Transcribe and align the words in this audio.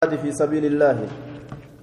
في 0.00 0.32
سبيل 0.32 0.64
الله. 0.64 0.98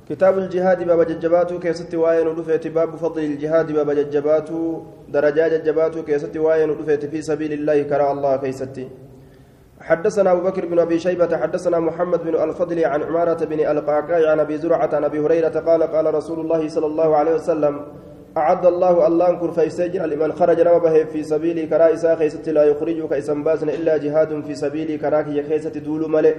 كتاب 0.10 0.38
الجهاد 0.38 0.84
باب 0.88 1.02
ججباتو 1.08 1.60
كيست 1.60 1.96
واين 1.96 2.28
ودفت 2.28 2.68
باب 2.68 2.96
فضل 2.96 3.24
الجهاد 3.24 3.72
باب 3.72 3.90
ججباتو 3.92 4.82
درجات 5.10 5.54
ججباتو 5.54 6.04
كيست 6.04 6.38
واين 6.38 6.70
ودفت 6.70 7.06
في 7.06 7.22
سبيل 7.22 7.54
الله 7.54 7.84
كرى 7.84 8.12
الله 8.12 8.36
كيستي 8.38 8.88
حدثنا 9.82 10.32
أبو 10.32 10.42
بكر 10.42 10.66
بن 10.66 10.80
أبي 10.80 11.00
شيبة 11.00 11.38
حدثنا 11.38 11.80
محمد 11.80 12.20
بن 12.24 12.36
الفضل 12.44 12.86
عن 12.86 13.04
عمارة 13.04 13.46
بن 13.46 13.60
القعقاع 13.60 14.32
عن 14.32 14.40
أبي 14.40 14.58
زرعة 14.58 14.90
عن 14.96 15.04
أبي 15.04 15.20
هريرة 15.20 15.60
قال 15.60 15.84
قال 15.84 16.14
رسول 16.14 16.40
الله 16.40 16.68
صلى 16.68 16.86
الله 16.86 17.16
عليه 17.16 17.34
وسلم 17.34 17.82
أعد 18.38 18.66
الله 18.66 19.08
الله 19.08 19.34
كن 19.40 19.52
فيسجر 19.52 20.06
لمن 20.06 20.34
خرج 20.34 20.62
نما 20.62 21.04
في 21.04 21.24
سبيلي 21.24 21.66
كرا 21.66 21.94
إسا 21.94 22.16
خيست 22.16 22.50
لا 22.50 22.64
يخرجك 22.64 23.14
إسم 23.14 23.42
إلا 23.70 23.98
جهاد 23.98 24.44
في 24.48 24.56
سبيلي 24.56 24.98
كراك 24.98 25.28
يخيست 25.28 25.78
دول 25.78 26.12
ملئ. 26.12 26.36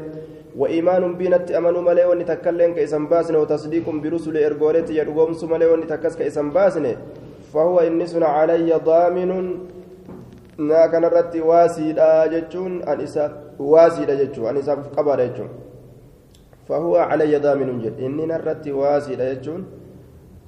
وإيمان 0.60 1.02
بينت 1.20 1.50
أمنوا 1.58 1.82
ملئ 1.88 2.04
ونتكلم 2.10 2.70
كإسم 2.76 3.04
باسن 3.12 3.34
وتصديق 3.36 3.86
برسل 4.02 4.36
إرغولت 4.48 4.88
يرغوم 4.90 5.32
سملئ 5.40 5.68
ونتكس 5.72 6.14
كإسم 6.18 6.46
باسن 6.56 6.86
فهو 7.52 7.76
إنس 7.88 8.12
علي 8.36 8.70
ضامن 8.88 9.30
ما 10.58 10.82
كان 10.90 11.04
الرت 11.04 11.34
واسيدا 11.50 12.26
جتون 12.32 12.72
أن 12.90 12.98
إسا 13.06 13.24
واسيدا 13.72 14.14
جتون 14.20 14.46
أن 14.50 14.56
إسا 14.62 14.74
قبر 14.96 15.18
جتون 15.26 15.50
فهو 16.68 16.96
علي 17.10 17.32
ضامن 17.44 17.68
جد 17.82 17.96
إني 18.06 18.24
نرت 18.26 18.64
واسيدا 18.80 19.26
جتون 19.34 19.62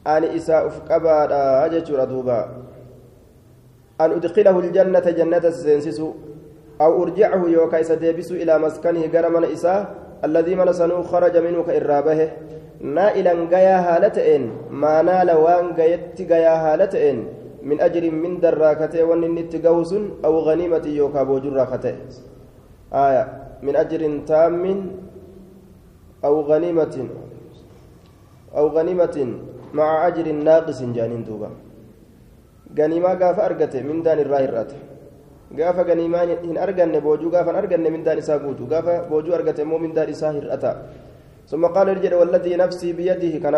ani 0.04 0.26
isaa 0.36 0.64
uf 0.64 0.80
qabaadha 0.88 1.68
jechuudha 1.68 2.06
duuba 2.06 2.48
an 3.98 4.12
udkilahu 4.12 4.62
ljannata 4.62 5.12
jannata 5.12 5.52
seensisu 5.52 6.14
aw 6.78 7.00
urjicahu 7.00 7.48
yookaa 7.48 7.80
isa 7.80 7.96
deebisu 7.96 8.36
ilaa 8.36 8.58
maskanihi 8.58 9.08
gara 9.08 9.30
maanaala 14.84 15.34
waan 15.44 15.74
gayetti 15.78 16.24
gayaa 16.32 16.56
haala 16.64 16.86
ta'een 16.94 17.18
min 17.62 17.78
ajrin 17.86 18.14
min 18.24 18.40
darraa 18.40 18.74
katee 18.82 19.02
wanni 19.10 19.26
inni 19.26 19.40
itti 19.46 19.58
gahu 19.66 19.84
sun 19.84 20.04
aw 20.22 20.34
ganiimatin 20.48 20.96
yookaa 20.96 21.24
boojurraa 21.28 21.66
katee 21.72 21.94
aya 23.04 23.22
min 23.62 23.76
ajrin 23.82 24.24
taammin 24.32 24.80
aw 26.22 26.34
ganiimatin 26.50 27.08
aw 28.58 28.66
ganiimatin 28.76 29.30
مع 29.74 30.06
أجر 30.06 30.26
ناقص 30.32 30.82
جانين 30.82 31.24
دوبا 31.24 31.50
غنيما 32.78 33.12
غاف 33.20 33.38
أرغته 33.40 33.82
من 33.82 34.02
دان 34.02 34.18
إن 35.58 36.56
أرغن 36.64 36.94
بوجو 37.04 37.28
غاف 37.34 37.48
أرغن 37.48 37.86
من 37.94 38.02
دان 38.06 38.18
إسا 38.18 38.34
غوتو 38.42 38.64
غاف 38.70 38.86
بوجو 39.10 39.34
أرغته 39.34 39.64
مو 39.64 39.78
من 39.78 39.92
دان 39.96 40.08
إسا 40.08 40.30
هرأتا 40.30 40.72
ثم 41.50 41.66
قال 41.66 41.88
رجل 41.96 42.14
والذي 42.14 42.56
نفسي 42.56 42.92
بيده 42.98 43.34
كان 43.42 43.54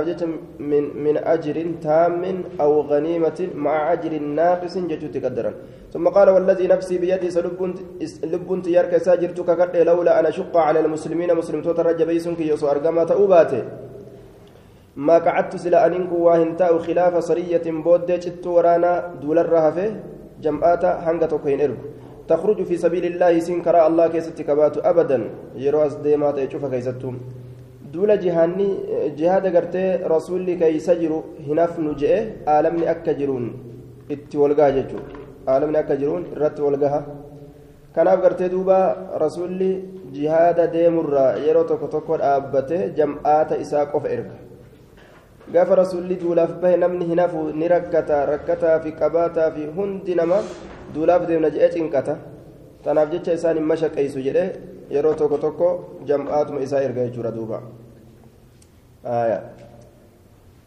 من 0.71 0.84
من 1.05 1.17
أجر 1.34 1.57
تام 1.87 2.23
أو 2.61 2.73
غنيمة 2.91 3.39
مع 3.55 3.93
أجر 3.93 4.12
ناقص 4.39 4.75
جتو 4.91 5.07
تقدرا 5.15 5.53
ثم 5.93 6.05
قال 6.17 6.29
والذي 6.34 6.67
نفسي 6.75 6.99
بيده 7.03 7.29
سلبنت 7.37 8.67
يرك 8.77 8.93
ساجرتك 8.97 9.45
كقد 9.49 9.77
لولا 9.89 10.12
أن 10.21 10.27
أشق 10.33 10.55
على 10.56 10.81
المسلمين 10.84 11.31
مسلم 11.41 11.61
توتر 11.62 11.89
جبيسك 12.01 12.41
يسو 12.51 12.67
أرغما 12.73 13.05
تأوباته 13.11 13.62
ما 15.06 15.17
قعدت 15.27 15.56
سلا 15.56 15.87
أنك 15.87 16.12
واهنتاء 16.12 16.73
خلاف 16.87 17.15
سرية 17.25 17.67
بود 17.84 18.11
جت 18.25 18.47
ورانا 18.47 18.93
دول 19.23 19.39
الرهفة 20.47 20.79
جمعات 20.79 20.85
هنگة 20.85 21.39
كين 21.45 21.61
إرب 21.61 21.79
تخرج 22.29 22.62
في 22.62 22.77
سبيل 22.77 23.05
الله 23.05 23.39
سنكرا 23.39 23.87
الله 23.87 24.07
كيست 24.09 24.43
كبات 24.43 24.79
أبدا 24.79 25.19
يروز 25.57 25.95
ديمات 25.95 26.39
يشوف 26.39 26.65
كيستهم 26.65 27.17
دول 27.93 28.21
جهاني 28.21 28.69
جهاد 29.19 29.47
قرتي 29.57 29.84
رسولي 30.07 30.55
كي 30.57 30.79
سجروا 30.79 31.23
هناف 31.49 31.79
نجئه 31.79 32.21
عالمني 32.47 32.91
أكجرون 32.91 33.45
اتولقا 34.11 34.71
ججو 34.77 34.99
عالمني 35.49 35.78
أكجرون 35.78 36.22
رت 36.37 36.61
ولقها 36.61 37.00
kanaaf 37.95 38.22
gartee 38.25 38.49
duuba 38.49 38.77
rasuulli 39.21 39.84
jihaada 40.16 40.66
deemurraa 40.75 41.37
yeroo 41.47 41.65
tokko 41.71 41.89
tokko 41.95 42.16
dhaabbate 42.22 42.78
jam'aata 42.99 43.61
isaa 43.65 43.84
qofa 43.93 44.09
erga. 44.09 44.37
Gaafa 45.53 45.75
rasuulli 45.83 46.17
duulaaf 46.23 46.53
bahe 46.63 46.77
namni 46.77 47.05
hin 47.11 47.21
hafu 47.25 47.45
ni 47.61 47.69
rakkata 47.69 48.27
rakkataa 48.33 48.77
fi 48.85 48.93
qabaataa 49.01 49.51
fi 49.57 49.67
hundi 49.77 50.15
nama 50.21 50.39
duulaaf 50.95 51.27
deemna 51.31 51.51
jedhee 51.55 51.73
cinqata 51.77 52.17
tanaaf 52.85 53.13
jecha 53.15 53.37
isaan 53.39 53.61
hin 53.61 53.67
mashaqeessu 53.73 54.25
jedhee 54.29 54.49
yeroo 54.97 55.15
tokko 55.23 55.39
tokko 55.45 55.69
jam'aatuma 56.11 56.65
isaa 56.69 56.83
erga 56.89 57.09
jechuudha 57.09 57.35
duuba 57.39 57.63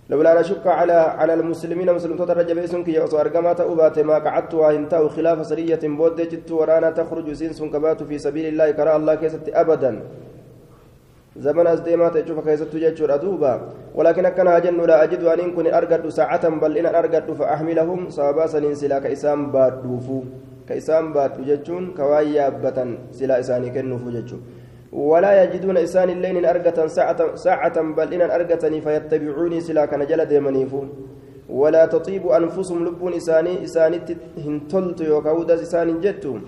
لولا 0.09 0.31
أن 0.31 0.37
أشك 0.37 0.67
على 0.67 0.93
على 0.93 1.33
المسلمين 1.33 1.93
مسلم 1.93 2.17
ترى 2.17 2.43
جبيسون 2.43 2.83
كي 2.83 2.93
يوصو 2.93 3.17
أرقما 3.17 3.53
تأوبات 3.53 3.99
ما 3.99 4.17
قعدت 4.21 4.53
وهنتاو 4.53 5.09
خلاف 5.09 5.45
سرية 5.45 5.81
بود 5.81 6.21
جت 6.21 6.51
ورانا 6.51 6.89
تخرج 6.89 7.33
سين 7.33 7.69
كبات 7.73 8.03
في 8.03 8.17
سبيل 8.17 8.45
الله 8.53 8.71
كرى 8.77 8.95
الله 8.95 9.15
كيست 9.15 9.49
أبدا 9.49 9.91
زمن 11.37 11.65
ta'e 11.65 12.23
cufa 12.23 12.41
keessattuu 12.41 12.79
jechuudha 12.79 13.19
duuba 13.19 13.73
walaakin 13.93 14.25
akkana 14.25 14.51
haa 14.51 14.61
jennu 14.61 14.87
laa 14.87 14.99
ajidu 15.03 15.29
aniin 15.29 15.51
kun 15.53 15.67
argadhu 15.67 16.11
saacatan 16.11 16.59
bal'inaan 16.59 16.95
argadhu 16.95 17.35
fa'ahmilahum 17.35 18.07
sababaa 18.09 18.47
saniin 18.47 18.75
silaa 18.75 19.01
ka 19.01 19.09
isaan 19.09 19.51
baadhuufu 19.51 20.23
ka 20.67 20.75
isaan 20.75 21.11
baadhu 21.11 21.43
jechuun 21.43 21.91
ka 21.93 22.07
waan 22.07 22.31
yaabbatan 22.31 22.97
silaa 23.11 23.39
isaanii 23.43 23.75
kennuufu 23.75 24.11
jechuun 24.15 24.43
ولا 24.95 25.43
يجدون 25.43 25.77
إسان 25.77 26.09
الليل 26.09 26.45
أرقة 26.45 26.87
ساعة, 26.87 27.35
ساعة 27.35 27.81
بل 27.81 28.13
إن 28.13 28.21
أرقتني 28.31 28.81
فيتبعوني 28.81 29.59
سلا 29.61 29.85
كان 29.85 30.07
جل 30.07 30.25
ديمنيفو 30.25 30.81
ولا 31.49 31.85
تطيب 31.85 32.27
أنفسهم 32.27 32.85
لبون 32.85 33.13
إساني 33.13 33.63
إساني 33.63 33.99
هنتلت 34.45 35.01
يوكاودا 35.01 35.55
إسان 35.61 35.99
جتهم 35.99 36.41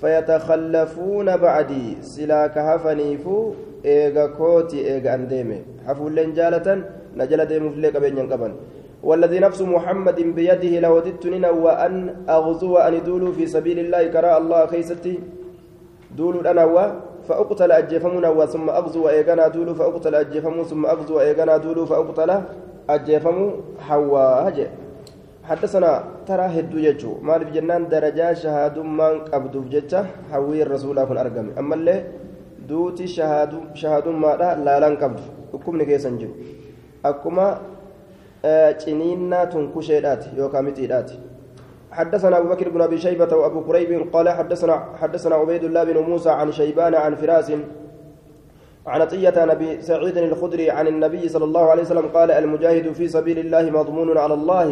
فيتخلفون 0.00 1.36
بعدي 1.36 1.96
سلا 2.02 2.46
كهفنيفو 2.46 3.52
eega 3.84 4.28
kooti 4.38 4.84
eega 4.92 5.12
an 5.14 5.28
deeme. 5.28 5.64
Hafuulleen 5.86 6.34
jaalatan 6.34 6.84
na 7.14 7.26
jala 7.26 7.46
deemuufillee 7.46 7.92
qabeenyan 7.92 8.28
qaban. 8.28 8.54
والذي 9.02 9.38
نفس 9.38 9.62
محمد 9.62 10.18
بيده 10.34 10.80
لوددت 10.80 11.26
ننوى 11.26 11.72
أن 11.86 12.26
أغزو 12.28 12.76
أن 12.76 12.94
دولوا 13.06 13.32
في 13.32 13.46
سبيل 13.46 13.78
الله 13.78 14.10
كراء 14.10 14.38
الله 14.42 14.66
خيستي 14.66 15.18
دولوا 16.18 16.50
أنا 16.50 16.66
فأقتل 17.28 17.72
أجفمنا 17.72 18.46
ثم 18.46 18.66
أغزو 18.70 19.08
إيغانا 19.08 19.48
دولوا 19.48 19.74
فأقتل 19.74 20.14
أجفمو 20.14 20.62
ثم 20.64 20.82
أغزو 20.86 21.20
إيغانا 21.20 21.56
دولوا 21.56 21.86
فأقتل 21.86 22.30
أجفمو 22.90 23.46
حوا 23.86 24.24
هجي 24.48 24.66
حدثنا 25.48 25.92
ترى 26.28 26.46
هدو 26.56 26.78
يجو 26.86 27.12
مال 27.28 27.44
بجنان 27.48 27.82
درجة 27.88 28.32
شهاد 28.42 28.76
من 28.98 29.14
قبضوا 29.32 29.62
بجتة 29.64 30.00
حوي 30.32 30.62
الرسول 30.62 30.98
أكون 30.98 31.18
أرقم 31.18 31.46
أما 31.60 31.74
اللي 31.78 31.96
duuti 32.68 33.08
shahaadummaadha 33.08 34.56
laalaan 34.66 34.96
qabdu. 35.02 35.22
Dhukkubni 35.52 35.86
keessan 35.86 36.18
jiru. 36.18 36.34
Akkuma 37.02 37.46
ciniinnaa 38.84 39.46
tunkusheedhaati 39.46 40.36
yookaan 40.36 40.64
mixiidhaati. 40.64 41.18
حدثنا 41.92 42.38
أبو 42.38 42.48
بكر 42.48 42.68
بن 42.68 42.80
أبي 42.80 42.98
شيبة 42.98 43.36
وأبو 43.36 43.60
كريب 43.64 44.12
قال 44.12 44.28
حدثنا 44.28 44.74
حدثنا 45.00 45.34
عبيد 45.34 45.64
الله 45.64 45.84
بن 45.84 45.98
موسى 45.98 46.30
عن 46.30 46.52
شيبان 46.52 46.94
عن 46.94 47.14
فراس 47.14 47.50
عن 48.86 49.00
عطية 49.00 49.44
نبي 49.44 49.82
سعيد 49.82 50.16
الخدري 50.16 50.70
عن 50.70 50.86
النبي 50.88 51.28
صلى 51.28 51.44
الله 51.44 51.64
عليه 51.70 51.82
وسلم 51.82 52.06
قال 52.14 52.30
المجاهد 52.30 52.92
في 52.92 53.08
سبيل 53.08 53.38
الله 53.38 53.70
مضمون 53.70 54.18
على 54.18 54.34
الله 54.34 54.68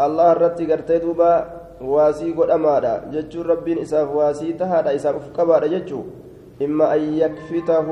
الله 0.00 0.32
الرتي 0.32 0.72
قرتي 0.72 0.98
دوبا 0.98 1.32
واسي 1.80 2.32
قد 2.32 2.50
أمادا 2.50 2.94
جتشو 3.12 3.42
ربين 3.42 3.78
إساف 3.78 4.08
واسي 4.10 4.52
تهادا 4.52 4.94
إساف 4.94 5.16
قبادا 5.36 5.66
جتشو 5.66 6.00
إما 6.62 6.94
أن 6.94 7.02
يكفته 7.14 7.88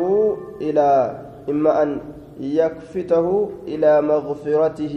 إلى 0.61 0.89
إما 1.49 1.83
أن 1.83 2.01
يكفته 2.41 3.27
إلى 3.67 3.93
مغفرته 4.03 4.97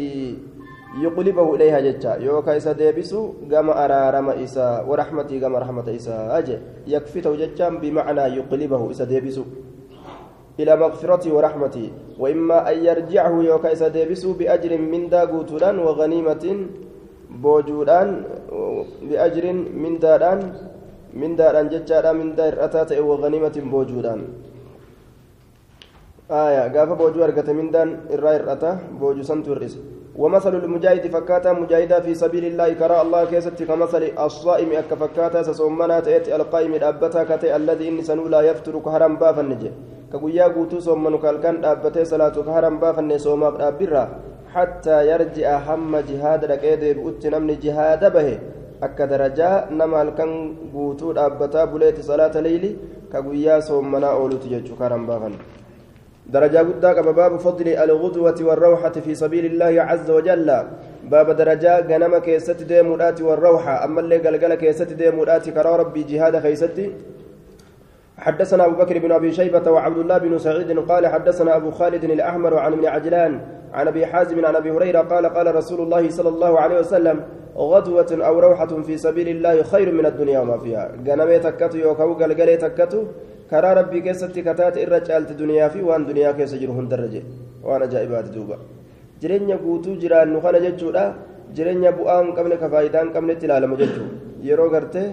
يقلبه 1.01 1.55
إليها 1.55 1.79
جتا. 1.79 2.15
يوكا 2.19 2.57
إسا 2.57 2.71
ديبسو 2.71 3.47
قام 3.51 3.69
أرارم 3.69 4.29
إسا 4.43 4.83
ورحمتي 4.83 5.39
قام 5.39 5.55
رحمة 5.55 5.87
إسا 5.95 6.37
أجي. 6.37 6.57
يكفته 6.87 7.31
جتا 7.35 7.69
بمعنى 7.79 8.21
يقلبه 8.37 8.91
إسا 8.91 9.07
ديبسو 9.07 9.43
إلى 10.59 10.75
مغفرتي 10.75 11.31
ورحمتي. 11.31 11.85
وإما 12.19 12.57
أن 12.71 12.77
يرجعه 12.85 13.33
يوكا 13.41 13.71
إسا 13.71 13.87
ديبسو 13.87 14.33
بأجر 14.33 14.77
من 14.77 15.09
داقوتلان 15.09 15.79
وغنيمة 15.79 16.45
بوجودان 17.31 18.09
بأجر 19.07 19.45
من 19.53 19.99
داران 19.99 20.39
mindaadhaan 21.13 21.69
jechaadha 21.73 22.13
mindaa 22.13 22.49
hir'ataa 22.51 22.85
ta'e 22.85 23.01
waganiimatiin 23.11 23.71
boojuudhaan 23.71 24.21
aya 26.41 26.69
gaafa 26.75 26.95
boojuu 26.95 27.23
argate 27.23 27.53
mindaan 27.53 27.89
irraa 28.17 28.35
hir'ata 28.37 28.77
boojuu 28.99 29.23
santu 29.23 29.55
hir'ise 29.55 29.81
ومثل 30.11 30.55
المجاهد 30.55 31.07
فكاتا 31.07 31.53
مجاهدا 31.53 31.99
في 31.99 32.15
سبيل 32.15 32.45
الله 32.45 32.73
كرى 32.73 33.01
الله 33.01 33.21
كيست 33.31 33.63
كمثل 33.63 34.03
الصائم 34.19 34.71
أكفكاتا 34.71 35.43
سسومنا 35.47 35.99
تأتي 35.99 36.35
القائم 36.35 36.73
الأبتا 36.73 37.23
كتي 37.23 37.55
الذي 37.55 37.87
إني 37.89 38.03
سنو 38.03 38.27
لا 38.27 38.41
يفتر 38.43 38.75
كهرم 38.85 39.15
بافا 39.15 39.41
نجي. 39.41 39.71
كقويا 40.11 40.51
قوتو 40.51 40.83
صومن 40.83 41.15
كالكان 41.23 41.65
أبتي 41.65 42.03
صلاة 42.05 42.35
كهرم 42.47 42.75
بافن 42.83 43.17
صوما 43.17 43.55
أبرا 43.67 44.03
حتى 44.53 44.97
يرجع 45.11 45.49
هم 45.67 45.93
جهاد 46.09 46.41
لكيد 46.51 46.83
بؤت 46.99 47.23
نمني 47.31 47.55
جهاد 47.63 48.03
به. 48.13 48.29
Akka 48.81 49.07
darajaa 49.07 49.69
nama 49.69 49.97
halkan 49.97 50.31
guutuu 50.73 51.13
dhaabbataa 51.13 51.67
buleeti 51.67 52.03
salaata 52.03 52.41
leyli 52.41 52.77
ka 53.11 53.21
guyyaa 53.21 53.61
soommanaa 53.61 54.15
ooluti 54.17 54.49
jechuu 54.49 54.75
karan 54.75 55.05
baafan. 55.05 55.35
درجة 56.31 56.57
قد 56.83 57.07
باب 57.15 57.37
فضل 57.39 57.67
الغدوة 57.67 58.35
والروحة 58.41 58.91
في 58.91 59.15
سبيل 59.15 59.45
الله 59.45 59.81
عز 59.83 60.09
وجل 60.11 60.63
باب 61.03 61.31
درجة 61.31 61.79
جنم 61.79 62.17
كيست 62.17 62.61
ديمودات 62.63 63.21
والروحة 63.21 63.85
أما 63.85 63.99
اللي 64.01 64.17
قلقل 64.17 64.55
كيست 64.55 64.93
ديمودات 64.93 65.49
كرا 65.49 65.75
ربي 65.75 66.03
جهاد 66.03 66.35
حدثنا 68.21 68.65
أبو 68.65 68.75
بكر 68.81 68.97
بن 68.99 69.11
أبي 69.11 69.31
شيبة 69.31 69.71
وعبد 69.71 69.97
الله 69.97 70.17
بن 70.17 70.37
سعيد 70.37 70.79
قال 70.79 71.03
حدثنا 71.07 71.55
أبو 71.55 71.71
خالد 71.71 72.03
الأحمر 72.03 72.53
عن 72.57 72.73
ابن 72.73 72.85
عجلان 72.85 73.41
عن 73.73 73.87
أبي 73.87 74.05
حازم 74.05 74.45
عن 74.45 74.55
أبي 74.55 74.71
هريرة 74.71 75.01
قال 75.11 75.25
قال 75.25 75.55
رسول 75.55 75.79
الله 75.81 76.09
صلى 76.09 76.29
الله 76.29 76.59
عليه 76.59 76.77
وسلم 76.79 77.17
غدوة 77.57 78.11
أو 78.27 78.39
روحة 78.39 78.71
في 78.87 78.97
سبيل 78.97 79.27
الله 79.27 79.63
خير 79.63 79.91
من 79.91 80.05
الدنيا 80.05 80.39
وما 80.39 80.57
فيها. 80.57 80.85
ganamni 81.05 81.39
takkittuu 81.39 81.77
yookiin 81.77 82.13
galgalli 82.13 82.57
takkittuu. 82.57 83.01
karaa 83.49 83.73
Rabbii 83.73 83.99
keessatti 84.05 84.39
كتات 84.47 84.77
الرجال 84.77 85.23
دنيا 85.41 85.67
fi 85.73 85.81
waan 85.81 86.05
dunyaa 86.05 86.31
keessa 86.37 86.53
jiru 86.61 86.73
hunda 86.73 86.87
درجة. 86.93 87.21
وأنا 87.63 87.85
جائبات 87.85 88.25
دوبا. 88.35 88.57
guutuu 89.21 89.95
jiraannu 90.01 90.41
kana 90.41 90.59
jechuudha 90.65 91.03
jireenya 91.55 91.91
bu'aan 91.97 92.33
qabne 92.37 92.55
ka 92.61 92.67
faayidaan 92.73 93.07
qabnetti 93.13 93.45
ilaalamu 93.45 93.75
jechuudha 93.81 94.13
yeroo 94.47 94.69
gartee 94.73 95.07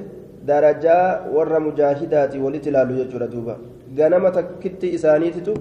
darajaa 0.46 1.04
warra 1.36 1.60
mujaahidaati 1.60 2.38
walitti 2.38 2.68
ilaalu 2.68 2.94
jechuudha 3.00 3.26
duuba 3.34 3.56
ganama 3.94 4.30
takkitti 4.30 4.94
isaaniititu 4.96 5.54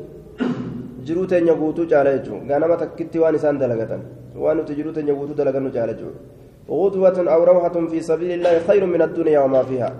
jiruu 1.03 1.25
teenya 1.25 1.53
guutuu 1.53 1.85
caala 1.85 2.18
jechuudha 2.18 2.45
ganama 2.51 2.77
takkitti 2.77 3.19
waan 3.19 3.35
isaan 3.35 3.59
dalagatan 3.59 4.01
waan 4.44 4.57
nuti 4.57 4.75
jiruu 4.79 4.94
teenya 4.97 5.13
guutuu 5.13 5.39
dalagannu 5.41 5.71
caala 5.77 5.94
jechuudha 5.94 6.38
غدوة 6.69 7.33
أو 7.33 7.44
روحة 7.44 7.88
في 7.88 8.01
سبيل 8.01 8.31
الله 8.31 8.59
خير 8.68 8.85
من 8.85 9.01
الدنيا 9.01 9.39
وما 9.39 9.63
فيها 9.63 9.94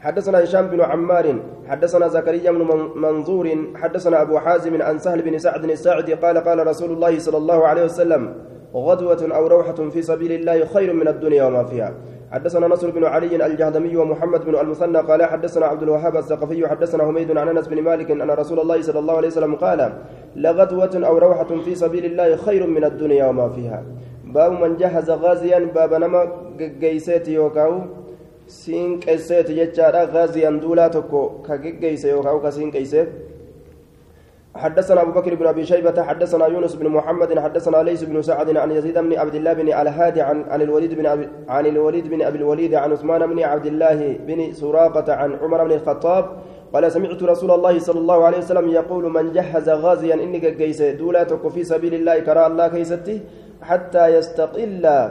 حدثنا 0.00 0.44
هشام 0.44 0.66
بن 0.66 0.80
عمار 0.80 1.40
حدثنا 1.68 2.08
زكريا 2.08 2.50
بن 2.50 2.90
منظور 2.96 3.56
حدثنا 3.74 4.22
أبو 4.22 4.38
حازم 4.38 4.82
عن 4.82 4.98
سهل 4.98 5.22
بن 5.22 5.38
سعد 5.38 5.64
الساعدي 5.64 6.14
قال 6.14 6.38
قال 6.38 6.66
رسول 6.66 6.90
الله 6.92 7.18
صلى 7.18 7.36
الله 7.36 7.66
عليه 7.66 7.84
وسلم 7.84 8.34
غدوة 8.74 9.36
أو 9.36 9.46
روحة 9.46 9.88
في 9.92 10.02
سبيل 10.02 10.32
الله 10.32 10.64
خير 10.64 10.92
من 10.92 11.08
الدنيا 11.08 11.44
وما 11.44 11.64
فيها 11.64 11.94
حدثنا 12.30 12.66
نصر 12.68 12.90
بن 12.90 13.04
علي 13.04 13.46
الجهدمي 13.46 13.96
ومحمد 13.96 14.44
بن 14.44 14.54
المثنى 14.58 14.98
قال 14.98 15.24
حدثنا 15.24 15.66
عبد 15.66 15.82
الوهاب 15.82 16.16
الثقفي 16.16 16.68
حدثنا 16.68 17.02
حميد 17.04 17.36
عن 17.36 17.48
أنس 17.48 17.68
بن 17.68 17.82
مالك 17.82 18.10
أن 18.10 18.30
رسول 18.30 18.60
الله 18.60 18.82
صلى 18.82 18.98
الله 18.98 19.16
عليه 19.16 19.28
وسلم 19.28 19.54
قال 19.54 19.92
لغدوة 20.36 20.90
أو 20.94 21.18
روحة 21.18 21.50
في 21.64 21.74
سبيل 21.74 22.04
الله 22.04 22.36
خير 22.36 22.66
من 22.66 22.84
الدنيا 22.84 23.26
وما 23.26 23.48
فيها. 23.48 23.82
باب 24.24 24.52
من 24.52 24.76
جهز 24.76 25.10
غازيا 25.10 25.58
باب 25.74 25.94
نما 25.94 26.22
جيسيت 26.58 27.28
يوكاو 27.28 27.72
سين 28.46 29.00
قيسيت 29.00 29.50
جتشارا 29.50 30.04
غازيا 30.04 30.50
دولا 30.50 30.88
تكو 30.88 31.42
كجيس 31.46 32.04
يوكاو 32.04 32.40
كسين 32.42 32.70
قيسيت 32.70 33.08
حدثنا 34.54 35.02
أبو 35.02 35.10
بكر 35.10 35.34
بن 35.34 35.46
أبي 35.46 35.64
شيبة 35.64 36.02
حدثنا 36.02 36.46
يونس 36.46 36.74
بن 36.74 36.88
محمد 36.88 37.38
حدثنا 37.38 37.76
ليس 37.76 38.04
بن 38.04 38.22
سعد 38.22 38.56
عن 38.56 38.70
يزيد 38.70 38.98
بن 38.98 39.18
عبد 39.18 39.34
الله 39.34 39.52
بن 39.52 39.68
الهادي 39.68 40.20
عن 40.22 40.44
عن 40.50 40.62
الوليد 40.62 40.94
بن 40.94 41.06
عن 41.48 41.66
الوليد 41.66 42.08
بن 42.08 42.22
أبي 42.22 42.38
الوليد 42.38 42.74
عن 42.74 42.92
عثمان 42.92 43.26
بن 43.26 43.42
عبد 43.42 43.66
الله 43.66 44.16
بن 44.26 44.52
سراقة 44.52 45.12
عن 45.12 45.34
عمر 45.42 45.64
بن 45.64 45.72
الخطاب 45.72 46.24
قال 46.72 46.92
سمعت 46.92 47.22
رسول 47.22 47.50
الله 47.50 47.78
صلى 47.78 48.00
الله 48.00 48.24
عليه 48.24 48.38
وسلم 48.38 48.68
يقول 48.68 49.12
من 49.12 49.32
جهز 49.32 49.68
غازيا 49.68 50.14
إنك 50.14 50.44
جيس 50.44 50.82
دولاتك 50.82 51.48
في 51.48 51.64
سبيل 51.64 51.94
الله 51.94 52.18
كرى 52.18 52.46
الله 52.46 52.68
كيستي 52.68 53.20
حتى 53.62 54.06
يستقل 54.06 55.08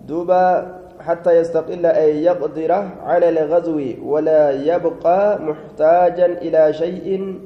دوبا 0.00 0.76
حتى 1.00 1.32
يستقل 1.36 1.86
أي 1.86 2.24
يقدر 2.24 2.72
على 3.02 3.28
الغزو 3.28 3.80
ولا 4.02 4.50
يبقى 4.50 5.40
محتاجا 5.42 6.26
إلى 6.26 6.72
شيء 6.72 7.36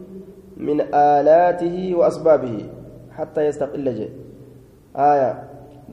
من 0.60 0.78
آلاته 0.94 1.76
وأسبابه 1.98 2.56
حتى 3.16 3.40
يستقل 3.48 3.86
جي. 3.98 4.08
آية. 4.96 5.32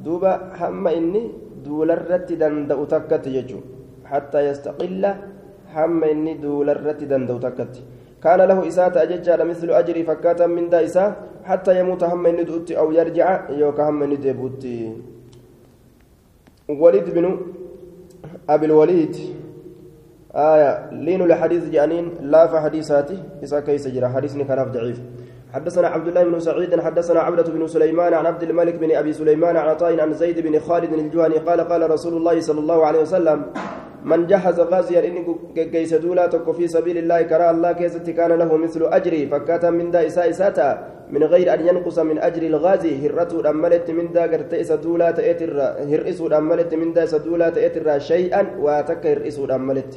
دوبا 0.04 0.32
هم 0.60 0.88
إني 0.88 1.24
دولرت 1.66 2.30
دندأ 2.42 2.78
تكت 2.92 3.26
يجو 3.28 3.60
حتى 4.06 4.40
يستقل 4.48 5.04
هم 5.76 6.04
إني 6.04 6.34
دولرت 6.44 7.02
دندأ 7.12 7.38
تكت. 7.46 7.76
كان 8.24 8.40
له 8.50 8.68
إساءة 8.68 8.96
أججال 9.04 9.40
مثل 9.48 9.68
أجري 9.70 10.04
فكاتا 10.04 10.48
من 10.48 10.70
دا 10.70 10.86
إساء 10.86 11.10
حتى 11.48 11.72
يموت 11.80 12.04
هم 12.04 12.26
إني 12.26 12.44
دؤتي 12.44 12.74
أو 12.78 12.92
يرجع 12.92 13.50
يوكا 13.50 13.90
هم 13.90 14.04
إني 14.04 14.16
ديبوتي 14.16 14.78
وليد 16.70 17.08
بن 17.16 17.26
أبي 18.50 18.66
الوليد. 18.66 19.16
آية 20.36 20.90
لين 20.92 21.22
الحديث 21.22 21.70
جانين 21.70 22.12
لا 22.22 22.48
فحديثاتي 22.48 23.18
إذا 23.44 23.60
كيس 23.60 23.88
جرى 23.88 24.08
حديثني 24.08 24.44
كان 24.44 24.72
ضعيف. 24.72 25.00
حدثنا 25.54 25.88
عبد 25.88 26.08
الله 26.08 26.24
بن 26.24 26.40
سعيد 26.40 26.80
حدثنا 26.80 27.20
عبدة 27.20 27.44
بن 27.44 27.68
سليمان 27.68 28.14
عن 28.14 28.26
عبد 28.26 28.44
الملك 28.44 28.76
بن 28.76 28.92
أبي 28.96 29.14
سليمان 29.14 29.58
عن 29.58 29.68
عطاء 29.68 30.00
عن 30.00 30.14
زيد 30.14 30.40
بن 30.40 30.60
خالد 30.60 30.94
الجهني 30.94 31.38
قال 31.38 31.62
قال 31.62 31.92
رسول 31.92 32.14
الله 32.14 32.40
صلى 32.40 32.60
الله 32.60 32.86
عليه 32.86 33.02
وسلم 33.02 33.46
من 34.04 34.28
جهز 34.28 34.60
غازيا 34.60 35.08
إن 35.08 35.36
كيس 35.56 35.94
دولا 35.94 36.28
تكو 36.28 36.54
في 36.54 36.68
سبيل 36.68 36.98
الله 36.98 37.22
كرى 37.22 37.50
الله 37.50 37.72
كيست 37.72 38.10
كان 38.10 38.32
له 38.32 38.58
مثل 38.58 38.84
أجري 38.84 39.28
فكاتا 39.28 39.70
من 39.70 39.92
دا 39.92 40.08
إساتا 40.08 40.97
من 41.12 41.24
غير 41.24 41.48
أن 41.54 41.68
ينقص 41.68 41.98
من 42.00 42.18
أجر 42.20 42.44
الغازي. 42.52 42.92
هرته 43.04 43.50
أملت 43.50 43.88
من 43.92 44.12
دا 44.12 44.24
قرتئس 44.32 44.72
دولا 44.84 45.12
تأتر 45.12 45.52
هرئس 45.92 46.20
أملت 46.22 46.72
من 46.82 46.94
دا 46.94 47.06
سدولا 47.06 47.50
تأتر 47.56 47.88
شيئا 48.00 48.42
واتك 48.60 49.04
هرئس 49.06 49.38
أملت 49.40 49.94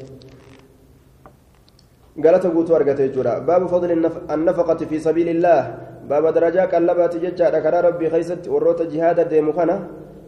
قالت 2.24 2.44
قوتو 2.46 2.76
أرقته 2.76 3.06
جرا 3.16 3.34
باب 3.48 3.62
فضل 3.66 3.90
النفقة 4.30 4.80
في 4.90 4.96
سبيل 4.98 5.28
الله. 5.34 5.60
باب 6.10 6.24
درجة 6.36 6.62
قلبات 6.72 7.14
ججا 7.16 7.46
ذكر 7.54 7.74
ربي 7.86 8.06
خيست 8.10 8.42
وروت 8.48 8.82
جهاد 8.92 9.18
ديمخنا. 9.28 9.76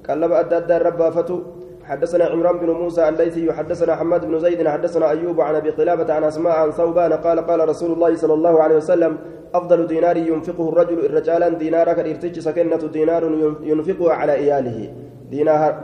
قلب 0.08 0.32
أدى 0.32 0.74
رب 0.86 1.00
فتو. 1.14 1.36
حدثنا 1.84 2.24
عمران 2.24 2.58
بن 2.58 2.70
موسى 2.70 3.08
الليثي 3.08 3.52
حدثنا 3.52 3.96
حماد 3.96 4.24
بن 4.24 4.38
زيد 4.38 4.68
حدثنا 4.68 5.10
أيوب 5.10 5.40
عن 5.40 5.54
أبي 5.54 5.70
قلابة 5.70 6.14
عن 6.14 6.24
أسماء 6.24 6.52
عن 6.52 6.70
ثوبان 6.70 7.12
قال 7.12 7.40
قال 7.40 7.68
رسول 7.68 7.92
الله 7.92 8.16
صلى 8.16 8.34
الله 8.34 8.62
عليه 8.62 8.76
وسلم 8.76 9.16
أفضل 9.54 9.86
دينار 9.86 10.16
ينفقه 10.16 10.68
الرجل 10.68 10.98
الرجال 11.06 11.58
دينارك 11.58 11.98
الارتج 11.98 12.38
سكنة 12.38 12.76
دينار 12.76 13.22
ينفقه 13.62 14.12
على 14.12 14.34
إياله. 14.34 14.92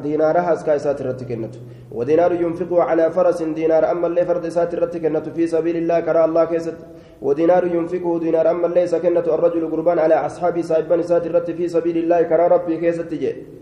دينارها 0.02 0.54
سكايسات 0.54 1.00
الرتكنة 1.00 1.50
ودينار 1.92 2.32
ينفقه 2.32 2.82
على 2.82 3.10
فرس 3.10 3.42
دينار 3.42 3.90
أما 3.90 4.06
اللي 4.06 4.24
فرد 4.24 4.48
سات 4.48 4.74
الرتكنة 4.74 5.20
في 5.20 5.46
سبيل 5.46 5.76
الله 5.76 6.00
كرى 6.00 6.24
الله 6.24 6.44
كيست. 6.44 6.76
ودينار 7.22 7.66
ينفقه 7.66 8.18
دينار 8.18 8.50
أما 8.50 8.66
اللي 8.66 8.86
سكنة 8.86 9.20
الرجل 9.20 9.70
قربان 9.70 9.98
على 9.98 10.14
أصحاب 10.14 10.60
سايبان 10.60 11.02
سات 11.02 11.26
الرت 11.26 11.50
في 11.50 11.68
سبيل 11.68 11.96
الله 11.98 12.22
كرى 12.22 12.46
ربي 12.48 12.76
كيست 12.76 13.14
جي 13.14 13.57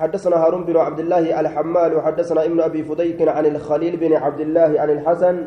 حدثنا 0.00 0.36
هارون 0.36 0.64
بن 0.64 0.76
عبد 0.76 1.00
الله 1.00 1.40
الحمال 1.40 1.96
وحدثنا 1.96 2.44
ابن 2.44 2.60
أبي 2.60 2.84
فديك 2.84 3.28
عن 3.28 3.46
الخليل 3.46 3.96
بن 3.96 4.12
عبد 4.12 4.40
الله 4.40 4.80
عن 4.80 4.90
الحسن 4.90 5.46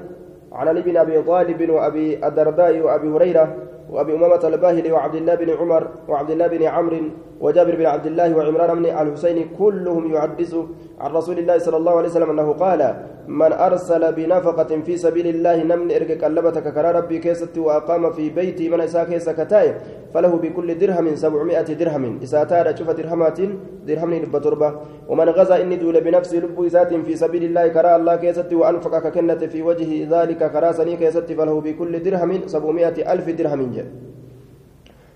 عن 0.51 0.67
علي 0.67 0.81
بن 0.81 0.97
أبي 0.97 1.21
طالب 1.21 1.69
وأبي 1.69 2.27
الدرداء 2.27 2.79
وأبي 2.79 3.07
هريرة 3.07 3.55
وأبي 3.89 4.13
أمامة 4.15 4.47
الباهلي 4.47 4.91
وعبد 4.91 5.15
الله 5.15 5.35
بن 5.35 5.49
عمر 5.49 5.87
وعبد 6.07 6.31
الله 6.31 6.47
بن 6.47 6.63
عمرو 6.63 6.97
وجابر 7.41 7.75
بن 7.75 7.85
عبد 7.85 8.05
الله 8.05 8.37
وعمران 8.37 8.79
بن 8.79 8.85
الحسين 8.85 9.49
كلهم 9.59 10.13
يحدث 10.13 10.55
عن 10.99 11.11
رسول 11.11 11.39
الله 11.39 11.57
صلى 11.57 11.77
الله 11.77 11.97
عليه 11.97 12.09
وسلم 12.09 12.29
أنه 12.29 12.53
قال 12.53 12.95
من 13.27 13.53
أرسل 13.53 14.13
بنفقة 14.13 14.81
في 14.85 14.97
سبيل 14.97 15.27
الله 15.27 15.63
نمن 15.63 15.91
إرقك 15.91 16.23
قلبتك 16.23 16.73
كرى 16.73 16.91
ربي 16.91 17.17
كيست 17.19 17.57
وأقام 17.57 18.11
في 18.11 18.29
بيتي 18.29 18.69
من 18.69 18.81
إساء 18.81 19.05
كيس 19.05 19.29
كتاي 19.29 19.75
فله 20.13 20.35
بكل 20.43 20.77
درهم 20.77 21.15
سبعمائة 21.15 21.61
درهم. 21.61 22.19
إساء 22.23 22.75
شوف 22.75 22.89
درهمات 22.89 23.39
درهم 23.87 24.11
بتربة 24.33 24.73
ومن 25.09 25.29
غزا 25.29 25.61
إني 25.61 25.75
دول 25.75 26.01
بنفسه 26.01 26.37
لب 26.37 26.63
إسات 26.63 26.93
في 26.93 27.15
سبيل 27.15 27.43
الله 27.43 27.67
كرى 27.67 27.95
الله 27.95 28.15
كيست 28.15 28.53
وأنفق 28.53 28.99
ككنة 28.99 29.41
في 29.47 29.61
وجه 29.61 30.07
ذلك 30.11 30.51
كرى 30.51 30.73
سني 30.73 30.95
كيست 30.95 31.31
فله 31.31 31.61
بكل 31.61 32.03
درهم 32.03 32.31
سبعمائة 32.47 33.13
ألف 33.13 33.29
درهم. 33.29 33.72
جاء 33.75 33.87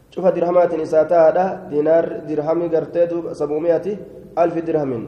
شوف 0.10 0.26
درهمات 0.26 0.74
إساتها 0.74 1.70
دينار 1.70 2.06
درهم 2.30 2.60
قرتيد 2.74 3.12
سبعمائة 3.32 3.88
ألف 4.38 4.56
درهم. 4.68 5.04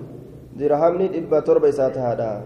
درهمني 0.59 1.17
إبا 1.17 1.39
تربة 1.39 1.69
إساتها 1.69 2.41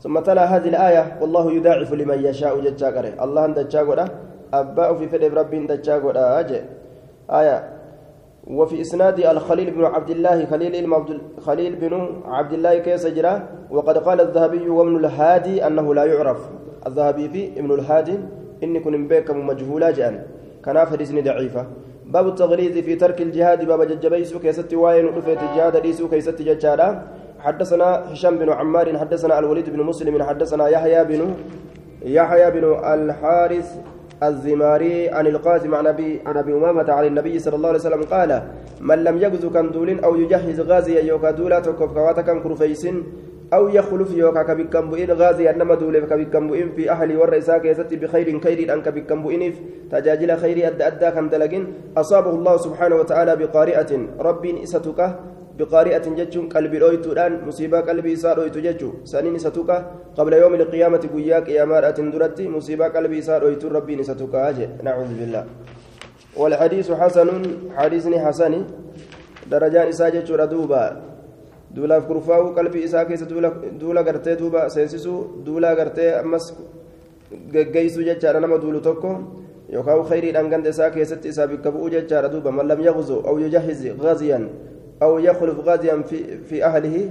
ثم 0.00 0.18
تلا 0.18 0.44
هذه 0.44 0.68
الآية 0.68 1.18
والله 1.20 1.52
يداعف 1.52 1.92
لمن 1.92 2.24
يشاء 2.24 2.60
جتشاكره 2.60 3.24
الله 3.24 3.44
أنت 3.44 3.58
تشاكره 3.58 4.08
أباء 4.54 4.94
في 4.94 5.08
فدب 5.08 5.34
ربي 5.38 5.56
أنت 5.58 5.72
تشاكره 5.72 6.18
أجي. 6.40 6.60
آية. 7.30 7.78
وفي 8.46 8.80
إسناد 8.80 9.18
الخليل 9.20 9.70
بن 9.70 9.84
عبد 9.84 10.10
الله 10.10 10.46
خليل 10.46 10.74
خليل 11.40 11.76
بن 11.76 12.22
عبد 12.24 12.52
الله 12.52 12.78
كيس 12.78 13.06
جرا 13.06 13.48
وقد 13.70 13.98
قال 13.98 14.20
الذهبي 14.20 14.68
وابن 14.68 14.96
الهادي 14.96 15.66
أنه 15.66 15.94
لا 15.94 16.04
يعرف. 16.04 16.40
الذهبي 16.86 17.28
في 17.28 17.60
ابن 17.60 17.70
الهادي 17.74 18.18
إني 18.62 18.80
كن 18.80 19.08
بكم 19.08 19.46
مجهولا 19.46 19.90
جأن 19.90 20.22
كناف 20.68 20.92
حديثني 20.92 21.20
ضعيفة. 21.28 21.62
باب 22.14 22.28
التغليظ 22.28 22.78
في 22.86 22.94
ترك 22.94 23.20
الجهاد 23.20 23.64
باب 23.64 23.80
ججبيسو 23.82 24.38
كيست 24.38 24.74
واين 24.74 25.04
ودفت 25.06 25.40
الجهاد 25.46 25.76
ديسو 25.82 26.08
كيست 26.08 26.42
ججالا 26.48 26.88
حدثنا 27.44 28.12
هشام 28.12 28.38
بن 28.38 28.48
عمار 28.58 28.98
حدثنا 28.98 29.38
الوليد 29.38 29.70
بن 29.70 29.80
مسلم 29.82 30.22
حدثنا 30.22 30.68
يحيى 30.68 31.04
بن 31.04 31.20
يحيى 32.02 32.50
بن 32.50 32.64
الحارث 32.94 33.68
الزماري 34.22 35.08
عن 35.08 35.26
القاسم 35.26 35.74
عن 35.74 35.86
ابي 35.86 36.20
عن 36.26 36.36
أبي 36.36 36.52
أمامة 36.52 36.92
عن 36.92 37.04
النبي 37.06 37.38
صلى 37.38 37.56
الله 37.56 37.68
عليه 37.68 37.78
وسلم 37.78 38.02
قال 38.02 38.42
من 38.80 39.04
لم 39.04 39.16
يغزو 39.18 39.50
كندول 39.50 40.00
أو 40.00 40.16
يجهز 40.16 40.60
غازيا 40.60 41.00
يوكا 41.00 41.30
دولا 41.30 41.60
توكف 41.60 41.92
كواتا 41.92 42.22
كان 42.22 42.40
كرفيسن 42.42 43.02
أو 43.48 43.68
يخلف 43.68 44.12
يوكا 44.12 44.42
كبكم 44.42 44.90
بؤين 44.90 45.10
غازيا 45.12 45.52
نما 45.52 45.74
دولف 45.74 46.04
كبكم 46.04 46.48
بؤين 46.48 46.68
في 46.76 46.90
أهل 46.90 47.16
والرئيسا 47.16 47.58
كيست 47.58 47.94
بخير 47.94 48.40
خير 48.40 48.74
أن 48.74 48.82
كبكم 48.82 49.22
بؤين 49.22 49.54
تجاجل 49.90 50.36
خير 50.36 50.68
أدى 50.68 50.84
أدى 50.86 51.08
كم 51.10 51.64
أصابه 51.96 52.30
الله 52.30 52.56
سبحانه 52.56 52.96
وتعالى 52.96 53.36
بقارئة. 53.36 53.92
رب 54.20 54.44
إستك 54.46 55.00
بقارئة 55.58 56.06
جتشون 56.18 56.48
قلب 56.48 56.74
الأويتودان 56.74 57.32
مصيبة 57.48 57.80
قلبي 57.80 58.12
إساء 58.12 58.38
أويتو 58.38 58.60
جتشو. 58.60 58.90
سنين 59.04 59.34
إستك 59.34 59.70
قبل 60.18 60.32
يوم 60.32 60.54
القيامة 60.54 61.02
قياك 61.14 61.48
يا 61.48 61.64
مارة 61.64 61.98
درتي. 62.12 62.48
مصيبة 62.48 62.88
قلبي 62.88 63.18
إساء 63.18 63.42
أويتو 63.42 63.68
ربي 63.68 64.00
إستك 64.00 64.32
نعوذ 64.84 65.10
بالله. 65.18 65.44
والحديث 66.36 66.92
حسن 66.92 67.28
حديثني 67.76 68.18
حسن 68.20 68.52
درجان 69.50 69.88
إساء 69.88 70.10
جتشو 70.10 70.34
ردوبا. 70.36 71.07
Duulaaf 71.74 72.06
kurfaa'uu 72.06 72.54
qalbii 72.54 72.84
isaa 72.84 73.04
keessa 73.04 73.26
duula 73.80 74.02
gartee 74.02 74.36
duuba 74.36 74.68
seensisuu 74.70 75.42
duula 75.44 75.74
gartee 75.74 76.14
ammas 76.20 76.54
geggeessuu 77.52 78.02
jechaadha 78.02 78.40
nama 78.40 78.58
duulu 78.58 78.80
tokko 78.80 79.12
yookaan 79.72 80.04
khayriidhaan 80.10 80.50
ganda 80.50 80.70
isaa 80.70 80.90
keessatti 80.90 81.28
isaa 81.28 81.46
bikka 81.46 81.70
bu'uu 81.70 81.90
jechaadha 81.90 82.28
duuba 82.28 82.52
man 82.52 82.68
lam 82.68 82.80
yaqzu 82.80 83.22
aw 83.26 83.38
yujahiz 83.38 83.84
ghaziyan 84.02 84.48
aw 85.00 85.18
yakhluf 85.20 85.64
ghaziyan 85.64 86.04
fi 86.48 86.62
ahlihi 86.62 87.10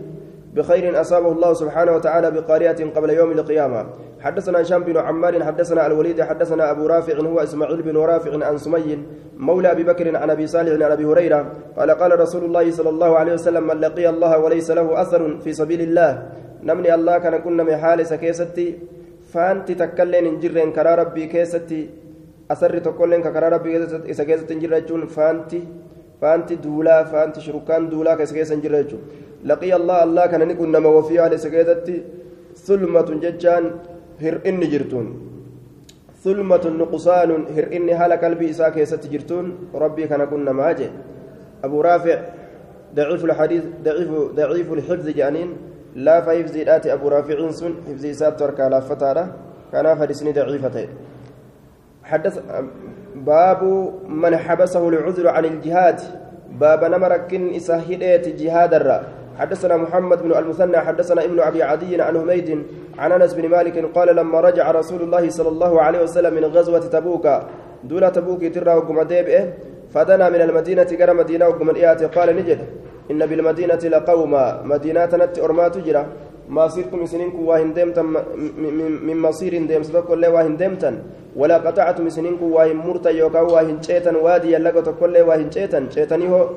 بخير 0.57 1.01
أصابه 1.01 1.31
الله 1.31 1.53
سبحانه 1.53 1.91
وتعالى 1.91 2.31
بقارئة 2.31 2.89
قبل 2.95 3.09
يوم 3.09 3.31
القيامة 3.31 3.85
حدثنا 4.19 4.61
هشام 4.61 4.83
بن 4.83 4.97
عمار 4.97 5.43
حدثنا 5.43 5.87
الوليد 5.87 6.21
حدثنا 6.21 6.71
أبو 6.71 6.87
رافع 6.87 7.17
هو 7.19 7.39
إسماعيل 7.39 7.81
بن 7.81 7.97
رافع 7.97 8.45
عن 8.47 8.57
سمي 8.57 8.97
مولى 9.37 9.71
أبي 9.71 9.83
بكر 9.83 10.17
عن 10.17 10.29
أبي 10.29 10.47
صالح 10.47 10.85
عن 10.85 10.91
أبي 10.91 11.05
هريرة 11.05 11.51
قال 11.77 11.91
قال 11.91 12.19
رسول 12.19 12.43
الله 12.43 12.71
صلى 12.71 12.89
الله 12.89 13.17
عليه 13.17 13.33
وسلم 13.33 13.67
من 13.67 13.77
لقي 13.85 14.09
الله 14.09 14.39
وليس 14.39 14.71
له 14.71 15.01
أثر 15.01 15.21
في 15.43 15.53
سبيل 15.53 15.81
الله 15.81 16.11
نمني 16.63 16.93
الله 16.95 17.17
كان 17.17 17.37
كنا 17.45 17.63
من 17.63 17.75
حال 17.77 17.99
سكيستي 18.05 18.67
فأنت 19.33 19.71
تكلين 19.71 20.25
إن 20.27 20.71
كرا 20.71 20.95
ربي 20.95 21.25
كيستي 21.33 21.89
أثر 22.51 22.77
تكلين 22.87 23.21
كرا 23.21 23.49
ربي 23.49 23.71
كيستي 24.29 24.53
إن 24.53 25.07
فأنت 25.07 25.51
فأنت 26.21 26.49
دولا 26.53 27.03
فأنت 27.03 27.35
شركان 27.39 27.89
دولا 27.89 28.15
كيستي 28.15 28.53
إن 28.53 28.61
لقي 29.45 29.71
الله 29.79 30.03
الله 30.03 30.25
كان 30.25 30.47
نكون 30.47 30.71
نما 30.71 30.89
وفي 30.89 31.19
على 31.19 31.37
سكيتتي 31.37 31.95
ثلمة 32.65 33.09
ججان 33.23 33.63
هر 34.21 34.41
إني 34.45 34.65
جرتون. 34.65 35.07
ثلمة 36.23 36.65
نقصان 36.67 37.31
هر 37.55 37.65
إني 37.73 37.93
هال 37.93 38.13
قلبي 38.13 38.49
إساك 38.49 38.77
يستجرتون 38.77 39.45
ربي 39.73 40.07
كان 40.07 40.25
كنا 40.25 40.51
ماجه 40.51 40.89
أبو 41.63 41.81
رافع 41.81 42.19
ضعيف 42.95 43.25
الحديث 43.25 43.63
ضعيف 43.83 44.09
ضعيف 44.11 44.73
الحفظ 44.73 45.07
جانين. 45.09 45.49
لا 45.95 46.21
فيفز 46.21 46.57
آتي 46.57 46.93
أبو 46.93 47.07
رافع 47.07 47.51
سن 47.51 47.73
حفظ 47.87 48.05
إسات 48.05 48.39
ترك 48.39 48.59
على 48.59 48.81
فتارة. 48.81 49.35
كان 49.71 49.95
فدسني 49.95 50.31
ضعيفتين 50.31 50.89
حدث 52.03 52.39
باب 53.15 53.61
من 54.07 54.37
حبسه 54.37 54.89
العذر 54.89 55.27
عن 55.27 55.45
الجهاد. 55.45 55.99
باب 56.59 56.83
نمركن 56.83 57.53
إساهدت 57.53 58.27
جهاد 58.27 58.73
الرّ 58.73 59.16
حدثنا 59.39 59.77
محمد 59.77 60.23
بن 60.23 60.31
المثنى 60.37 60.77
حدثنا 60.77 61.23
ابن 61.25 61.39
أبي 61.39 61.63
عدي 61.63 62.01
عن 62.01 62.19
حميد 62.19 62.63
عن 62.97 63.11
أنس 63.11 63.33
بن 63.33 63.49
مالك 63.49 63.85
قال 63.95 64.15
لما 64.15 64.39
رجع 64.39 64.71
رسول 64.71 65.01
الله 65.01 65.29
صلى 65.29 65.49
الله 65.49 65.81
عليه 65.81 65.99
وسلم 66.03 66.33
من 66.33 66.45
غزوة 66.45 66.79
تبوك 66.79 67.27
دولة 67.83 68.09
تبوك 68.09 68.41
ترى 68.55 68.73
وقم 68.75 68.97
فدنا 69.93 70.29
من 70.29 70.41
المدينة 70.41 70.89
قرى 70.99 71.13
مدينة 71.13 71.47
وقم 71.47 71.69
قال 72.15 72.35
نجد 72.35 72.59
إن 73.11 73.25
بالمدينة 73.25 73.83
لقوما 73.93 74.61
مدينة 74.63 75.11
نت 75.21 75.39
أرمات 75.39 75.77
جرى 75.77 76.05
ما 76.49 76.67
صرتم 76.67 77.05
سنينكم 77.05 77.45
واهن 77.47 77.73
ديمتا 77.73 78.01
من 79.07 79.17
مصير 79.27 79.53
ديم 79.65 79.83
صدق 79.83 80.11
الله 80.11 80.29
واهن 80.29 80.57
ديمتا 80.57 80.91
ولا 81.35 81.57
قطعتم 81.57 82.09
سنينكم 82.09 82.51
واهن 82.51 82.75
مرتا 82.75 83.09
يوكا 83.09 83.41
واهن 83.41 83.81
شيطان 83.81 84.15
وادي 84.15 84.53
يلقى 84.53 84.93
كل 84.99 85.17
واهن 85.27 85.51
شيطان 85.51 85.83
شيطاني 85.91 86.29
هو 86.31 86.49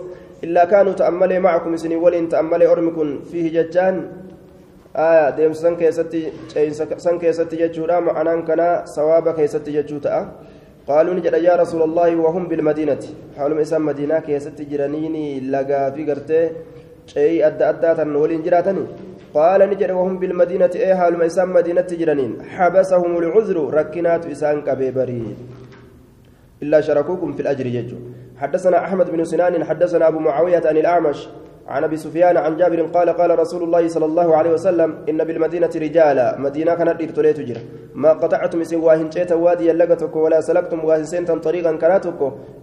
إلا 0.45 0.65
كانوا 0.65 0.93
تأملي 0.93 1.39
معكم 1.39 1.77
سني 1.77 1.97
ولين 1.97 2.29
تأملي 2.29 2.67
أرمكم 2.67 3.21
فيه 3.31 3.47
ججان. 3.57 3.97
آية 4.97 5.31
ديم 5.37 5.53
سن 5.53 5.77
كيستي 5.77 6.23
سن 6.97 7.19
كيستي 7.19 7.57
ججورا 7.57 8.01
معنان 8.01 8.43
كنا 8.43 8.83
صواب 8.85 9.27
كيستي 9.37 9.85
قالوا 10.89 11.15
نجد 11.15 11.33
يا 11.33 11.55
رسول 11.57 11.83
الله 11.83 12.17
وهم 12.17 12.49
بالمدينة. 12.49 13.05
حول 13.37 13.61
إسام 13.61 13.87
مدينة 13.87 14.19
كيستي 14.19 14.65
جرانيني 14.65 15.41
لقا 15.53 15.91
في 15.91 16.03
قرتي 16.09 16.51
شيء 17.07 17.47
أدى 17.47 17.65
أدى 17.65 18.03
ولين 18.23 18.43
جراتني. 18.43 18.85
قال 19.35 19.61
نجد 19.71 19.91
وهم 19.91 20.19
بالمدينة. 20.19 20.71
إيه 20.75 20.95
حول 20.95 21.23
إسام 21.23 21.53
مدينة 21.53 21.87
جرانين. 22.01 22.33
حبسهم 22.43 23.13
العذر 23.19 23.57
ركنات 23.75 24.27
إسان 24.27 24.57
كبيبري. 24.67 25.23
إلا 26.63 26.81
شركوكم 26.81 27.33
في 27.33 27.41
الأجر 27.43 27.67
يجو 27.67 27.97
حدثنا 28.41 28.85
أحمد 28.85 29.11
بن 29.11 29.25
سنان 29.25 29.65
حدثنا 29.65 30.09
أبو 30.09 30.19
معاوية 30.19 30.63
عن 30.65 30.77
الأعمش 30.77 31.29
عن 31.69 31.85
أبي 31.85 31.97
سفيان 31.97 32.37
عن 32.37 32.57
جابر 32.57 32.81
قال 32.83 33.09
قال 33.11 33.39
رسول 33.39 33.63
الله 33.63 33.89
صلى 33.89 34.05
الله 34.05 34.37
عليه 34.37 34.51
وسلم 34.51 34.91
إن 35.09 35.25
بالمدينة 35.25 35.71
رجالا. 35.77 36.39
مدينة 36.39 36.75
كانت 36.75 37.03
إرتوليت 37.03 37.41
جرا 37.41 37.63
ما 37.95 38.13
قطعتم 38.13 38.63
سن 38.65 38.77
واهن 38.77 39.09
واديا 39.33 39.73
لقتك 39.73 40.17
ولا 40.17 40.41
سلكتم 40.41 40.85
واهن 40.85 41.39
طريقا 41.49 41.73
كانتك 41.77 42.21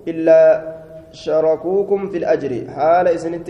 إلا 0.08 0.40
شاركوكم 1.12 2.00
في 2.12 2.18
الأجر. 2.18 2.52
حال 2.76 3.08
إسنت 3.08 3.48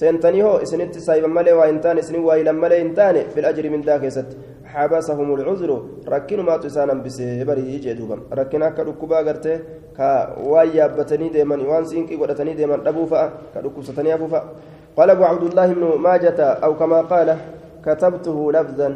سنتني 0.00 0.42
هو 0.42 0.56
إسنت 0.56 0.98
سايبا 0.98 1.28
مالي 1.28 1.52
وإنتان 1.52 1.98
إسني 1.98 2.18
وايلا 2.18 2.52
مالي 2.52 2.82
إنتان 2.82 3.16
في 3.32 3.40
الأجر 3.40 3.70
من 3.70 3.80
ذاك 3.80 4.04
حبسهم 4.76 5.28
العذر 5.34 5.70
ركنوا 6.14 6.44
ما 6.48 6.56
تسانا 6.64 6.94
بسبري 7.04 7.72
جدوبا 7.84 8.16
ركنا 8.38 8.68
كركبا 8.76 9.18
غرتي 9.26 9.54
كا 9.96 10.08
وان 10.50 10.68
يابتني 10.78 11.28
ديما 11.34 11.56
وان 11.68 11.84
سينكي 11.90 12.14
غدتني 12.20 12.52
ديما 12.60 12.76
دبو 12.86 13.04
فا 13.10 13.20
كركبستني 13.54 14.10
ابو 14.14 14.26
فا 14.32 14.40
قال 14.96 15.08
أبو 15.10 15.24
عبد 15.30 15.44
الله 15.48 15.66
بن 15.76 15.84
ماجة 16.06 16.40
أو 16.64 16.72
كما 16.80 17.00
قال 17.12 17.28
كتبته 17.84 18.36
لفظا. 18.56 18.88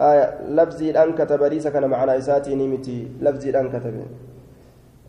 آية 0.00 0.26
لفظي 0.58 0.90
الان 0.90 1.10
كتب 1.18 1.42
ليس 1.42 1.66
كان 1.74 1.84
معنا 1.92 2.18
إساتي 2.18 2.54
نيمتي 2.54 2.98
لفظي 3.24 3.48
الان 3.50 3.66
كتب 3.74 3.94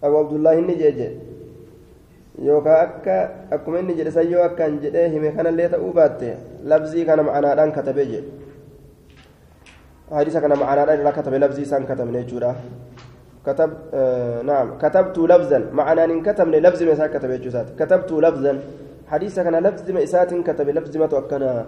أبو 0.03 0.15
عبد 0.17 0.34
الله 0.38 0.53
النجيجي 0.60 1.10
yookaan 2.38 2.81
akka 2.86 3.15
akkuma 3.50 3.79
inni 3.81 3.98
jedhe 3.98 4.12
san 4.13 4.29
yoo 4.29 4.43
akkaan 4.46 4.77
jedhee 4.81 5.10
hime 5.10 5.31
kanallee 5.34 5.69
ta'uu 5.74 5.89
baatte 5.93 6.38
labzii 6.72 7.05
kana 7.05 7.24
حديث 10.11 10.37
كان 10.37 10.53
معنا 10.59 10.85
لا 10.85 11.11
كتب 11.11 11.33
لفظي 11.33 11.65
سان 11.65 11.83
كتب 11.85 12.07
نجورا 12.15 12.55
كتب 13.45 13.71
آه 13.93 14.41
نعم. 14.41 14.77
كتبت 14.77 15.17
لفظا. 15.17 15.59
معنا 15.71 16.03
إن 16.05 16.21
كتب 16.23 16.47
لفظ 16.47 16.83
ما 16.83 17.07
كتب 17.07 17.31
جوزات 17.41 17.67
كتبت 17.79 18.11
لفظا. 18.11 18.53
حديث 19.07 19.39
كان 19.39 19.55
لفظ 19.55 19.91
ما 19.91 20.03
اسات 20.03 20.33
كتب 20.33 20.69
لفظ 20.69 20.97
ما 20.97 21.07
توكنا. 21.07 21.65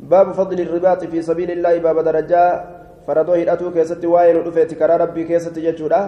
باب 0.00 0.32
فضل 0.32 0.60
الرباط 0.60 1.04
في 1.04 1.22
سبيل 1.22 1.50
الله 1.50 1.78
باب 1.78 1.98
درجة. 2.04 2.64
فرضوه 3.06 3.42
الأتو 3.42 3.70
كيست 3.72 4.04
واين 4.04 4.36
ودفت 4.36 4.74
كرا 4.74 4.96
ربي 4.96 5.24
كيست 5.24 5.58
ججورا 5.58 6.02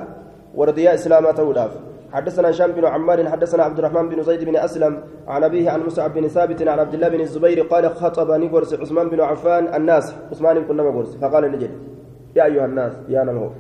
ورديا 0.55 0.95
إسلامته 0.95 1.45
وداف. 1.45 1.73
حدثنا 2.13 2.51
هشام 2.51 2.73
بن 2.73 2.85
عمار 2.85 3.29
حدثنا 3.29 3.63
عبد 3.63 3.79
الرحمن 3.79 4.09
بن 4.09 4.23
زيد 4.23 4.45
بن 4.45 4.57
أسلم 4.57 5.01
عن 5.29 5.45
أبيه 5.45 5.71
عن 5.71 5.81
مصعب 5.87 6.15
بن 6.15 6.29
ثابت 6.29 6.63
عن 6.63 6.79
عبد 6.79 6.95
الله 6.95 7.09
بن 7.09 7.21
الزبير 7.21 7.63
قال 7.63 7.85
خطبني 7.91 8.49
قرص 8.49 8.75
عثمان 8.75 9.09
بن 9.09 9.21
عفان 9.21 9.75
الناس. 9.75 10.15
عثمان 10.31 10.65
كنا 10.65 10.83
قرص 10.83 11.17
فقال 11.17 11.45
نجد 11.53 11.71
يا 12.37 12.45
أيها 12.45 12.65
الناس 12.65 12.93
يا 13.09 13.25
نمو 13.25 13.51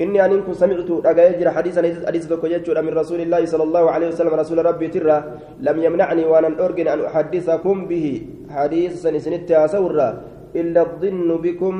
إني 0.00 0.24
أن 0.24 0.40
كنت 0.42 0.56
سمعت 0.56 0.90
أجايجر 1.04 1.50
حديثا 1.50 1.80
حديث 2.08 2.24
تكوجت 2.28 2.70
من 2.70 2.92
رسول 2.96 3.20
الله 3.20 3.44
صلى 3.44 3.64
الله 3.68 3.90
عليه 3.90 4.08
وسلم 4.08 4.32
رسول 4.34 4.58
ربي 4.64 4.88
ترى 4.88 5.16
لم 5.60 5.76
يمنعني 5.82 6.24
وأنا 6.24 6.64
أرجن 6.64 6.88
أن 6.88 7.00
أحدثكم 7.04 7.76
به. 7.84 8.06
حديث 8.50 8.92
سنسنت 9.02 9.50
أسورا 9.50 10.08
إلا 10.56 10.80
الظن 10.80 11.28
بكم 11.44 11.74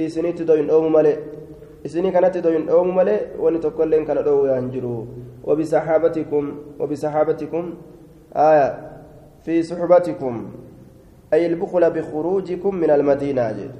إسنت 0.00 0.42
دوين 0.42 0.70
أو 0.70 0.88
ملئ 0.88 1.16
إسني 1.86 2.10
كانت 2.10 2.38
دوين 2.38 2.68
أو 2.68 2.84
ملئ 2.84 3.20
ونتكلم 3.38 4.04
كان 4.04 4.24
دو 4.24 4.46
ينجروا 4.46 5.04
وبصحابتكم 5.44 6.44
وبصحابتكم 6.80 7.64
آية 8.36 8.68
في 9.44 9.62
صحبتكم 9.62 10.34
أي 11.32 11.46
البخل 11.46 11.90
بخروجكم 11.90 12.74
من 12.74 12.90
المدينة 12.90 13.52
جد 13.52 13.74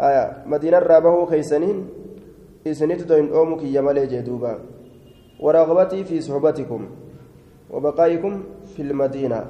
آية 0.00 0.24
مدينة 0.46 0.78
رابه 0.78 1.26
خيسنين 1.26 1.88
إسنيت 2.66 3.02
دوين 3.02 3.32
أومك 3.32 3.62
يمالي 3.62 4.06
جدوبا 4.06 4.58
ورغبتي 5.40 6.04
في 6.04 6.20
صحبتكم 6.20 6.88
وبقائكم 7.70 8.42
في 8.76 8.82
المدينة 8.82 9.44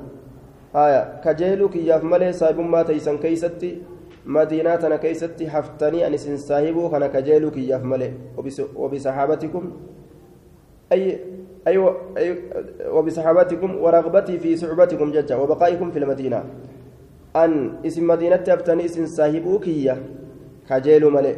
آية 0.77 1.21
كجيلك 1.25 1.77
ياف 1.77 2.05
ملي 2.05 2.33
صاحب 2.33 2.59
ما 2.61 2.83
تيسن 2.83 3.19
كيستي 3.19 3.83
مدينة 4.27 4.75
أنا 4.75 4.97
كيستي 4.97 5.51
حفتني 5.51 6.07
أن 6.07 6.17
سن 6.17 6.37
صاحبه 6.37 6.91
كان 6.91 7.07
كجيلك 7.07 7.57
ياف 7.57 7.85
ملي 7.85 8.13
وبصحابتكم 8.77 9.71
أي 10.93 11.19
أيوة 11.67 11.97
أي 12.17 12.37
وبصحابتكم 12.89 13.71
ورغبتي 13.77 14.39
في 14.39 14.57
صحبتكم 14.57 15.13
ججا 15.13 15.37
وبقائكم 15.37 15.91
في 15.91 15.99
المدينة. 15.99 16.45
أن 17.37 17.73
اسم 17.87 18.07
مدينة 18.07 18.45
أفتني 18.49 18.85
اسم 18.85 19.07
صاحبه 19.07 19.59
كيا 19.59 19.97
كجيل 20.69 21.05
ملي 21.05 21.37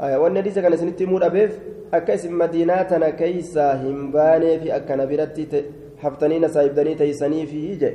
آية 0.00 0.16
والنبي 0.16 0.50
سكن 0.50 0.76
سنتي 0.76 1.06
مور 1.06 1.26
أبيف 1.26 1.52
akka 1.92 2.14
isin 2.14 2.32
madiinaa 2.34 2.84
tana 2.84 3.12
keeysaa 3.12 3.74
hin 3.82 4.10
baanee 4.12 4.58
fi 4.62 4.72
akkana 4.76 5.06
biratti 5.06 5.64
haftaniina 6.02 6.48
saahibdanii 6.54 6.94
teeysanii 7.00 7.46
fi 7.46 7.60
je 7.82 7.90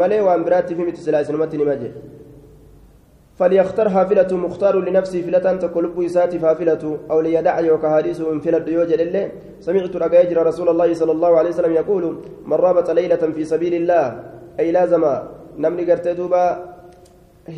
malee 0.00 0.20
waan 0.28 0.44
biraatti 0.44 0.74
fi 0.74 0.86
miti 0.88 1.04
silaa 1.04 1.20
isinumatti 1.26 1.92
فليختر 3.38 3.88
حافلة 3.90 4.36
مختار 4.36 4.74
لنفسه 4.80 5.22
فلة 5.22 5.46
تقلب 5.64 6.02
إساتي 6.02 6.38
فافلة 6.38 6.98
أو 7.10 7.20
ليدع 7.20 7.60
يوكا 7.60 7.88
حديث 7.96 8.20
من 8.20 8.40
فلة 8.40 8.64
يوجد 8.76 9.00
الله 9.00 9.24
سمعت 9.60 9.96
رجاجر 9.96 10.46
رسول 10.46 10.68
الله 10.68 10.94
صلى 10.94 11.12
الله 11.12 11.32
عليه 11.38 11.50
وسلم 11.50 11.72
يقول 11.72 12.04
من 12.46 12.56
رابط 12.66 12.90
ليلة 12.90 13.22
في 13.36 13.44
سبيل 13.44 13.74
الله 13.74 14.04
أي 14.60 14.72
لازم 14.72 15.04
نمني 15.58 15.84
قرتي 15.90 16.12
دوبا 16.16 16.44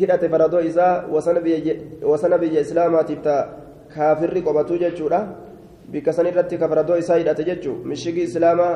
هدأت 0.01 0.23
فردو 0.31 0.57
إساء 0.57 0.93
وسنبي 2.03 2.61
إسلامات 2.61 3.11
بتا 3.11 3.37
kaafirri 3.89 4.41
qobatu 4.41 4.77
jechuudha 4.77 5.27
bikka 5.89 6.13
san 6.13 6.27
irratti 6.27 6.57
kafaradoo 6.57 6.97
isaa 6.97 7.17
hidhate 7.17 7.43
jechuu 7.43 7.75
mishigi 7.85 8.21
islaamaa 8.29 8.73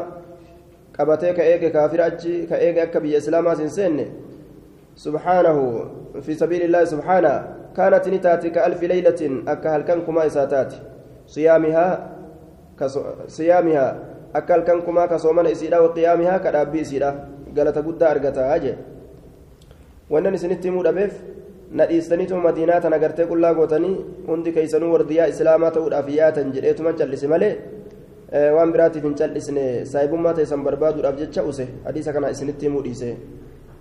qabatee 0.91 1.33
ka 1.33 1.45
eege 1.45 1.69
kaafira 1.69 2.05
achi 2.05 2.48
ka 2.50 2.57
eege 2.62 2.81
akka 2.81 3.00
biyya 3.00 3.17
islaamaa 3.17 3.55
hin 3.55 3.69
seenne 3.69 4.07
subhaanahu 4.96 6.22
fi 6.22 6.36
sabiili 6.36 6.66
illaahi 6.66 6.88
subhaana 6.88 7.34
kaanat 7.76 8.08
ni 8.08 8.20
taati 8.20 8.52
ka 8.52 8.64
alfi 8.70 8.88
leylatin 8.88 9.44
akka 9.46 9.72
halkan 9.72 10.02
kumaa 10.06 10.26
isaa 10.26 10.48
taati 10.48 10.78
siyaamihaa 11.26 11.92
siyaamihaa 13.28 13.92
akka 14.34 14.54
halkan 14.54 14.82
kumaa 14.82 15.08
ka 15.08 15.20
soomana 15.20 15.50
isiidha 15.50 15.82
wa 15.82 15.94
qiyaamihaa 15.94 16.40
ka 16.40 16.52
dhaabbii 16.52 16.82
isiidha 16.88 17.14
galata 17.54 17.82
guddaa 17.82 18.10
argataa 18.10 18.60
jee 18.60 18.78
wannan 20.10 20.36
isinitti 20.40 20.68
himuu 20.68 20.84
dhabeef 20.84 21.14
na 21.72 21.86
dhiistaniitu 21.90 22.38
madiinaa 22.38 22.82
tana 22.82 23.00
gartee 23.00 23.26
qullaa 23.26 23.54
gootanii 23.54 23.96
hundi 24.28 24.52
keeysanuu 24.58 24.92
wardiyaa 24.94 25.28
islaamaa 25.34 25.72
ta'uudhaaf 25.78 26.10
yaatan 26.10 26.52
jedheetuma 26.58 26.94
callise 26.94 27.28
malee 27.28 27.54
waan 28.58 28.72
biraatiif 28.74 29.04
hin 29.04 29.16
callisne 29.22 29.64
saahibummaa 29.94 30.34
teessan 30.34 30.64
barbaaduudhaaf 30.68 31.18
jecha 31.22 31.44
use 31.54 31.68
hadiisa 31.86 32.14
kana 32.14 32.30
isinitti 32.36 32.66
himuu 32.66 32.82
dhiise 32.86 33.18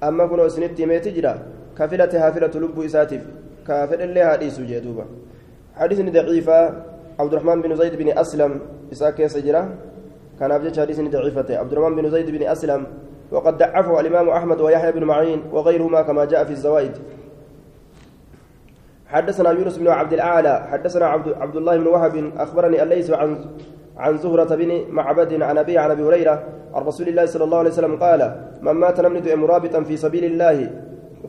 amma 0.03 0.29
kunoo 0.29 0.47
isinitti 0.47 0.83
himeeti 0.83 1.15
jira. 1.17 1.37
Ka 1.75 1.89
filate 1.89 2.19
haa 2.19 2.33
filatu 2.33 2.61
lubbuu 2.61 2.85
isaatiif. 2.85 3.23
Ka 3.67 3.87
fedhellee 3.87 4.25
haa 4.29 4.37
dhiisu 4.37 4.67
jee 4.67 4.81
duuba. 4.81 5.07
حديث 5.77 6.01
ضعيفة 6.01 6.59
عبد 7.21 7.33
الرحمن 7.33 7.63
بن 7.63 7.77
زيد 7.77 7.95
بن 7.97 8.19
أسلم 8.19 8.61
إساك 8.93 9.27
سجرة 9.27 9.69
كان 10.41 10.51
أبجد 10.53 10.81
حديث 10.81 11.01
ضعيفة 11.01 11.59
عبد 11.59 11.73
الرحمن 11.73 11.97
بن 11.97 12.11
زيد 12.11 12.31
بن 12.31 12.43
أسلم 12.43 12.87
وقد 13.33 13.59
ضعفه 13.59 14.01
الإمام 14.01 14.29
أحمد 14.29 14.61
ويحيى 14.61 14.93
بن 14.93 15.05
معين 15.05 15.43
وغيرهما 15.53 16.03
كما 16.03 16.25
جاء 16.25 16.45
في 16.45 16.53
الزوائد 16.53 16.93
حدثنا 19.07 19.51
يونس 19.51 19.77
بن 19.79 19.89
عبد 19.89 20.13
الأعلى 20.13 20.67
حدثنا 20.71 21.07
عبد, 21.07 21.33
عبد 21.33 21.57
الله 21.57 21.77
بن 21.77 21.87
وهب 21.87 22.33
أخبرني 22.37 22.83
الليث 22.83 23.11
عن 23.11 23.45
عن 23.97 24.19
زهرة 24.19 24.55
بن 24.55 24.85
معبد 24.91 25.43
عن 25.43 25.59
أبي 25.59 25.79
عن 25.79 25.91
أبي 25.91 26.03
هريرة 26.03 26.45
عن 26.75 26.83
رسول 26.83 27.09
الله 27.09 27.27
صلى 27.27 27.45
الله 27.45 27.59
عليه 27.59 27.71
وسلم 27.71 27.97
قال 27.97 28.21
من 28.63 28.73
مات 28.73 29.01
نملد 29.01 29.29
مرابطا 29.29 29.83
في 29.83 29.97
سبيل 29.97 30.25
الله 30.25 30.71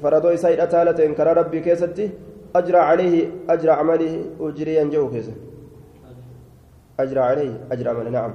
فردوا 0.01 0.35
سيد 0.35 0.59
أتالة 0.59 1.05
إن 1.05 1.13
كان 1.13 1.27
ربي 1.27 1.59
كيستي 1.59 2.09
أجرى 2.55 2.77
عليه 2.77 3.29
أجرى 3.49 3.71
عمله 3.71 4.25
أجري 4.39 4.75
ينجو 4.75 5.09
كيسه. 5.09 5.33
أجرى 6.99 7.19
عليه 7.19 7.51
أجرى 7.71 7.89
عمله 7.89 8.09
نعم. 8.09 8.33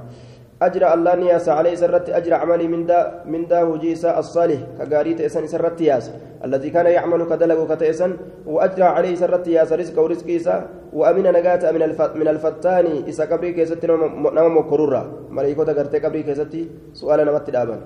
أجرى 0.63 0.95
الله 0.95 1.15
نياس 1.15 1.49
عليه 1.49 1.75
سرت 1.75 2.11
أجرى 2.11 2.35
عملي 2.35 2.67
من 2.67 2.83
دا 2.87 3.23
من 3.27 3.47
دا 3.47 3.63
وجيسا 3.63 4.19
الصالح. 4.19 4.61
كقاريت 4.79 5.21
إسن 5.21 5.47
سرت 5.47 5.81
ياس. 5.81 6.11
الذي 6.45 6.71
كان 6.71 6.87
يعمل 6.87 7.31
كدلق 7.31 7.75
كتئسن 7.75 8.11
وأجرى 8.47 8.89
عليه 8.97 9.15
سرت 9.15 9.47
ياس. 9.47 9.73
رزق 9.73 9.95
ورزق 10.03 10.27
إيسا. 10.27 10.57
وأمن 10.93 11.27
نجاة 11.37 11.63
من 11.71 11.83
الفت 11.83 12.17
من 12.17 12.29
الفتان 12.29 12.87
إسا 13.09 13.25
قبري 13.31 13.53
كيست 13.53 13.85
نوم 13.87 14.59
مكرورا 14.59 15.03
ملائكة 15.31 15.69
قرتي 15.79 15.99
قبري 15.99 16.23
كيستي. 16.23 16.63
سؤال 16.93 17.19
نمت 17.27 17.51
دابا 17.51 17.79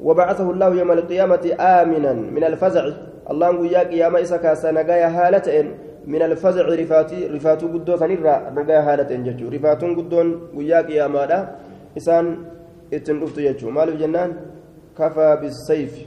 وبعثه 0.00 0.50
الله 0.50 0.68
يوم 0.74 0.92
القيامة 0.92 1.44
آمنا 1.60 2.12
من 2.12 2.44
الفزع. 2.44 2.84
الله 3.30 3.50
ويا 3.50 3.82
قيامة 3.88 4.20
إسا 4.20 4.36
كاسا 4.36 4.70
نجايا 4.70 5.64
من 6.08 6.22
الفزع 6.22 6.64
رفاتي 6.64 7.26
رفاتو 7.26 7.66
قدو 7.68 7.96
سنرى 7.96 8.36
نجايا 8.56 8.82
هالة 8.88 9.10
ججو. 9.26 9.48
رفاتون 9.48 9.90
قدون 9.96 10.28
ويا 10.56 10.80
قيامة 10.80 11.48
dhuftu 13.20 13.40
jechuudha 13.40 13.74
maaliif 13.74 13.98
jennaan 14.00 14.34
kafaa 14.94 15.36
bisayfi 15.36 16.06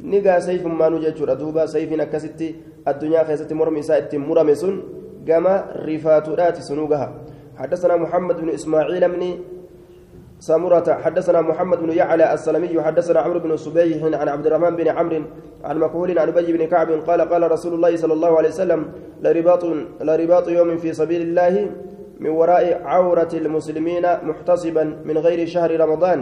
ni 0.00 0.20
gaa 0.20 0.40
sayfummaanuu 0.40 0.98
jechuudha 0.98 1.36
duuba 1.36 1.68
sayfiin 1.68 2.00
akkasitti 2.00 2.56
addunyaa 2.84 3.24
keessatti 3.24 3.54
mormi 3.54 3.80
isaa 3.80 3.98
ittiin 3.98 4.22
murame 4.22 4.56
sun 4.56 4.82
gama 5.24 5.54
rifaatuudhaati 5.84 6.62
sunuu 6.62 6.88
gaha 6.88 7.08
حدثنا 7.52 7.96
محمد 7.96 8.36
بن 8.40 8.48
إسماعيل 8.48 9.08
بن 9.08 9.22
سمرة 10.40 10.88
حدثنا 11.04 11.40
محمد 11.40 11.78
بن 11.78 11.90
يعلى 11.90 12.34
السلمي 12.34 12.82
حدثنا 12.82 13.20
عمرو 13.20 13.38
بن 13.38 13.56
صبيح 13.56 14.04
عن 14.20 14.28
عبد 14.28 14.46
الرحمن 14.46 14.76
بن 14.76 14.88
عمرو 14.88 15.22
عن 15.64 15.78
مكهول 15.78 16.18
عن 16.18 16.28
أبي 16.28 16.52
بن 16.52 16.66
كعب 16.66 16.90
قال 16.90 17.20
قال 17.20 17.50
رسول 17.50 17.74
الله 17.74 17.96
صلى 17.96 18.12
الله 18.12 18.38
عليه 18.38 18.48
وسلم 18.48 18.80
لرباط 19.22 19.64
لرباط 20.00 20.48
يوم 20.48 20.76
في 20.76 20.92
سبيل 20.92 21.22
الله 21.22 21.70
من 22.22 22.30
وراء 22.30 22.64
عورة 22.92 23.32
المسلمين 23.42 24.04
محتصبا 24.28 24.84
من 25.08 25.16
غير 25.18 25.40
شهر 25.46 25.70
رمضان. 25.80 26.20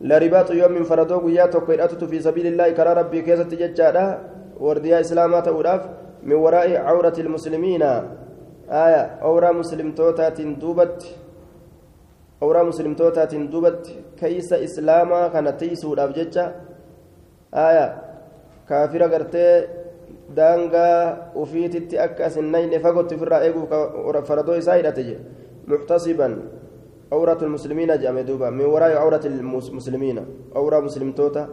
لرباط 0.00 0.50
يوم 0.50 0.72
من 0.72 0.82
فردوق 0.82 1.24
ياتوك 1.30 1.68
في 2.10 2.18
سبيل 2.26 2.46
الله 2.46 2.68
كرى 2.76 2.92
ربي 3.00 3.22
كيسة 3.22 3.50
ججارة 3.60 4.06
ورديا 4.60 5.00
إسلامات 5.00 5.46
أولاف 5.48 5.82
من 6.22 6.36
وراء 6.44 6.68
عورة 6.76 7.16
المسلمين. 7.18 7.82
آية. 8.66 9.02
أورا 9.22 9.50
مسلم 9.52 9.88
توتات 9.94 10.40
دوبت. 10.40 11.00
أورا 12.42 12.62
مسلم 12.62 12.92
توتات 12.94 13.34
دوبت. 13.34 13.84
كيس 14.20 14.50
إسلاما 14.52 15.20
كانت 15.28 15.54
تيسو 15.60 15.94
الأبججة 15.94 16.44
آية. 17.54 17.86
كافرة 18.68 19.06
قرتي 19.06 19.46
daangaa 20.34 21.30
ufiititti 21.34 21.98
akka 21.98 22.26
asin 22.26 22.50
nayne 22.50 22.80
fagootti 22.80 23.14
ofirraa 23.14 23.42
eeguuf 23.46 23.70
faradoo 24.28 24.56
isaa 24.62 24.76
hidhate 24.80 25.04
je 25.04 25.16
muxtasiban 25.66 26.34
awratu 27.10 27.46
lmuslimiina 27.46 27.96
jedhame 27.98 28.24
duuba 28.26 28.50
min 28.50 28.66
waraa'i 28.66 28.96
awrati 29.02 29.28
lmuslimiina 29.28 30.22
awraa 30.54 30.80
muslimtoota 30.88 31.48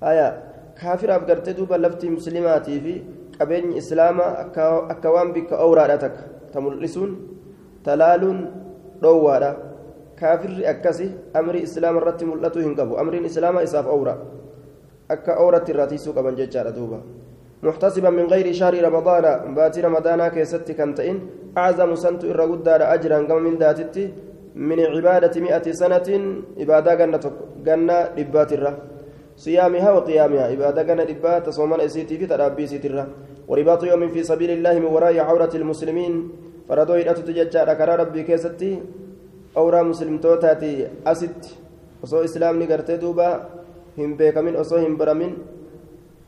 haya 0.00 0.28
kaafiraaf 0.80 1.26
gartee 1.26 1.54
duuba 1.58 1.78
lafti 1.78 2.10
muslimaatii 2.10 2.78
fi 2.84 2.94
qabeenyi 3.38 3.76
islaamaa 3.82 4.30
akka 4.94 5.10
waan 5.16 5.32
bikka 5.32 5.58
awraadha 5.66 5.98
takka 6.04 6.22
ta 6.52 6.60
mul'isuun 6.60 7.16
talaaluun 7.82 8.38
dhoowwaadha 9.02 9.50
kaafirri 10.20 10.66
akkasi 10.74 11.10
amrii 11.34 11.64
islaama 11.68 12.00
irratti 12.02 12.24
mul'atu 12.30 12.62
hin 12.62 12.76
qabu 12.78 12.98
amriin 13.02 13.26
islaamaa 13.30 13.66
isaaf 13.68 13.86
awra 13.96 14.14
akka 15.14 15.36
awratti 15.44 15.74
irraa 15.74 15.86
tiisuu 15.92 16.14
qaban 16.18 16.38
jechaadha 16.40 16.74
duuba 16.78 17.02
محتسبا 17.62 18.10
من 18.10 18.26
غير 18.26 18.52
شهر 18.52 18.74
رمضان. 18.88 19.54
باتي 19.54 19.80
رمضان 19.80 20.20
كيست 20.34 20.68
كنتئن 20.78 21.16
أعظم 21.58 21.94
سنت 21.94 22.24
إر 22.24 22.40
قدار 22.50 22.80
أجرا 22.94 23.18
كما 23.28 23.40
من 23.46 23.58
داتتي 23.58 24.04
من 24.54 24.78
عبادة 24.80 25.34
مئة 25.40 25.66
سنة 25.72 26.08
عبادة 26.60 26.94
جنة 27.00 27.24
جنة 27.66 27.96
ربات 28.18 28.52
الرّ 28.52 28.66
صيامها 29.36 29.90
وقيامها. 29.96 30.44
عبادة 30.52 30.82
جنة 30.82 31.02
ربات 31.12 31.44
صومان 31.50 31.80
أسيتي 31.80 32.18
في 32.18 32.26
ترابي 32.26 32.66
سيترة 32.66 33.06
ورباط 33.48 33.82
يوم 33.84 34.08
في 34.14 34.22
سبيل 34.22 34.50
الله 34.50 34.74
من 34.78 34.90
وراء 34.94 35.18
عورة 35.18 35.52
المسلمين. 35.54 36.14
فردوا 36.68 36.96
إلى 36.96 37.12
تتججع 37.14 37.74
كرا 37.78 37.94
ربي 37.96 38.22
كيستي. 38.22 38.72
أورا 39.56 39.82
مسلم 39.82 40.18
توتاتي 40.18 40.88
أسد 41.06 41.38
وصو 42.02 42.24
إسلام 42.24 42.62
نقرتي 42.62 42.96
دوبا. 42.96 43.30
هم 43.98 44.10
بيكمين 44.18 44.56
وصو 44.56 44.76
هم 44.76 44.96
برمين. 44.96 45.32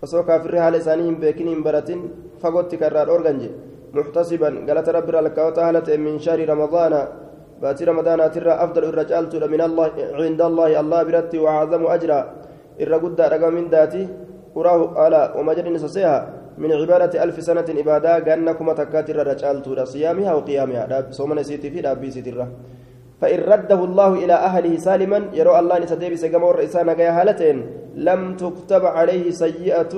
Osoo 0.05 0.23
kaafirri 0.29 0.59
haala 0.63 0.81
isaanii 0.83 1.07
hin 1.09 1.17
beekin 1.23 1.49
hin 1.53 1.63
baratin 1.67 2.01
fagootti 2.43 2.81
karraa 2.83 3.05
dhoorgan 3.11 3.41
je 3.43 3.51
muxtasiban 3.97 4.55
galata 4.69 4.95
rabbi 4.97 5.11
irraa 5.13 5.25
lakkaawota 5.29 5.65
haala 5.67 5.85
ta'e 5.89 5.99
min 6.07 6.19
shahri 6.27 6.47
ramadaana 6.53 7.01
baatii 7.63 7.89
ramadaanaatirraa 7.91 8.61
afdalu 8.65 8.93
irra 8.93 9.05
caaltuudha 9.11 9.49
min 9.55 9.61
cinda 10.21 10.47
allaahi 10.51 10.79
allah 10.83 11.01
biratti 11.09 11.45
wacazamu 11.47 11.91
ajra 11.97 12.19
irra 12.87 13.03
guddaa 13.05 13.29
dhagama 13.35 13.59
mindaati 13.61 14.09
uraahu 14.55 14.85
ala 15.05 15.21
wama 15.37 15.55
jedhin 15.59 15.77
isa 15.83 15.91
seeha 15.99 16.17
من 16.59 16.73
عبادة 16.73 17.23
ألف 17.25 17.43
سنة 17.43 17.67
إبادة 17.67 18.19
جنة 18.19 18.53
كما 18.53 18.73
تكات 18.79 19.11
الرجال 19.11 19.63
تودا 19.63 19.85
صيامها 19.85 20.35
وقيامها 20.35 21.11
صومنا 21.11 21.43
سيتي 21.43 21.71
في 21.71 21.81
دابي 21.83 22.11
سيتي 22.11 22.31
فإن 23.21 23.41
رده 23.41 23.81
الله 23.85 24.11
إلى 24.25 24.33
أهله 24.35 24.77
سالما 24.77 25.19
يرى 25.39 25.59
الله 25.59 25.79
نسديب 25.79 26.15
سجمع 26.15 26.51
الرئيسان 26.51 26.89
جاي 26.97 27.09
هالتين 27.09 27.59
لم 27.95 28.21
تكتب 28.37 28.83
عليه 28.87 29.31
سيئة 29.31 29.95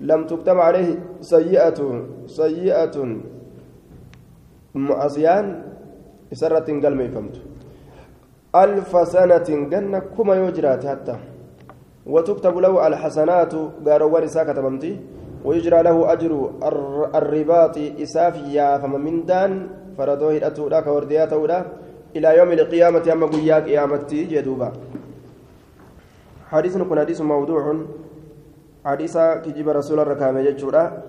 لم 0.00 0.20
تكتب 0.26 0.58
عليه 0.58 0.88
سيئة 1.20 1.80
سيئة. 2.26 2.96
معصيان 4.74 5.46
سرة 6.32 6.68
قلم 6.84 7.00
فهمت 7.12 7.36
ألف 8.56 8.92
سنة 9.08 9.48
جنة 9.72 9.98
كما 10.16 10.34
يجرات 10.34 10.86
حتى. 10.86 11.16
وتكتب 12.06 12.54
له 12.58 12.86
الحسنات 12.86 13.54
قالوا 13.86 14.26
ساكة 14.26 14.60
ممتي 14.60 14.92
ويجرى 15.44 15.82
له 15.82 16.12
أجر 16.12 16.32
الرباط 17.14 17.76
إسافيا 17.78 18.78
فمن 18.78 19.24
دان. 19.24 19.52
فردوه 19.98 20.36
الأتولا 20.36 20.80
كوردياته 20.80 21.64
إلى 22.16 22.38
يوم 22.38 22.50
القيامة 22.52 23.12
أما 23.12 23.26
قيا 23.26 23.60
قيامتي 23.60 24.24
جدوبا. 24.24 24.72
حديث 26.48 26.76
كن 26.76 26.98
حديث 27.00 27.20
موضوع. 27.20 27.76
حديث 28.84 29.18
كجيب 29.18 29.68
رسول 29.68 29.98
الركامة 30.00 30.42
جدشورا 30.42 31.02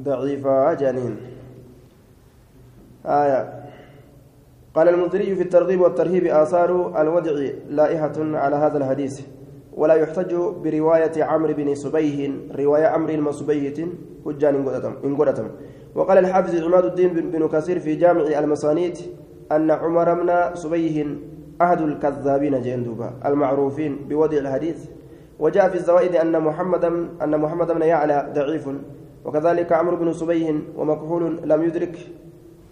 ضعيفة 0.00 0.74
جانين 0.74 1.16
آية. 3.06 3.40
قال 4.74 4.88
المنذري 4.88 5.36
في 5.36 5.42
الترغيب 5.42 5.80
والترهيب 5.80 6.24
آثار 6.26 7.00
الودع 7.00 7.36
لائحة 7.68 8.16
على 8.18 8.56
هذا 8.56 8.78
الحديث. 8.78 9.20
ولا 9.76 9.94
يحتج 9.94 10.34
برواية 10.34 11.24
عمرو 11.24 11.52
بن 11.54 11.74
سبيه. 11.74 12.30
رواية 12.58 12.86
عمرو 12.86 13.14
المسبية 13.14 13.86
حجان 14.24 14.54
إن 15.04 15.16
قدتم. 15.16 15.48
وقال 15.94 16.18
الحافظ 16.18 16.62
عماد 16.62 16.84
الدين 16.84 17.30
بن 17.30 17.48
كثير 17.48 17.78
في 17.78 17.94
جامع 17.94 18.20
المصانيد 18.20 18.98
أن 19.52 19.70
عمر 19.70 20.14
بن 20.14 20.54
سبيه 20.54 21.06
أحد 21.62 21.80
الكذابين 21.80 22.62
جندوبا 22.62 23.10
المعروفين 23.26 23.96
بوضع 24.08 24.38
الحديث. 24.38 24.86
وجاء 25.38 25.68
في 25.68 25.74
الزوائد 25.74 26.16
أن 26.16 26.40
محمد 26.40 26.84
أن 27.22 27.40
محمد 27.40 27.72
بن 27.72 27.82
يعلى 27.82 28.32
ضعيف 28.34 28.68
وكذلك 29.24 29.72
عمرو 29.72 29.96
بن 29.96 30.12
سبيه 30.12 30.54
ومكحول 30.76 31.40
لم 31.44 31.62
يدرك 31.62 31.98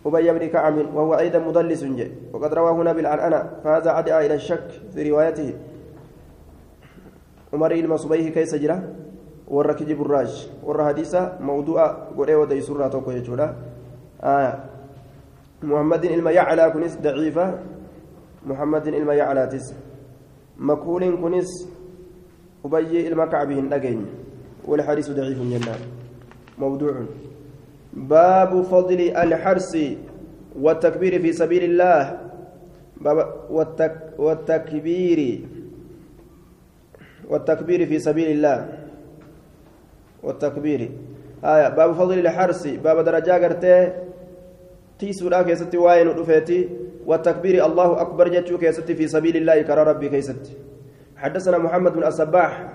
أبي 0.07 0.33
بن 0.33 0.47
كعب 0.47 0.95
وهو 0.95 1.15
أيضا 1.15 1.39
مدلس 1.39 1.85
جي 1.85 2.13
وقد 2.33 2.55
روى 2.55 2.71
هنا 2.71 2.93
بالعنعنة 2.93 3.51
فهذا 3.65 3.91
عدى 3.91 4.19
إلى 4.19 4.35
الشك 4.35 4.69
في 4.95 5.11
روايته. 5.11 5.55
عمر 7.53 7.71
المصبيه 7.73 8.29
كيس 8.31 8.55
جرى 8.55 8.83
warra 9.53 9.75
kijiburaaj 9.75 10.33
warra 10.65 10.89
hadiisa 10.89 11.23
mawdu'a 11.41 11.87
godhee 12.17 12.39
odeysurraa 12.45 12.91
tokko 12.97 13.13
jechuudha 13.13 13.53
muhammadin 15.63 16.17
ilma 16.19 16.33
yaclaa 16.33 16.71
kunis 16.71 16.99
daciifa 17.03 17.47
muhammadin 18.47 18.95
ilma 18.95 19.15
yaclaatis 19.15 19.71
makhuuliin 20.57 21.17
kunis 21.23 21.55
ubayyii 22.65 23.07
ilma 23.13 23.27
kacbii 23.27 23.61
hin 23.61 23.71
dhageenye 23.71 24.23
والحديث 24.63 25.11
ضعيف 25.11 25.39
جنان 25.39 25.81
موضوع 26.59 26.95
باب 27.93 28.63
فضل 28.63 29.01
الحرس 29.01 29.79
والتكبير 30.61 31.23
في 31.23 31.33
سبيل 31.33 31.65
الله 31.65 32.21
باب 33.01 33.35
والتك 33.51 34.15
والتكبير 34.19 35.41
والتكبير 37.29 37.87
في 37.87 37.99
سبيل 37.99 38.29
الله 38.31 38.59
والتكبير. 40.23 40.91
آية. 41.45 41.69
باب 41.69 41.93
فضل 41.93 42.19
الحرس 42.19 42.67
باب 42.67 43.05
درجة 43.05 43.33
قرتي. 43.45 43.93
تيسودا 44.99 45.43
كيستي 45.43 45.79
واين 45.79 46.09
ودفيتي. 46.09 46.69
والتكبير. 47.07 47.67
الله 47.67 48.01
أكبر 48.01 48.29
جتشو 48.29 48.59
كيستي 48.59 48.95
في 48.95 49.07
سبيل 49.09 49.37
الله 49.37 49.63
كرى 49.63 49.83
ربي 49.83 50.09
كيستي. 50.09 50.55
حدثنا 51.17 51.59
محمد 51.59 51.93
بن 51.93 52.05
الصباح. 52.05 52.73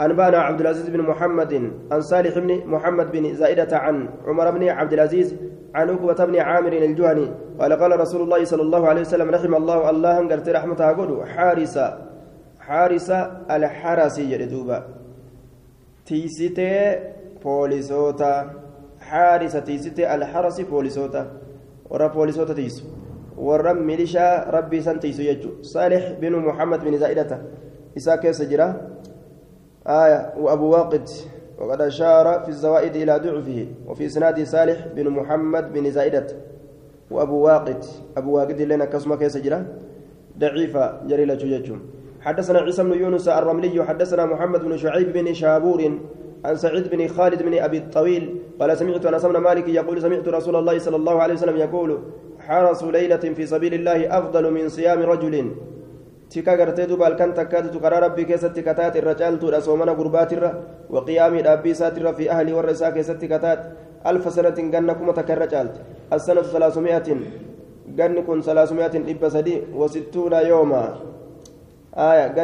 أنبأنا 0.00 0.38
عبد 0.38 0.60
العزيز 0.60 0.88
بن 0.88 1.00
محمد 1.00 1.72
عن 1.92 2.00
صالح 2.00 2.38
بن 2.38 2.66
محمد 2.66 3.12
بن 3.12 3.34
زائدة 3.34 3.78
عن 3.78 4.08
عمر 4.26 4.50
بن 4.50 4.68
عبد 4.68 4.92
العزيز 4.92 5.36
عن 5.74 5.90
عقبة 5.90 6.24
بن 6.24 6.36
عامر 6.40 6.72
الجهني. 6.72 7.30
قال 7.60 7.72
قال 7.72 8.00
رسول 8.00 8.22
الله 8.22 8.44
صلى 8.44 8.62
الله 8.62 8.88
عليه 8.88 9.00
وسلم 9.00 9.30
رحم 9.30 9.54
الله 9.54 9.90
الله 9.90 10.28
قرت 10.28 10.48
رحمته 10.48 10.86
قولوا 10.96 11.24
حارس. 11.24 11.78
حارس 12.60 13.10
الحرس 13.50 14.18
يردوبا 14.18 14.84
haarisa 19.10 19.60
tiisitee 19.60 20.06
alharasi 20.06 20.64
poolisoota 20.64 21.26
warra 21.90 22.08
poolisoota 22.08 22.54
tiisu 22.54 22.84
warra 23.36 23.74
milishaa 23.74 24.50
rabbii 24.50 24.78
isan 24.78 25.00
tiisu 25.00 25.22
jechuudha 25.22 25.64
saalix 25.64 26.02
binu 26.20 26.40
muhammad 26.40 26.84
bin 26.84 26.98
zaa'idata 26.98 27.38
isaa 27.96 28.16
keessa 28.16 28.44
jira 28.44 28.66
آية 29.86 30.32
وأبو 30.36 30.70
واقد 30.70 31.08
وقد 31.58 31.80
أشار 31.80 32.40
في 32.40 32.48
الزوائد 32.48 32.96
إلى 32.96 33.18
ضعفه 33.18 33.66
وفي 33.86 34.06
إسناد 34.06 34.42
صالح 34.42 34.86
بن 34.86 35.08
محمد 35.08 35.72
بن 35.72 35.90
زائدة 35.90 36.26
وأبو 37.10 37.36
واقد 37.36 37.84
أبو 38.16 38.36
واقد 38.36 38.60
لنا 38.60 38.84
كسمة 38.84 39.16
كيس 39.16 39.36
جرا 39.36 39.66
ضعيفة 40.38 41.06
جريلة 41.06 41.34
جوجتهم 41.34 41.80
حدثنا 42.20 42.58
عيسى 42.58 42.82
بن 42.82 42.92
يونس 42.92 43.28
الرملي 43.28 43.84
حدثنا 43.84 44.26
محمد 44.26 44.60
بن 44.64 44.76
شعيب 44.76 45.12
بن 45.12 45.34
شابور 45.34 45.98
عن 46.44 46.56
سعيد 46.56 46.88
بن 46.90 47.08
خالد 47.08 47.42
بن 47.42 47.58
أبي 47.58 47.78
الطويل 47.78 48.36
قال 48.60 48.76
سمعت 48.76 49.06
أنس 49.06 49.24
بن 49.26 49.36
مالك 49.36 49.68
يقول 49.68 50.02
سمعت 50.02 50.28
رسول 50.28 50.56
الله 50.56 50.78
صلى 50.78 50.96
الله 50.96 51.22
عليه 51.22 51.34
وسلم 51.34 51.56
يقول 51.56 51.98
حرس 52.46 52.82
ليلة 52.82 53.16
في 53.36 53.46
سبيل 53.46 53.74
الله 53.74 54.18
أفضل 54.18 54.52
من 54.52 54.68
صيام 54.68 55.02
رجل. 55.02 55.50
تكا 56.30 56.54
غرتي 56.54 56.86
دوبا 56.86 57.08
الكن 57.08 57.34
تكاد 57.34 57.70
تقرا 57.70 57.98
ربي 57.98 58.24
كيست 58.24 58.58
كتات 58.66 58.96
الرجال 58.96 59.38
تو 59.38 59.60
صومنا 59.60 59.92
غربات 59.92 60.32
وقيام 60.90 61.34
ربي 61.50 61.74
ساتر 61.74 62.12
في 62.12 62.30
أهلي 62.30 62.52
والرسا 62.52 62.90
كيست 62.90 63.24
كتات 63.24 63.60
ألف 64.06 64.32
سنة 64.32 64.58
جنكم 64.74 65.10
تكرجالت 65.10 65.76
السنة 66.12 66.42
300 66.42 67.02
جنكم 67.98 68.40
300 68.40 68.86
إبا 69.12 69.28
سدي 69.28 69.62
وستون 69.74 70.32
يوما 70.32 70.84
آية 71.94 72.34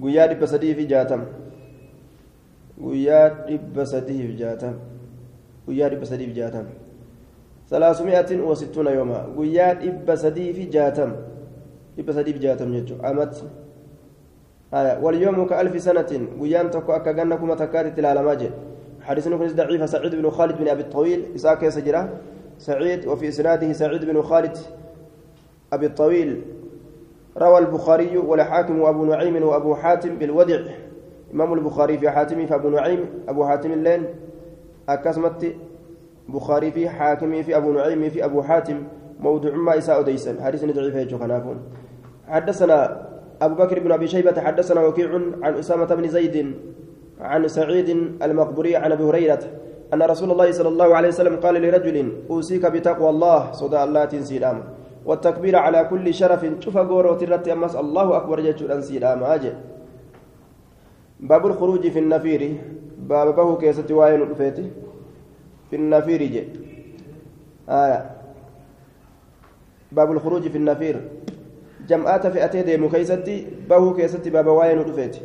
guyyaa 0.00 0.28
dhibba 0.28 0.46
sadii 0.46 0.74
fi 0.74 0.86
jaatam 0.86 1.22
guyyaa 2.78 3.28
dhibba 3.48 3.86
sadii 3.92 4.22
fi 4.28 4.34
jaatam 4.40 4.74
guyyaa 5.66 5.88
dhibba 5.92 6.06
sadii 6.06 6.26
fi 6.26 6.34
jaatam 6.40 6.66
salaasumi'atin 7.70 8.40
wa 8.48 8.56
sittuuna 8.56 8.90
yooma 8.90 9.20
guyyaa 9.36 9.74
dhibba 9.74 10.16
sadii 10.16 10.52
fi 10.58 10.66
jaatam 10.76 11.14
dhibba 11.96 12.12
sadii 12.18 12.32
fi 12.32 12.44
jaatam 12.48 12.74
jechuun 12.78 13.00
amat 13.12 13.44
واليوم 14.76 15.46
كألف 15.46 15.82
سنة 15.82 16.10
ويان 16.40 16.70
تكو 16.70 16.92
أكا 16.92 17.12
جنة 17.12 17.36
كما 17.36 17.54
تكاتي 17.54 17.90
تلالما 17.90 18.34
جي 18.34 18.50
حديثنا 19.00 19.36
كنز 19.36 19.54
ضعيف 19.54 19.88
سعيد 19.88 20.14
بن 20.14 20.30
خالد 20.30 20.58
بن 20.58 20.68
أبي 20.68 20.82
الطويل 20.82 21.20
إساك 21.36 21.62
يسجره 21.62 22.02
سعيد 22.58 23.06
وفي 23.06 23.28
إسناده 23.28 23.72
سعيد 23.72 24.04
بن 24.04 24.22
خالد 24.22 24.56
أبي 25.72 25.86
الطويل 25.86 26.42
روى 27.38 27.58
البخاري 27.58 28.18
والحاكم 28.18 28.80
وأبو 28.80 29.04
نعيم 29.04 29.42
وأبو 29.42 29.74
حاتم 29.74 30.18
بالودع. 30.18 30.60
إمام 31.34 31.52
البخاري 31.52 31.98
في 31.98 32.10
حاتم 32.10 32.46
فأبو 32.46 32.68
نعيم 32.68 33.04
أبو 33.28 33.44
حاتم 33.44 33.72
اللين 33.72 34.04
أكسمت 34.88 35.54
بخاري 36.28 36.70
في 36.70 36.88
حاكم 36.88 37.42
في 37.42 37.56
أبو 37.56 37.72
نعيم 37.72 38.08
في 38.08 38.24
أبو 38.24 38.42
حاتم. 38.42 38.82
موضوع 39.20 39.50
ما 39.50 39.78
إساء 39.78 40.02
ديسا 40.02 40.36
حديث 40.44 40.64
ضعيف 40.64 40.94
يجو 40.94 41.18
حدثنا 42.28 43.06
أبو 43.42 43.54
بكر 43.54 43.80
بن 43.80 43.92
أبي 43.92 44.06
شيبة 44.06 44.40
حدثنا 44.40 44.80
وكيع 44.80 45.10
عن 45.42 45.54
أسامة 45.54 45.94
بن 45.94 46.08
زيد 46.08 46.54
عن 47.20 47.48
سعيد 47.48 47.88
المقبوري 48.22 48.76
عن 48.76 48.92
أبي 48.92 49.04
هريرة 49.04 49.40
أن 49.94 50.02
رسول 50.02 50.30
الله 50.30 50.52
صلى 50.52 50.68
الله 50.68 50.96
عليه 50.96 51.08
وسلم 51.08 51.36
قال 51.36 51.54
لرجل 51.54 52.12
أوصيك 52.30 52.66
بتقوى 52.66 53.10
الله 53.10 53.52
صدى 53.52 53.84
الله 53.84 54.04
تنسي 54.04 54.36
الأمر. 54.36 54.62
والتكبير 55.06 55.56
على 55.56 55.84
كل 55.90 56.14
شرف. 56.14 56.46
شوف 56.60 56.76
غورو 56.76 57.14
ترتي 57.14 57.52
أمس. 57.52 57.76
الله 57.76 58.16
أكبر 58.16 58.40
جتشو 58.40 58.66
أنسي 58.66 58.98
ماجي 58.98 59.52
باب 61.20 61.46
الخروج 61.46 61.88
في 61.88 61.98
النفير. 61.98 62.42
باب 62.98 63.36
به 63.36 63.56
كيستي 63.56 63.94
واين 63.94 64.22
الفيتي. 64.22 64.66
في 65.70 65.76
النفير 65.76 66.22
جي 66.22 66.44
آية. 67.68 68.10
باب 69.92 70.12
الخروج 70.12 70.48
في 70.48 70.58
النفير. 70.58 70.96
جمعات 71.88 72.26
فئتي 72.26 72.62
ديمو 72.62 72.88
كيستي 72.88 73.46
به 73.70 73.94
كيستي 73.94 74.30
باب 74.30 74.46
واين 74.46 74.78
الفيتي. 74.78 75.20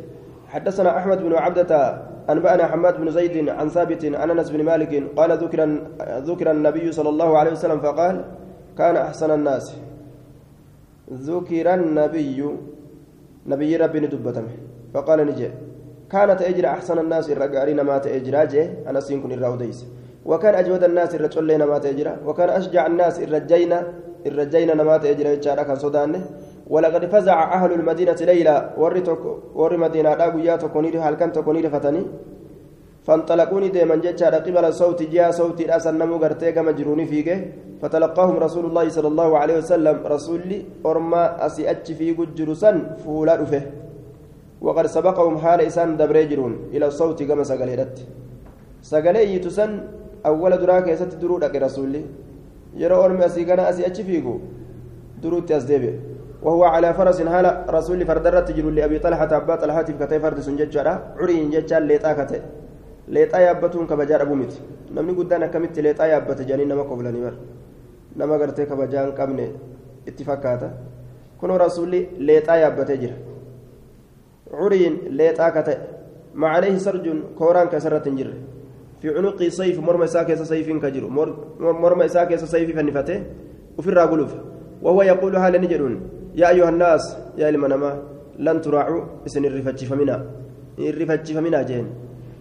حدثنا 0.48 0.98
أحمد 0.98 1.22
بن 1.22 1.34
عبدة. 1.34 2.02
أنبأنا 2.22 2.66
حماد 2.66 3.00
بن 3.00 3.10
زيد 3.10 3.48
عن 3.48 3.68
ثابت 3.68 4.04
عن 4.04 4.30
أنس 4.30 4.50
بن 4.50 4.62
مالك 4.64 4.92
قال 5.16 5.30
ذكر 5.42 5.60
ذكر 6.22 6.50
النبي 6.50 6.92
صلى 6.92 7.08
الله 7.08 7.38
عليه 7.38 7.52
وسلم 7.52 7.80
فقال 7.80 8.24
كان 8.78 8.96
أحسن 8.96 9.30
الناس. 9.30 9.76
ذكر 11.12 11.74
النبي 11.74 12.38
نبي 13.46 13.76
ربي 13.76 14.00
ندبتم. 14.00 14.46
فقال 14.94 15.26
نجي 15.26 15.50
كانت 16.10 16.42
أجر 16.42 16.66
أحسن 16.66 16.98
الناس 16.98 17.30
الرجالين 17.30 17.80
ما 17.80 17.98
تأجراجه 17.98 18.70
أنا 18.88 19.00
سينكن 19.00 19.32
الراوديس 19.32 19.86
وكان 20.26 20.54
أجود 20.54 20.84
الناس 20.84 21.14
الرجل 21.14 21.58
نما 21.58 21.78
تجرى 21.78 22.16
وكان 22.26 22.48
أشجع 22.48 22.86
الناس 22.86 23.20
الرجينا 23.20 23.78
الرجينا 24.26 24.74
نما 24.74 24.96
تجرى 24.96 25.28
يتشارك 25.28 25.74
صدانه. 25.74 26.22
ولقد 26.66 27.06
فزع 27.06 27.54
أهل 27.54 27.72
المدينة 27.72 28.16
ليلة 28.20 28.70
ور 29.54 29.76
مدينة 29.76 30.10
أبو 30.10 30.38
يا 30.38 30.56
تكونير 30.56 31.00
هل 31.00 31.14
كان 31.14 31.32
تكونير 31.32 31.70
فتني؟ 31.70 32.02
فانطلقوني 33.06 33.68
ديما 33.68 33.96
جتشارا 34.04 34.38
قبل 34.46 34.64
الصوت 34.64 35.02
جاء 35.02 35.30
صوت 35.30 35.60
الأسن 35.66 35.94
نمو 35.98 36.16
قرتي 36.22 36.52
كما 36.52 36.70
جروني 36.78 37.04
فيك 37.10 37.28
فتلقاهم 37.82 38.36
رسول 38.46 38.64
الله 38.70 38.86
صلى 38.88 39.08
الله 39.12 39.30
عليه 39.38 39.56
وسلم. 39.58 39.96
رسولي 40.06 40.58
أرما 40.86 41.46
أسي 41.46 41.70
أتش 41.70 41.92
في 41.98 42.14
جرسا 42.38 42.70
فولا 43.02 43.34
رفه. 43.42 43.62
وقد 44.62 44.86
سبقهم 44.86 45.34
حال 45.42 45.60
إسان 45.60 45.96
دبريجرون 45.98 46.54
إلى 46.74 46.86
الصوت 46.86 47.22
كما 47.22 47.42
سقلت 47.42 47.94
سقلي 48.82 49.34
يتسن 49.34 49.70
أول 50.26 50.52
دراك 50.62 50.86
يست 50.94 51.12
درو 51.18 51.38
لك 51.42 51.54
رسولي. 51.56 52.02
يرى 52.82 52.94
أرمي 52.94 53.26
أسي 53.26 53.42
كان 53.44 53.60
أسي 53.60 53.82
أتش 53.86 54.00
فيكو. 54.06 54.34
درو 55.22 55.38
تيزدبي 55.48 55.92
وهو 56.42 56.64
على 56.64 56.94
فرس 56.94 57.20
هالا 57.20 57.66
رسول 57.70 58.06
فردرت 58.06 58.48
تجر 58.48 58.66
لأبي 58.70 58.98
طلحة 58.98 59.30
عباد 59.34 59.58
طلحة 59.62 59.82
كتي 59.82 60.18
فرد 60.22 60.38
سنججرا 60.46 60.94
عرين 61.20 61.50
ججال 61.50 61.82
ليتا 61.82 62.12
كتي 62.18 62.40
leexaa 63.08 63.40
yaabbatuun 63.40 63.86
kabajaa 63.86 64.18
dhabuu 64.18 64.36
miti 64.42 64.60
namni 64.98 65.14
guddaan 65.14 65.42
akkamitti 65.48 65.82
leexaa 65.82 66.06
yaabbate 66.12 66.44
jedhanii 66.44 66.68
nama 66.72 66.84
qoblanii 66.84 67.22
bar 67.26 67.34
nama 68.16 68.38
gartee 68.38 68.66
kabajaa 68.66 69.04
hin 69.06 69.14
qabne 69.20 69.48
itti 70.06 70.24
fakkaata 70.24 70.70
kunoo 71.40 71.58
rasuulli 71.64 72.00
leexaa 72.18 72.56
yaabbatee 72.64 72.96
jira 73.02 73.16
curiin 74.60 74.96
leexaa 75.18 75.50
ka 75.50 75.62
ta'e 75.68 75.78
macaaleehi 76.44 76.80
sarjun 76.86 77.20
kooraan 77.40 77.68
ka 77.68 77.82
isarratti 77.82 78.10
hin 78.10 78.18
jirre 78.22 78.34
fi 79.00 79.14
cunuqii 79.18 79.50
sayf 79.58 79.78
morma 79.90 80.04
isaa 80.12 80.24
keessa 80.30 80.46
sayfiin 80.54 80.80
ka 80.86 80.90
jiru 80.96 81.10
morma 81.84 82.04
isaa 82.12 82.26
keessa 82.32 82.46
sayfii 82.54 82.78
fannifatee 82.80 83.20
ufirraa 83.78 84.08
guluuf 84.14 84.34
وهو 84.82 85.02
يقول 85.02 85.36
هذا 85.36 85.58
نجرون 85.58 85.94
يا 86.34 86.50
أيها 86.50 86.68
الناس 86.68 87.16
يا 87.38 87.48
المنما 87.48 88.02
لن 88.38 88.60
تراعوا 88.60 89.02
إسن 89.26 89.44
الرفتشفمنا 89.44 90.16
الرفتشفمنا 90.78 91.62
جين 91.62 91.86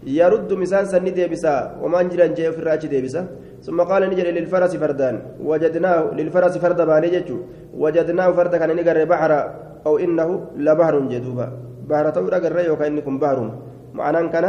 يرد 0.04 0.54
مسان 0.54 0.86
سن 0.86 1.06
ديبسا 1.14 1.78
وما 1.82 2.04
نجران 2.04 2.34
جاي 2.34 2.52
في 2.52 2.60
الراجي 2.60 2.88
ديبسا. 2.88 3.22
ثم 3.62 3.82
قال 3.82 4.10
نجر 4.10 4.28
للفرس 4.38 4.74
فردان. 4.82 5.16
وجدناه 5.46 6.18
للفرس 6.18 6.58
فرد 6.58 6.80
بانجتو 6.82 7.38
وجدناه 7.78 8.32
فرد 8.32 8.54
كان 8.56 8.72
نجر 8.80 8.98
بحر 9.06 9.32
أو 9.86 9.94
إنه 9.98 10.30
لبحر 10.58 10.96
جدوبا. 11.12 11.48
بحر 11.90 12.06
تورا 12.10 12.38
قرر 12.44 12.60
يوكا 12.60 12.88
إنكم 12.88 13.16
بحر. 13.22 13.38
معناه 13.94 14.28
كان 14.34 14.46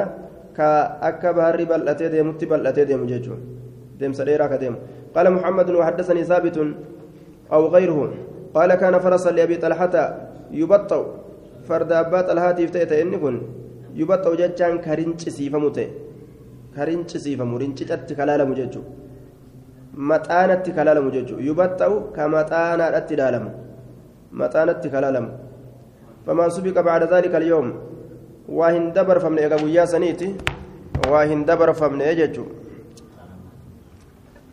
كأكا 0.57 1.31
بحر 1.37 1.59
بلأتي 1.71 2.09
ديمت 2.09 2.41
بلأتي 2.45 2.85
ديم 2.85 3.07
جيجو 3.07 3.35
ديم 4.01 4.13
سريرا 4.13 4.47
كديم 4.47 4.75
قال 5.15 5.27
محمد 5.37 5.69
وحدثني 5.71 6.25
ثابت 6.25 6.57
أو 7.53 7.63
غيره. 7.75 8.01
قال 8.57 8.71
كان 8.75 8.95
فرسا 8.99 9.31
لأبي 9.37 9.57
طلحة 9.57 9.95
يبطأ. 10.51 11.01
فرد 11.69 11.93
أبا 11.93 12.21
طلحة 12.21 12.57
يفتئت 12.59 12.93
إنكم 12.93 13.35
yubaxxa'u 14.01 14.37
jechaan 14.41 14.81
ka 14.85 14.95
rincisiifamu 15.01 15.71
ta'e. 15.77 15.89
Ka 16.75 16.85
rincisiifamu 16.89 17.59
rincicatti 17.63 18.15
kalaalamu 18.15 18.55
jechuudha 18.55 18.91
maxaanatti 20.11 20.71
kalaalamu 20.73 21.11
jechuudha 21.17 21.45
yubaxxa'u 21.49 21.97
ka 22.17 22.29
maxaanaadhatti 22.29 23.15
ilaalamu. 23.15 23.51
Maxaanatti 24.33 24.89
kalaalamu. 24.95 25.31
Famaan 26.27 26.51
subiqa 26.51 26.83
bacda 26.83 27.07
daalika 27.13 27.37
alyoom 27.37 27.69
waa 28.49 28.71
hin 28.73 28.93
dabarfamne 28.97 29.41
egaa 29.47 29.59
guyyaa 29.65 29.87
saniiti. 29.87 30.29
Waa 31.11 31.25
hin 31.31 31.45
dabarfamne 31.47 32.15
jechuudha 32.21 32.55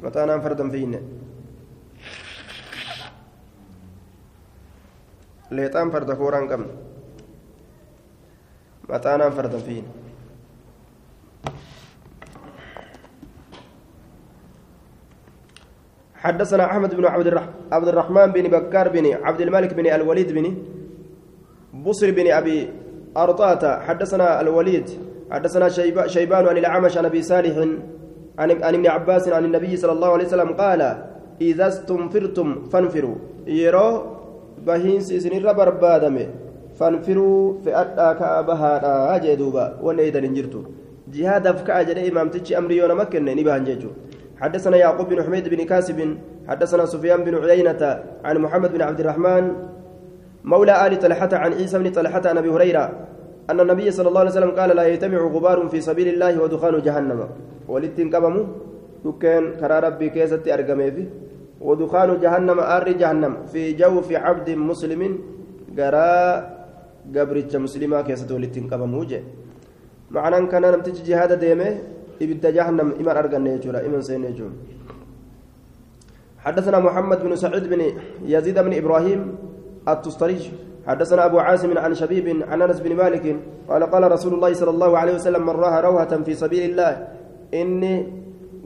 maxaanaan 0.03 0.41
fardan 0.41 0.71
fiinne. 0.71 0.99
Leexaan 5.51 5.91
farda 5.91 6.15
kooraan 6.15 6.47
qabne 6.51 6.73
متانا 8.89 9.29
فردا 9.29 9.57
فين 9.57 9.83
حدثنا 16.15 16.65
أحمد 16.65 16.95
بن 16.95 17.05
عبد 17.71 17.87
الرحمن 17.87 18.25
بن 18.25 18.43
بكار 18.47 18.89
بن 18.89 19.13
عبد 19.23 19.41
الملك 19.41 19.73
بن 19.73 19.87
الوليد 19.87 20.31
بن 20.31 20.57
بصر 21.73 22.11
بن 22.11 22.31
أبي 22.31 22.69
أرطاة. 23.17 23.79
حدثنا 23.79 24.41
الوليد 24.41 24.89
حدثنا 25.31 25.69
شيبان 26.07 26.47
عن 26.47 26.57
الأعمش 26.57 26.97
عن 26.97 27.05
أبي 27.05 27.21
صالح 27.21 27.57
عن 28.39 28.51
ابن 28.51 28.87
عباس 28.87 29.29
عن 29.29 29.45
النبي 29.45 29.77
صلى 29.77 29.91
الله 29.91 30.11
عليه 30.13 30.25
وسلم 30.25 30.53
قال 30.53 30.81
إذا 31.41 31.67
استنفرتم 31.67 32.63
فانفروا. 32.63 33.15
يرو 33.47 34.17
بهين 34.65 34.99
سيسن 35.01 35.31
كأبهادا 38.19 39.17
جدوبا 39.25 39.65
ونيدا 39.85 40.19
نجرتو. 40.19 40.61
جهاد 41.13 41.47
أفكا 41.47 41.81
جدي 41.87 42.01
إمام 42.11 42.27
تجي 42.29 42.57
أمري 42.57 42.77
يونا 42.77 42.93
مكن 42.93 43.25
نبهان 43.25 43.63
جيجو. 43.63 43.89
حدثنا 44.41 44.77
يعقوب 44.77 45.09
بن 45.09 45.23
حميد 45.23 45.45
بن 45.49 45.61
كاسب 45.65 45.99
حدثنا 46.47 46.85
سفيان 46.85 47.23
بن 47.23 47.35
عيينة 47.43 47.81
عن 48.23 48.37
محمد 48.37 48.71
بن 48.71 48.81
عبد 48.81 48.99
الرحمن 48.99 49.43
مولى 50.43 50.87
آل 50.87 50.99
طلحة 50.99 51.29
عن 51.33 51.53
عيسى 51.53 51.79
بن 51.79 51.91
طلحة 51.91 52.21
عن 52.25 52.37
أبي 52.37 52.49
هريرة 52.49 52.85
أن 53.49 53.59
النبي 53.59 53.91
صلى 53.91 54.07
الله 54.07 54.19
عليه 54.19 54.29
وسلم 54.29 54.51
قال 54.51 54.69
لا 54.75 54.83
يجتمع 54.87 55.17
غبار 55.17 55.67
في 55.67 55.81
سبيل 55.81 56.07
الله 56.07 56.41
ودخان 56.41 56.81
جهنم. 56.81 57.19
wal 57.67 57.86
hin 57.86 58.05
qabamu 58.05 58.43
dukkaan 59.05 59.43
karaa 59.59 59.79
rabbii 59.79 60.09
keessatti 60.09 60.47
argame 60.47 61.07
ودخان 61.61 62.19
جهنم 62.19 62.59
aara 62.59 62.87
jahannam 62.91 63.33
في 63.51 63.73
جوف 63.73 64.11
عبد 64.11 64.49
مسلم 64.49 65.01
garaa 65.77 66.58
gabricha 67.13 67.59
muslimaa 67.59 68.03
keessatti 68.03 68.33
walitti 68.33 68.59
hin 68.59 68.69
qabamuu 68.69 69.05
jee. 69.05 69.23
معنى 70.11 70.47
كان 70.47 70.61
نمتج 70.61 71.03
جهاد 71.03 71.39
ديمه 71.39 71.77
إبدا 72.21 72.49
جهنم 72.49 72.93
إمر 72.99 73.19
أرجن 73.19 73.47
يجورا 73.47 73.79
إمن 73.85 74.01
سين 74.01 74.23
يجور 74.23 74.51
حدثنا 76.39 76.79
محمد 76.79 77.23
بن 77.23 77.35
سعيد 77.35 77.69
بن 77.69 77.81
يزيد 78.25 78.59
بن 78.59 78.73
إبراهيم 78.73 79.35
التستريج 79.87 80.49
حدثنا 80.87 81.25
أبو 81.25 81.39
عاصم 81.39 81.77
عن 81.77 81.93
شبيب 81.93 82.43
عن 82.49 82.61
أنس 82.61 82.79
بن 82.79 82.95
مالك 82.95 83.35
قال 83.69 83.83
قال 83.83 84.11
رسول 84.11 84.33
الله 84.33 84.53
صلى 84.53 84.69
الله 84.69 84.97
عليه 84.97 85.13
وسلم 85.13 85.41
من 85.45 85.55
راها 85.63 85.81
روحة 85.81 86.13
في 86.25 86.33
سبيل 86.33 86.69
الله 86.69 87.07
إني 87.53 87.93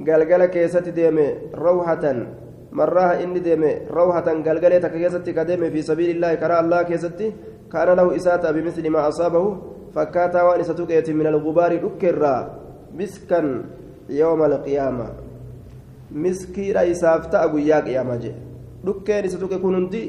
قال 0.07 0.45
كيست 0.45 0.89
ديمه 0.89 1.27
روحة 1.55 2.05
من 2.71 2.87
راها 2.95 3.23
إني 3.23 3.39
ديمه 3.39 3.73
روحة 3.91 4.27
قال 4.45 4.57
كيست 4.93 5.29
كديمه 5.29 5.69
في 5.69 5.81
سبيل 5.81 6.09
الله 6.15 6.35
كرا 6.35 6.59
الله 6.59 6.81
كيستي 6.83 7.27
كان 7.73 7.89
له 7.97 8.15
إساتا 8.15 8.51
بمثل 8.51 8.89
ما 8.89 9.07
أصابه 9.07 9.45
فكاتا 9.95 10.41
وأن 10.43 10.63
ستكيت 10.63 11.09
من 11.09 11.27
الغبار 11.27 11.71
دكرا 11.85 12.35
مسكا 12.99 13.39
يوم 14.09 14.41
القيامة. 14.43 15.07
مسكي 16.13 16.71
رئيسافتا 16.71 17.43
أبو 17.43 17.57
يا 17.57 17.79
قيامة 17.81 18.15
جي 18.15 18.31
دكين 18.85 19.27
ستكي 19.27 19.57
كنندي 19.57 20.03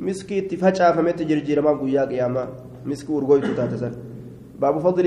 مسكي 0.00 0.40
تفجأ 0.48 0.92
فمت 0.96 1.22
جرجير 1.22 1.60
ما 1.60 1.70
أبو 1.70 1.86
يا 1.86 2.04
قيامة 2.04 2.42
مسكي 2.88 3.12
ورغويتو 3.12 3.52
تاتسن 3.52 3.92
باب 4.60 4.78
فضل 4.78 5.06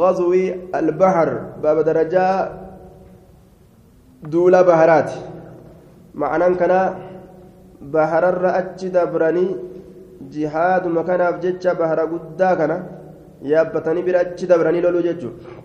غزو 0.00 0.32
البحر 0.74 1.28
باب 1.62 1.78
درجة 1.88 2.24
دولا 4.22 4.62
بهرات. 4.62 5.10
معنى 6.14 6.54
كان 6.54 6.94
بهر 7.82 8.28
الرأتش 8.28 8.84
دبرني 8.84 9.46
jihaaduma 10.30 11.04
kanaaf 11.04 11.40
jecha 11.40 11.74
bahara 11.74 12.06
guddaa 12.06 12.56
kana 12.56 12.76
yaabbatanii 13.42 14.02
bira 14.02 14.20
achi 14.20 14.46
dabranii 14.46 14.80
loluu 14.80 15.02
jechuudha 15.08 15.62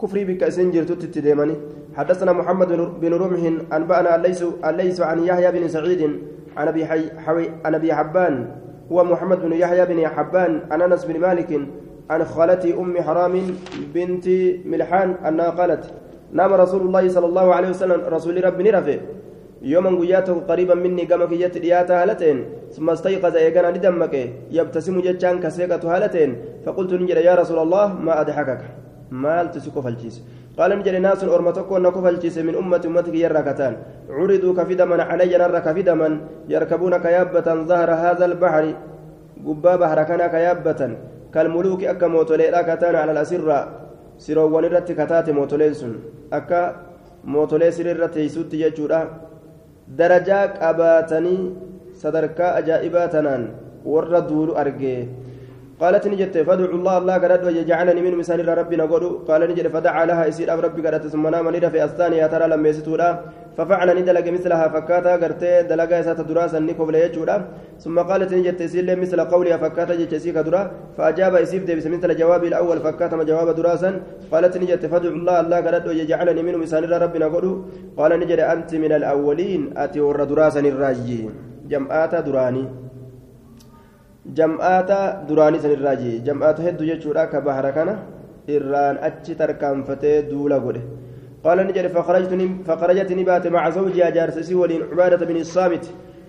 كفري 0.00 0.24
بك 0.24 0.42
اسن 0.42 0.70
جرتو 0.70 0.94
تتديمني 0.94 1.56
حدثنا 1.96 2.32
محمد 2.32 2.68
بن 3.00 3.12
رمح 3.14 3.42
انبانا 3.76 4.16
ليس 4.16 4.44
ليس 4.80 5.00
عن 5.00 5.18
يحيى 5.28 5.52
بن 5.52 5.68
سعيد 5.68 6.02
عن 6.56 6.68
ابي 6.68 6.86
حوي 7.24 7.50
عن 7.64 7.74
ابي 7.74 7.94
حبان 7.94 8.34
هو 8.92 9.04
بن 9.44 9.52
يحيى 9.52 9.86
بن 9.86 10.08
حبان 10.08 10.52
عن 10.70 10.82
انس 10.82 11.04
بن 11.04 11.20
مالك 11.20 11.50
عن 12.10 12.24
خالتي 12.24 12.74
ام 12.74 13.02
حرام 13.02 13.34
بنت 13.94 14.26
ملحان 14.64 15.10
انها 15.28 15.50
قالت 15.50 15.84
نام 16.32 16.52
رسول 16.52 16.82
الله 16.86 17.08
صلى 17.08 17.26
الله 17.26 17.54
عليه 17.54 17.68
وسلم 17.68 18.00
رسول 18.16 18.44
ربي 18.44 18.70
رفه 18.70 19.00
يوما 19.62 19.90
قياته 20.00 20.34
قريبا 20.48 20.74
مني 20.74 21.04
كما 21.06 21.26
كيت 21.26 21.58
دياتا 21.58 22.02
هالتين 22.02 22.38
ثم 22.72 22.90
استيقظ 22.90 23.36
ايغانا 23.36 23.70
ندمك 23.70 24.14
يبتسم 24.50 25.00
جتان 25.00 25.40
كسيقة 25.40 25.82
هالتين 25.92 26.30
فقلت 26.64 26.92
نجد 26.92 27.16
يا 27.16 27.34
رسول 27.34 27.58
الله 27.58 27.86
ما 28.06 28.20
أضحكك؟ 28.20 28.62
مال 29.10 29.50
تسكو 29.50 29.80
فالجيس. 29.82 30.16
قال 30.58 30.70
نجد 30.78 30.94
ناس 30.94 31.24
أرمتك 31.24 31.70
ونكو 31.72 32.00
فالجيس 32.04 32.38
من 32.38 32.54
أمة 32.54 32.82
أمتك 32.86 33.14
يركتان 33.14 33.74
عرضوا 34.16 34.54
كفدما 34.58 35.02
علي 35.02 35.34
نر 35.38 35.58
كفدما 35.66 36.08
يركبون 36.48 36.94
كيابة 37.04 37.48
ظهر 37.70 37.90
هذا 38.04 38.24
البحر. 38.30 38.64
قبا 39.46 39.76
بحر 39.76 39.98
كان 40.08 40.22
كيابة 40.34 40.80
كالملوك 41.34 41.84
أكموت 41.84 42.30
ليلاكتان 42.32 42.94
على 42.94 43.12
الأسرة. 43.12 43.80
irratti 44.20 44.94
kataate 44.94 45.32
mootoleen 45.32 45.74
sun 45.74 45.96
akka 46.30 46.74
mootolee 47.24 47.72
siree 47.72 47.94
irra 47.94 48.08
teessuutti 48.08 48.58
jechuudha 48.62 49.29
qabaatanii 50.60 51.40
sadarkaa 52.02 52.50
ajaa'ibaa 52.60 53.08
tanaan 53.14 53.44
warra 53.94 54.20
duulu 54.28 54.54
argee 54.62 55.08
قالت 55.80 56.04
نجت 56.12 56.34
فادعوا 56.48 56.76
الله 56.78 56.94
الله 57.00 57.14
قرد 57.22 57.40
ويجعلني 57.46 58.00
من 58.06 58.14
مثال 58.20 58.40
ربي 58.60 58.76
نقول 58.82 59.04
قال 59.28 59.40
نجد 59.50 59.66
فدعا 59.74 60.02
لها 60.10 60.22
يسير 60.30 60.48
ربي 60.66 60.80
قرد 60.86 61.04
ثم 61.14 61.24
نام 61.34 61.46
نيدا 61.54 61.68
في 61.72 61.78
الثانية 61.84 62.26
ترى 62.32 62.46
لما 62.52 62.68
يستورا 62.68 63.10
ففعل 63.56 63.88
ندلق 63.98 64.26
مثلها 64.36 64.66
فكاتا 64.74 65.12
قرتي 65.22 65.52
دلقا 65.70 65.98
يسات 66.00 66.20
دراسا 66.30 66.58
نكو 66.68 66.82
بلا 66.88 66.98
يجورا 67.04 67.36
ثم 67.84 67.96
قالت 67.98 68.30
نجت 68.38 68.60
يسير 68.60 68.86
مثل 69.02 69.18
قولها 69.32 69.56
فكاتا 69.64 69.94
جتسيك 70.00 70.38
درا 70.46 70.62
فأجاب 70.96 71.34
يسيف 71.44 71.62
دي 71.68 71.74
مثل 71.94 72.10
جوابي 72.20 72.48
الأول 72.52 72.78
فكاتا 72.84 73.16
ما 73.16 73.24
جواب 73.30 73.48
دراسا 73.60 73.90
قالت 74.32 74.54
نجت 74.62 74.82
فادعوا 74.92 75.16
الله 75.20 75.36
الله 75.40 75.58
قرد 75.66 75.84
ويجعلني 75.88 76.42
من 76.46 76.54
مثال 76.62 77.02
ربي 77.02 77.18
نقول. 77.24 77.46
قال 77.98 78.10
نجد 78.20 78.40
أنت 78.54 78.70
من 78.74 78.92
الأولين 78.98 79.62
أتي 79.76 80.00
ور 80.00 80.24
دراسا 80.24 80.60
الراجي 80.60 81.20
جمعات 81.70 82.14
دراني. 82.26 82.64
Jam'aata 84.38 85.26
duraanii 85.28 85.60
san 85.64 85.72
irraa 85.76 85.96
jee 86.02 86.16
jam'aata 86.28 86.62
hedduu 86.62 86.90
jechuudha 86.90 87.26
ka 87.32 87.40
bahara 87.40 87.72
kana 87.72 87.94
irraan 88.56 88.98
achi 89.10 89.38
tarkaanfatee 89.42 90.16
duula 90.30 90.58
godhe. 90.66 90.82
قال 91.44 91.58
نجري 91.66 91.88
فخرجت 92.68 93.12
نبات 93.12 93.46
مع 93.46 93.70
زوجها 93.70 94.10
جارسسي 94.10 94.54
ولين 94.54 94.82
عبادة 94.92 95.26
بن 95.26 95.36
الصامت 95.36 95.84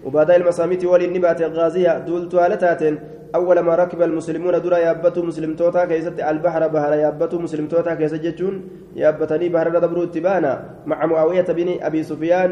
وبعد 0.06 0.32
المسامت 0.32 0.86
ولين 0.86 1.14
نبات 1.14 1.42
غازية 1.42 2.00
دولت 2.08 2.36
هالتاتين 2.36 3.00
أول 3.36 3.60
ما 3.60 3.76
ركب 3.76 4.02
المسلمون 4.02 4.62
درا 4.62 4.78
يابتوا 4.78 5.24
مسلم 5.24 5.56
توتا 5.56 5.86
كيست 5.86 6.20
البحر 6.20 6.68
بحر 6.68 6.94
يابتوا 6.94 7.40
مسلم 7.40 7.68
توتا 7.68 7.94
كيست 7.96 8.16
جتون 8.16 8.56
يابتني 8.96 9.50
بحر 9.50 9.80
دبرو 9.80 10.06
تبانا 10.06 10.66
مع 10.86 11.06
معاوية 11.06 11.42
بن 11.42 11.70
أبي 11.82 12.04
سفيان 12.04 12.50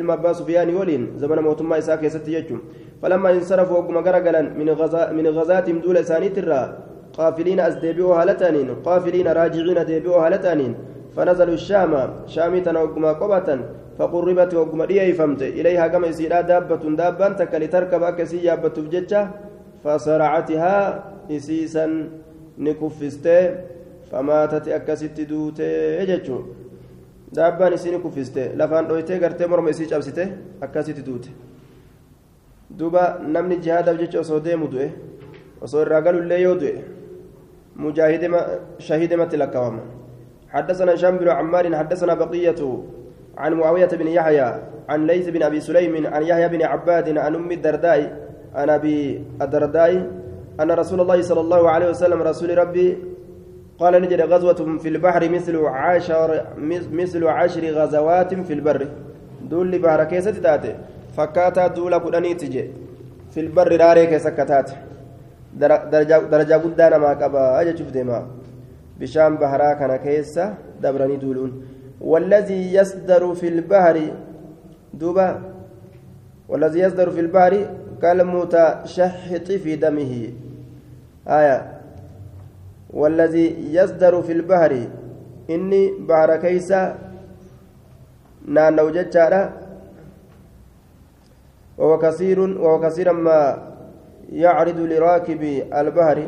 ilma 0.00 0.12
abbaa 0.18 0.34
sufyaanii 0.40 0.74
waliin 0.80 1.06
zamana 1.22 1.42
mootummaa 1.46 1.78
isaa 1.84 1.96
keessatti 2.02 2.36
jechuun 2.36 2.60
falammaa 3.00 3.36
insarafu 3.38 3.78
ogguma 3.80 4.02
garagalan 4.08 4.50
min 4.56 5.32
ghazaatihim 5.38 5.80
duula 5.86 6.00
isaaniitirraa 6.06 6.66
qaafiliina 7.16 7.64
as 7.70 7.80
deebi'oo 7.84 8.14
haala 8.18 8.34
ta'aniin 8.42 8.76
qaafiliina 8.88 9.34
raajiciina 9.40 9.88
deebi'oo 9.92 10.20
haala 10.24 10.38
ta'aniin 10.48 10.76
فنزلوا 11.16 11.54
الشام 11.54 11.92
شامي 12.26 12.60
تنوغما 12.60 13.12
قبة 13.12 13.48
فقربت 13.98 14.54
وغما 14.54 14.84
ديفمت 14.84 15.42
إليها 15.42 15.86
كما 15.88 16.06
يسيرا 16.06 16.40
دابة 16.40 16.82
دابة 17.00 17.28
تك 17.40 17.54
لتركب 17.54 18.02
أكسي 18.02 18.44
يابت 18.44 18.76
بججة 18.84 19.20
فصرعتها 19.84 20.76
إسيسا 21.30 21.86
نكفستي 22.58 23.54
فماتت 24.10 24.68
أكست 24.68 25.20
دوتي 25.20 26.04
ججو 26.08 26.38
daabbaan 27.34 27.72
isiin 27.72 28.00
kuffiste 28.00 28.52
lafaan 28.56 28.88
dhoytee 28.88 29.18
gartee 29.18 29.46
morma 29.46 29.70
isii 29.70 29.86
cabsite 29.86 30.24
akkasitti 30.60 31.02
duute 31.02 31.30
duuba 32.78 33.18
namni 33.22 33.56
jihaadaaf 33.56 33.98
jecha 33.98 34.20
osoo 34.20 34.40
deemu 34.40 34.68
du'e 34.68 34.88
osoo 35.60 35.82
irraa 35.82 36.00
galullee 36.00 36.40
yoo 36.42 36.56
du'e 36.60 36.74
shahiidimatti 38.78 39.36
lakkaawama 39.36 39.96
حدثنا 40.46 40.94
هشام 40.94 41.16
بن 41.18 41.28
عمار 41.28 41.76
حدثنا 41.76 42.14
بقية 42.14 42.60
عن 43.38 43.52
معاوية 43.52 43.86
بن 43.86 44.08
يحيى 44.08 44.62
عن 44.88 45.06
ليث 45.06 45.28
بن 45.28 45.42
أبي 45.42 45.60
سليم 45.60 46.06
عن 46.06 46.22
يحيى 46.22 46.48
بن 46.48 46.62
عباد 46.62 47.18
عن 47.18 47.34
أم 47.34 47.50
الدرداء 47.50 48.00
عن 48.54 48.70
أبي 48.70 49.24
الدرداء 49.42 50.10
أن 50.60 50.70
رسول 50.70 51.00
الله 51.00 51.22
صلى 51.22 51.40
الله 51.40 51.70
عليه 51.70 51.88
وسلم 51.90 52.22
رسول 52.22 52.58
ربي 52.58 52.98
قال 53.78 54.02
نجد 54.02 54.20
غزوة 54.20 54.78
في 54.78 54.88
البحر 54.88 55.28
مثل 55.28 55.56
عشر 55.66 56.46
مثل 56.90 57.26
عشر 57.26 57.64
غزوات 57.70 58.34
في 58.34 58.52
البر. 58.52 58.88
دول 59.50 59.78
بحر 59.78 60.04
كيسة 60.04 60.30
تاتي 60.30 60.74
فكاتا 61.16 61.66
دولا 61.66 61.98
كدني 61.98 62.34
تجي. 62.34 62.70
في 63.30 63.40
البر 63.40 63.76
راري 63.80 64.06
كيسة 64.06 64.30
كتات 64.30 64.70
درجة 65.60 66.18
درجة 66.18 66.54
قدانا 66.54 66.98
ما 66.98 67.14
كبا 67.14 67.60
أجا 67.60 67.76
شوف 67.76 67.90
ديما. 67.90 68.26
بشام 69.00 69.36
بحرا 69.36 69.72
كان 69.72 69.96
كيسة 69.96 70.54
دبرني 70.82 71.16
دولون. 71.16 71.62
والذي 72.00 72.74
يصدر 72.74 73.34
في 73.34 73.48
البحر 73.48 74.00
دوبا. 74.94 75.42
والذي 76.48 76.80
يصدر 76.80 77.10
في 77.10 77.20
البحر 77.20 77.66
كالمتشحط 78.02 79.52
في 79.52 79.76
دمه. 79.76 80.32
آية. 81.28 81.75
والذي 82.90 83.74
يصدر 83.74 84.22
في 84.22 84.32
البحر. 84.32 84.72
إني 85.50 85.82
بحر 86.08 86.36
كيسا 86.36 86.98
نانو 88.48 88.90
جتشارا 88.90 89.42
وهو 91.78 91.98
كثير 91.98 92.40
وهو 92.40 92.80
كثيرا 92.80 93.12
ما 93.12 93.38
يعرض 94.32 94.78
لراكب 94.78 95.42
البحر. 95.80 96.18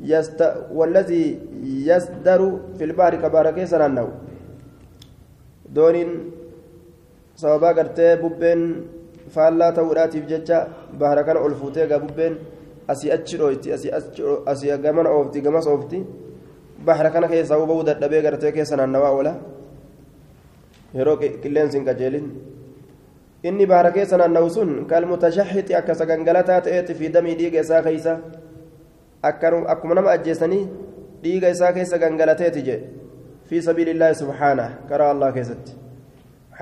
يست 0.00 0.40
والذي 0.72 1.24
يصدر 1.90 2.40
في 2.78 2.84
البحر 2.84 3.14
كبحر 3.22 3.50
كيسا 3.50 3.78
نانو. 3.78 4.08
دونين 5.68 6.10
sababaa 7.38 7.74
gartee 7.78 8.16
bubbeen 8.20 8.62
faallaa 9.34 9.72
ta'uudhaatiif 9.74 10.24
jecha 10.30 10.56
bahara 11.00 11.22
kana 11.26 11.40
ol 11.46 11.54
fuutee 11.60 11.86
asii 12.88 13.12
achi 13.16 13.38
dhooyti 13.40 13.72
asii 14.52 14.78
gamana 14.84 15.10
oofti 15.10 15.40
gamas 15.46 15.66
oofti 15.66 16.02
bahara 16.84 17.10
kana 17.10 17.28
keessaa 17.28 17.60
huba'uu 17.62 17.86
dadhabee 17.90 18.22
gartee 18.26 18.52
keessa 18.52 18.76
naannawaa 18.80 19.12
oola 19.16 19.34
yeroo 20.98 21.16
qilleensi 21.16 21.78
hin 21.78 21.88
qajeelin 21.88 22.28
inni 23.50 23.66
bahara 23.72 23.90
keessa 23.96 24.20
naannawu 24.22 24.50
sun 24.50 24.70
kalmutashahixi 24.92 25.74
akka 25.80 25.98
sagangalataa 26.02 26.60
ta'eeti 26.68 26.94
fi 27.00 27.12
damii 27.16 27.34
dhiiga 27.40 27.60
isaa 27.66 27.82
keeysa 27.88 28.20
akkuma 29.32 29.94
nama 30.00 30.14
ajjeesanii 30.18 30.62
dhiiga 31.26 31.50
isaa 31.56 31.72
keessa 31.80 31.98
gangalateeti 31.98 32.62
je 32.70 32.80
fi 33.50 33.62
sabiilillaahi 33.68 34.20
subhaanah 34.22 34.70
karaa 34.88 35.10
allah 35.16 35.34
keessatti 35.34 35.78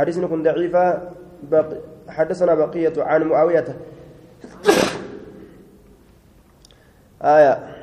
كن 0.04 0.42
ضعيفة 0.42 1.02
بق... 1.50 1.68
حدثنا 2.08 2.54
بقية 2.54 2.92
عن 2.98 3.22
معاوية 3.22 3.64
آية 7.22 7.76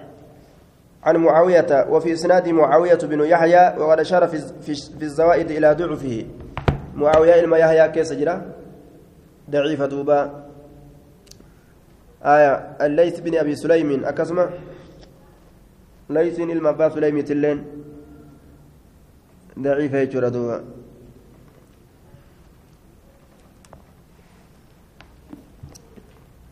عن 1.04 1.18
معاوية 1.18 1.86
وفي 1.90 2.14
إسناد 2.14 2.50
معاوية 2.50 2.96
بن 2.96 3.20
يحيى 3.26 3.78
وقد 3.78 4.00
أشار 4.00 4.28
في, 4.28 4.38
في, 4.62 5.04
الزوائد 5.04 5.52
إلى 5.52 5.74
ضعفه. 5.74 6.26
معاوية 6.96 7.40
إلما 7.40 7.58
يحيى 7.58 7.92
كيس 7.92 8.14
جرا؟ 8.14 8.54
ضعيفة 9.50 9.86
دوبا. 9.86 10.44
آية 12.24 12.54
الليث 12.82 13.20
بن 13.20 13.38
أبي 13.38 13.56
سليم 13.56 14.06
أكسمة؟ 14.06 14.50
ليث 16.10 16.40
إلما 16.40 16.90
سليم 16.90 17.22
تلين. 17.22 17.66
ضعيفة 19.60 19.98
يجرى 19.98 20.30
دوبا. 20.30 20.64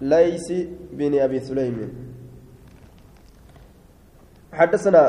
ليس 0.01 0.53
بن 0.93 1.19
أبي 1.19 1.39
سليم. 1.39 2.10
حدثنا 4.53 5.03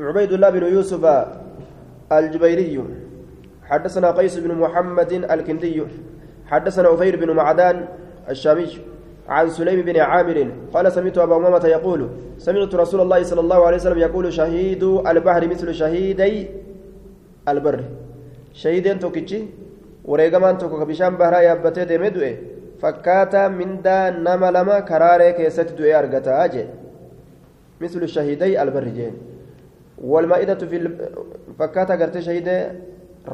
عبيد 0.00 0.32
الله 0.32 0.50
بن 0.50 0.62
يوسف 0.62 1.04
الجبيري 2.12 2.84
حدثنا 3.64 4.10
قيس 4.10 4.38
بن 4.38 4.54
محمد 4.54 5.12
الكندي 5.12 5.82
حدثنا 6.46 6.94
أفير 6.94 7.16
بن 7.16 7.30
معدان 7.30 7.88
الشامي 8.30 8.66
عن 9.28 9.50
سليم 9.50 9.80
بن 9.82 9.96
عامر 10.00 10.38
قال 10.74 10.92
سمعت 10.92 11.18
أبا 11.18 11.36
أمامة 11.36 11.64
يقول 11.66 12.08
سمعت 12.38 12.74
رسول 12.74 13.00
الله 13.00 13.22
صلى 13.22 13.40
الله 13.40 13.66
عليه 13.66 13.76
وسلم 13.76 13.98
يقول 13.98 14.32
شهيد 14.32 14.82
البحر 14.82 15.48
مثل 15.48 15.74
شهيدي 15.74 16.46
البر. 17.48 17.80
شهيدين 18.52 18.98
توكيتشي 18.98 19.40
وريغمان 20.04 20.58
توكو 20.58 20.84
بشام 20.84 21.16
بحر 21.16 21.34
يابتي 21.42 21.84
ديمدوئي 21.84 22.36
fakkaataa 22.80 23.48
mindaa 23.48 24.10
nama 24.10 24.50
lama 24.56 24.74
karaaree 24.88 25.32
keessatti 25.38 25.76
du'ee 25.78 25.94
argataa 26.00 26.48
mislu 27.80 28.06
shahiday 28.16 28.52
albarri 28.62 28.92
jeen 28.98 29.14
walmaa'idatu 30.12 30.64
fakkaataa 31.58 31.96
gartee 32.02 32.22
shahidee 32.28 32.60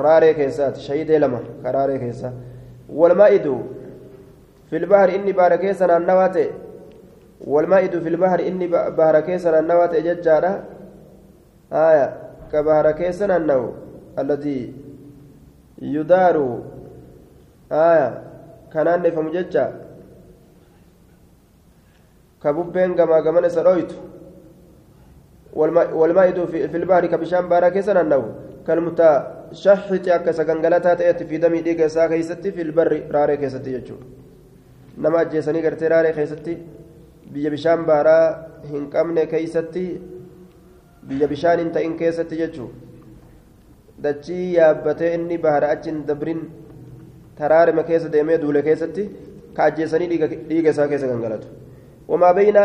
raaree 0.04 0.34
keessaati 0.40 0.80
shahidee 0.88 1.18
lama 1.24 1.40
karaaree 1.62 1.98
keessa 2.04 2.32
walmaa'idu 3.00 3.54
filbahari 4.70 5.14
inni 5.18 5.32
bahara 5.40 5.58
keessa 5.64 5.86
naannawaa 5.92 6.28
ta'e 6.36 6.48
walmaa'idu 7.54 8.00
filbahari 8.06 8.44
inni 8.50 8.68
bahara 8.98 9.20
keessa 9.28 9.48
naannawaa 9.54 9.88
ta'e 9.94 10.02
jechaadha 10.08 10.52
haya 11.76 12.06
ka 12.52 12.62
bahara 12.68 12.92
keessa 13.00 13.26
naannawu 13.32 13.66
alladii 14.22 14.62
yudaaru 15.96 16.46
haya 17.76 18.08
kanaan 18.72 19.02
dheefamu 19.04 19.30
jecha 19.36 19.64
ka 22.42 22.52
bubbeen 22.52 22.94
gamaa 23.00 23.22
gaman 23.26 23.44
isa 23.50 23.62
dhoytu 23.68 23.96
والمائد 25.52 26.44
في 26.44 26.76
البحر 26.76 27.06
كبشان 27.06 27.48
بارا 27.48 27.68
كيسن 27.68 27.96
النو 27.96 28.22
كالمتشحت 28.66 30.08
أكا 30.08 30.32
سغنغلتا 30.32 30.94
تأتي 30.94 31.24
في 31.24 31.36
دمي 31.36 31.60
ديك 31.60 31.86
سا 31.86 32.06
كيستي 32.06 32.52
في 32.52 32.62
البر 32.62 33.02
راري 33.14 33.36
كيستي 33.36 33.72
يجو 33.72 33.96
نما 34.98 35.20
أجيسني 35.20 35.60
قرتي 35.66 35.86
راري 35.92 36.12
كيستي 36.12 36.54
bishaan 37.32 37.86
baaraa 37.86 38.48
hin 38.70 38.90
qabne 38.90 39.26
keeysatti 39.26 39.84
biyya 41.08 41.28
bishaan 41.28 41.58
hin 41.58 41.70
ta'in 41.72 41.96
keessatti 41.96 42.36
jechuu 42.36 42.70
dachii 44.02 44.54
yaabbatee 44.56 45.14
inni 45.14 45.38
bahara 45.38 45.70
achi 45.76 45.90
hin 45.90 46.06
dabrin 46.06 46.42
taraarima 47.38 47.82
keessa 47.82 48.12
deemee 48.12 48.38
duule 48.38 48.62
keessatti 48.62 49.08
ka 49.56 49.64
ajjeesanii 49.64 50.08
dhiiga 50.48 50.70
isaa 50.70 50.88
keessa 50.88 51.06
gangalatu 51.06 51.48
wamaa 52.08 52.34
bayna 52.34 52.64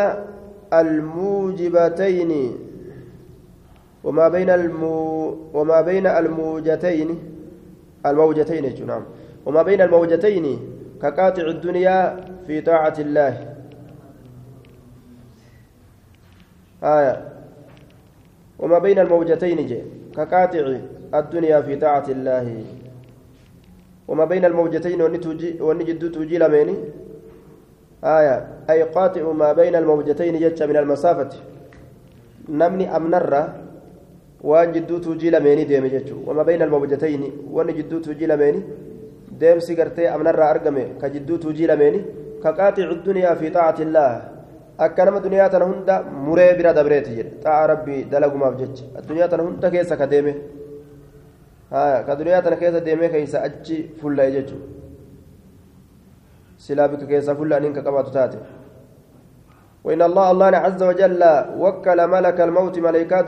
وما 4.04 4.28
بين 4.28 4.50
المو 4.50 5.38
وما 5.54 5.82
بين 5.82 6.08
الموجتين 6.08 7.20
الموجتين 8.06 8.88
نعم 8.88 9.04
وما 9.46 9.62
بين 9.64 9.82
الموجتين 9.82 10.60
كقاطع 11.02 11.42
الدنيا 11.42 12.26
في 12.48 12.62
طاعة 12.62 12.94
الله. 13.00 13.56
آية. 16.84 17.16
وما 18.60 18.80
بين 18.80 19.00
الموجتين 19.00 19.60
كقاطع 20.16 20.78
الدنيا 21.14 21.62
في 21.62 21.76
طاعة 21.76 22.06
الله. 22.10 22.64
وما 24.08 24.26
بين 24.26 24.46
الموجتين 24.46 25.02
ونجد 25.62 26.12
توجي 26.12 26.38
لميني. 26.38 26.76
آية. 28.04 28.48
أي 28.70 28.84
قاطع 28.84 29.32
ما 29.32 29.54
بين 29.54 29.76
الموجتين 29.76 30.40
جتش 30.40 30.62
من 30.62 30.78
المسافة. 30.78 31.30
نمني 32.50 32.96
أمنرة 32.96 33.67
waan 34.44 34.74
jidduutu 34.74 35.16
jii 35.16 35.30
lameenii 35.32 35.66
deeme 35.66 35.90
jechuudha 35.90 36.28
wama 36.30 36.44
bayna 36.44 36.66
almawjatayni 36.66 37.34
wanni 37.52 37.74
jidduutu 37.74 38.14
jii 38.14 38.28
lameenii 38.28 38.64
deemsi 39.40 39.76
gartee 39.76 40.08
amnarraa 40.16 40.50
argame 40.56 40.84
ka 41.02 41.10
jidduutu 41.10 41.54
jii 41.54 41.68
lameenii 41.68 42.04
ka 42.44 42.54
qaaxicu 42.60 42.96
duniyaa 43.06 43.36
fi 43.36 43.52
xaacati 43.56 43.82
illaah 43.88 44.22
akka 44.86 45.06
nama 45.06 45.20
duniyaa 45.26 45.50
tana 45.50 45.66
hunda 45.66 45.96
muree 46.28 46.54
bira 46.58 46.74
dabreeti 46.74 47.16
jedhe 47.18 47.32
xaaca 47.44 47.68
rabbii 47.74 48.04
dalagumaaf 48.12 48.56
jecha 48.62 48.86
addunyaa 49.00 49.28
tana 49.34 49.44
hunda 49.48 49.72
keessa 49.76 49.98
ka 50.02 50.08
deeme 50.14 50.34
ka 52.08 52.16
duniyaa 52.20 52.42
tana 52.42 52.56
keessa 52.62 52.82
deemee 52.90 53.10
keessa 53.16 53.42
achi 53.48 53.78
fulla'e 54.02 54.32
jechuudha 54.38 54.68
silaa 56.68 56.88
bika 56.94 57.06
keessaa 57.12 57.36
fulla'aniin 57.42 57.74
ka 57.74 57.82
qabaatu 57.90 58.12
taate 58.20 58.38
وإن 59.88 60.02
الله 60.02 60.32
الله 60.32 60.46
عز 60.68 60.82
وجل 60.84 61.24
وكل 61.64 62.00
ملك 62.08 62.38
الموت 62.48 62.76
ملائكات 62.80 63.28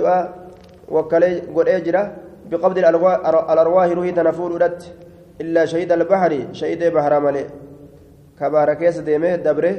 وكل 0.91 1.23
قد 1.55 1.67
أجرى 1.67 2.11
بقبض 2.51 2.77
الأرواح 2.77 3.87
روحي 3.91 4.11
تنفور 4.11 4.51
ودت 4.51 4.81
إلا 5.41 5.65
شهيد 5.65 5.91
البحر 5.91 6.31
شهيد 6.51 6.83
بحر 6.83 7.19
ملئ. 7.19 7.45
كبار 8.39 8.73
كيس 8.73 8.97
ديمه 9.07 9.35
دبره 9.35 9.75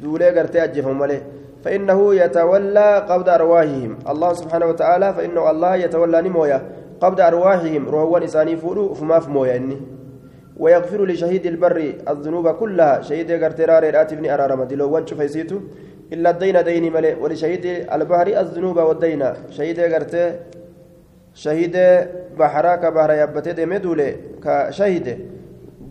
دولي 0.00 0.28
قرتي 0.30 0.64
أجفهم 0.64 0.98
ملئ. 0.98 1.20
فإنه 1.64 2.14
يتولى 2.14 3.06
قبض 3.08 3.28
أرواحهم. 3.28 3.92
الله 4.10 4.30
سبحانه 4.32 4.66
وتعالى 4.66 5.08
فإنه 5.14 5.50
الله 5.50 5.74
يتولى 5.76 6.22
نمويا. 6.22 6.58
قبض 7.00 7.20
أرواحهم 7.20 7.88
روحوان 7.88 8.22
إساني 8.22 8.56
فولو 8.56 8.94
فما 8.94 9.18
فمويا 9.18 9.56
إني. 9.56 9.78
ويغفر 10.56 11.04
لشهيد 11.06 11.46
البر 11.46 11.78
الذنوب 12.08 12.46
كلها. 12.50 13.00
شهيد 13.00 13.30
قرتي 13.42 13.64
راري 13.64 13.90
راتبني 13.90 14.34
أرارم. 14.34 14.62
دلو 14.64 14.90
وانشو 14.90 15.16
فيسيتو 15.16 15.58
إلا 16.12 16.30
الدين 16.30 16.64
ديني 16.64 16.90
ملئ 16.90 17.14
ولشهيد 17.22 17.64
البحر 17.92 18.26
الذنوب 18.26 18.76
والدين 18.76 19.22
شهيد 19.50 19.80
قرتي 19.80 20.24
شهيد 21.34 21.76
بحرا 22.38 22.76
كبحر 22.76 23.10
يبتي 23.12 23.52
ديمي 23.52 23.78
دولي 23.78 24.16
كشهيد. 24.44 25.06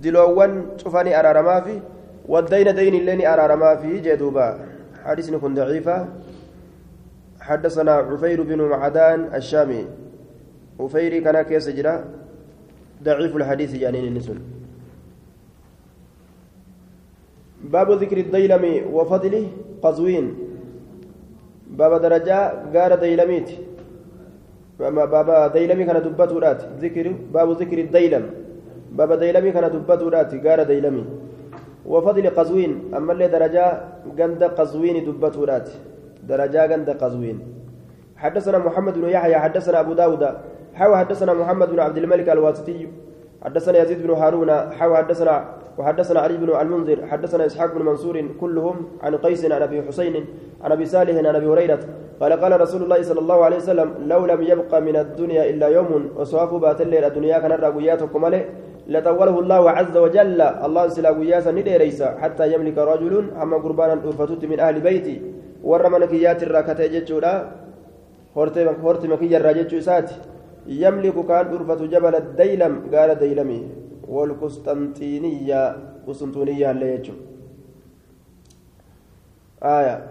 دلوان 0.01 0.77
شوفاني 0.77 1.19
أرارما 1.19 1.59
في. 1.61 1.79
والدين 2.27 2.75
دين 2.75 2.95
اللين 2.95 3.25
أرارما 3.25 3.75
في. 3.75 3.99
جدوبا 3.99 4.59
حديث 5.05 5.29
كن 5.33 5.53
ضعيفة. 5.53 6.07
حدثنا 7.41 7.91
عفير 7.91 8.43
بن 8.43 8.61
معدان 8.61 9.35
الشامي. 9.35 9.85
عفيري 10.79 11.21
كان 11.21 11.41
كيس 11.41 11.69
جرا. 11.69 12.05
ضعيف 13.03 13.35
الحديث 13.35 13.71
جانين 13.75 14.05
النسل. 14.07 14.37
باب 17.63 17.91
ذكر 17.91 18.17
الديلم 18.17 18.63
وفضله. 18.93 19.47
قزوين. 19.83 20.25
باب 21.79 21.93
درجة 22.01 22.37
غار 22.73 22.95
ديلميت. 22.95 23.49
باب 24.79 25.51
ديلمي 25.53 25.83
كان 25.85 25.97
دبته 26.01 26.35
ذكر 26.81 27.05
باب 27.33 27.51
ذكر 27.51 27.77
الديلم. 27.77 28.23
باب 28.91 29.11
ديلمي 29.13 29.51
كان 29.51 29.65
دبته 29.71 30.05
غار 30.45 30.63
ديلمي. 30.63 31.05
وفضل 31.85 32.29
قزوين. 32.29 32.71
أما 32.97 33.13
اللي 33.13 33.27
درجة 33.27 33.65
جند 34.17 34.43
قزوين 34.43 35.05
دبته 35.05 35.41
درجة 36.23 36.65
جند 36.65 36.89
قزوين. 36.89 37.37
حدثنا 38.17 38.57
محمد 38.57 38.93
بن 38.97 39.09
يحيى 39.09 39.35
حدثنا 39.35 39.79
أبو 39.79 39.93
داود. 39.93 40.23
حاو 40.73 40.95
حدثنا 40.95 41.33
محمد 41.33 41.69
بن 41.69 41.79
عبد 41.79 41.97
الملك 41.97 42.29
الواسطي. 42.29 42.87
حدثنا 43.43 43.81
يزيد 43.81 43.99
بن 44.07 44.11
هارون. 44.13 44.51
حاو 44.77 44.95
حدثنا 44.95 45.60
وحدثنا 45.77 46.19
علي 46.19 46.37
بن 46.37 46.49
المنذر 46.61 47.05
حدثنا 47.07 47.45
إسحاق 47.45 47.73
بن 47.75 47.85
منصور 47.85 48.15
كلهم 48.41 48.75
عن 49.01 49.15
قيس 49.15 49.45
عن 49.45 49.61
أبي 49.61 49.81
حسين 49.87 50.25
عن 50.61 50.71
أبي 50.71 50.85
صالح 50.85 51.17
عن 51.17 51.35
أبي 51.35 51.47
هريرة 51.47 51.79
قال 52.21 52.33
قال 52.33 52.61
رسول 52.61 52.83
الله 52.83 53.01
صلى 53.01 53.19
الله 53.19 53.45
عليه 53.45 53.57
وسلم 53.57 53.93
لو 54.05 54.25
لم 54.25 54.41
يبقى 54.41 54.81
من 54.81 54.95
الدنيا 54.95 55.49
إلا 55.49 55.67
يوم 55.67 56.09
وصواف 56.17 56.53
بات 56.53 56.81
الليل 56.81 57.03
الدنيا 57.03 57.39
كان 57.39 57.51
رغياتكم 57.51 58.25
عليه 58.25 58.49
لطوله 58.87 59.39
الله 59.39 59.69
عز 59.71 59.97
وجل 59.97 60.41
الله 60.41 60.87
سلا 60.87 61.11
قياسا 61.11 61.51
نديريسا 61.51 62.17
حتى 62.21 62.53
يملك 62.53 62.77
رجل 62.77 63.13
أما 63.41 63.57
قربانا 63.57 63.93
الفتوت 63.93 64.45
من 64.45 64.59
أهل 64.59 64.81
بيتي 64.81 65.21
ورمنا 65.63 66.05
كيات 66.05 66.43
الراكتة 66.43 66.85
جتشولا 66.93 67.33
هورتي 68.37 69.07
مكيا 69.07 69.37
الراجتشو 69.37 69.79
ساتي 69.79 70.15
يملك 70.67 71.17
كان 71.29 71.45
أرفة 71.53 71.81
جبل 71.93 72.15
الديلم 72.15 72.73
قال 72.93 73.09
ديلمي. 73.23 73.80
والقسطنطينية 74.11 75.77
قسطنطينية 76.07 76.71
اللي 76.71 77.01
آية. 79.63 80.07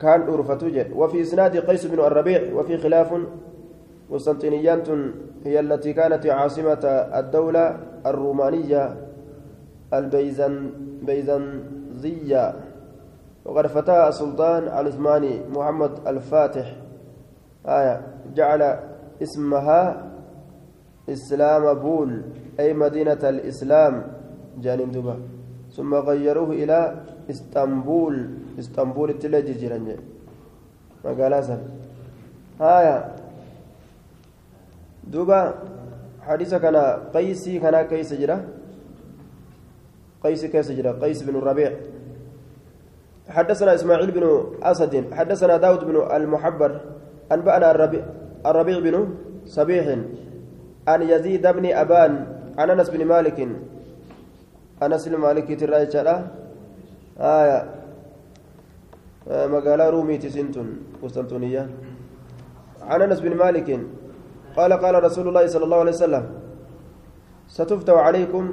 كان 0.00 0.22
أرفة 0.22 0.68
جد 0.68 0.92
وفي 0.96 1.20
إسناد 1.20 1.56
قيس 1.56 1.86
بن 1.86 1.98
الربيع 1.98 2.54
وفي 2.54 2.78
خلاف 2.78 3.14
قسطنطينية 4.10 4.84
هي 5.44 5.60
التي 5.60 5.92
كانت 5.92 6.26
عاصمة 6.26 6.84
الدولة 7.18 7.78
الرومانية 8.06 8.96
البيزنطية 9.94 11.34
وقد 13.44 13.66
فتاها 13.66 14.08
السلطان 14.08 14.62
العثماني 14.62 15.40
محمد 15.48 16.08
الفاتح. 16.08 16.76
آية. 17.66 18.00
جعل 18.34 18.78
اسمها 19.22 20.10
إسلام 21.08 21.74
بول. 21.74 22.22
أي 22.60 22.74
مدينة 22.74 23.22
الإسلام 23.22 24.02
جانين 24.62 24.90
دوبا. 24.90 25.16
ثم 25.74 25.94
غيروه 25.94 26.50
إلى 26.52 26.78
إسطنبول. 27.30 28.16
إسطنبول 28.58 29.10
التلاجي 29.10 29.52
جيران 29.52 29.96
مقالا 31.04 31.40
سن 31.42 31.60
آية. 32.60 33.14
دوبا 35.10 35.54
حديث 36.22 36.54
كان 36.54 36.76
قيسي 37.14 37.58
كان 37.58 37.74
قيس 37.74 38.14
جرا. 38.14 38.36
قيس 40.22 40.44
كيس 40.44 40.70
جرا. 40.70 40.92
قيس 41.02 41.22
بن 41.22 41.36
الربيع 41.36 41.72
حدثنا 43.28 43.74
إسماعيل 43.74 44.10
بن 44.10 44.24
أسد. 44.62 44.94
حدثنا 45.12 45.56
داود 45.56 45.84
بن 45.84 45.96
المحبر. 46.16 46.80
أنبأنا 47.32 47.70
الربيع 47.70 48.04
الربيع 48.46 48.78
بن 48.78 49.14
صبيح 49.46 49.98
عن 50.88 51.02
يزيد 51.02 51.46
بن 51.46 51.66
أبان. 51.66 52.33
عن 52.58 52.70
أنس 52.70 52.90
بن 52.90 53.04
مالك. 53.04 53.48
أنس 54.82 55.08
بن 55.08 55.16
مالك 55.16 55.48
شرا 55.92 56.16
آية 57.18 57.58
آه 59.28 59.46
مقالة 59.46 59.84
رومي 59.90 60.18
تسنتون 60.18 60.68
قسطنطينية. 61.02 61.68
عن 62.82 63.02
أنس 63.02 63.20
بن 63.20 63.32
مالك 63.36 63.80
قال 64.56 64.72
قال 64.72 64.94
رسول 65.04 65.28
الله 65.28 65.46
صلى 65.46 65.64
الله 65.64 65.80
عليه 65.80 65.92
وسلم 65.92 66.24
ستفتح 67.48 67.94
عليكم 67.94 68.44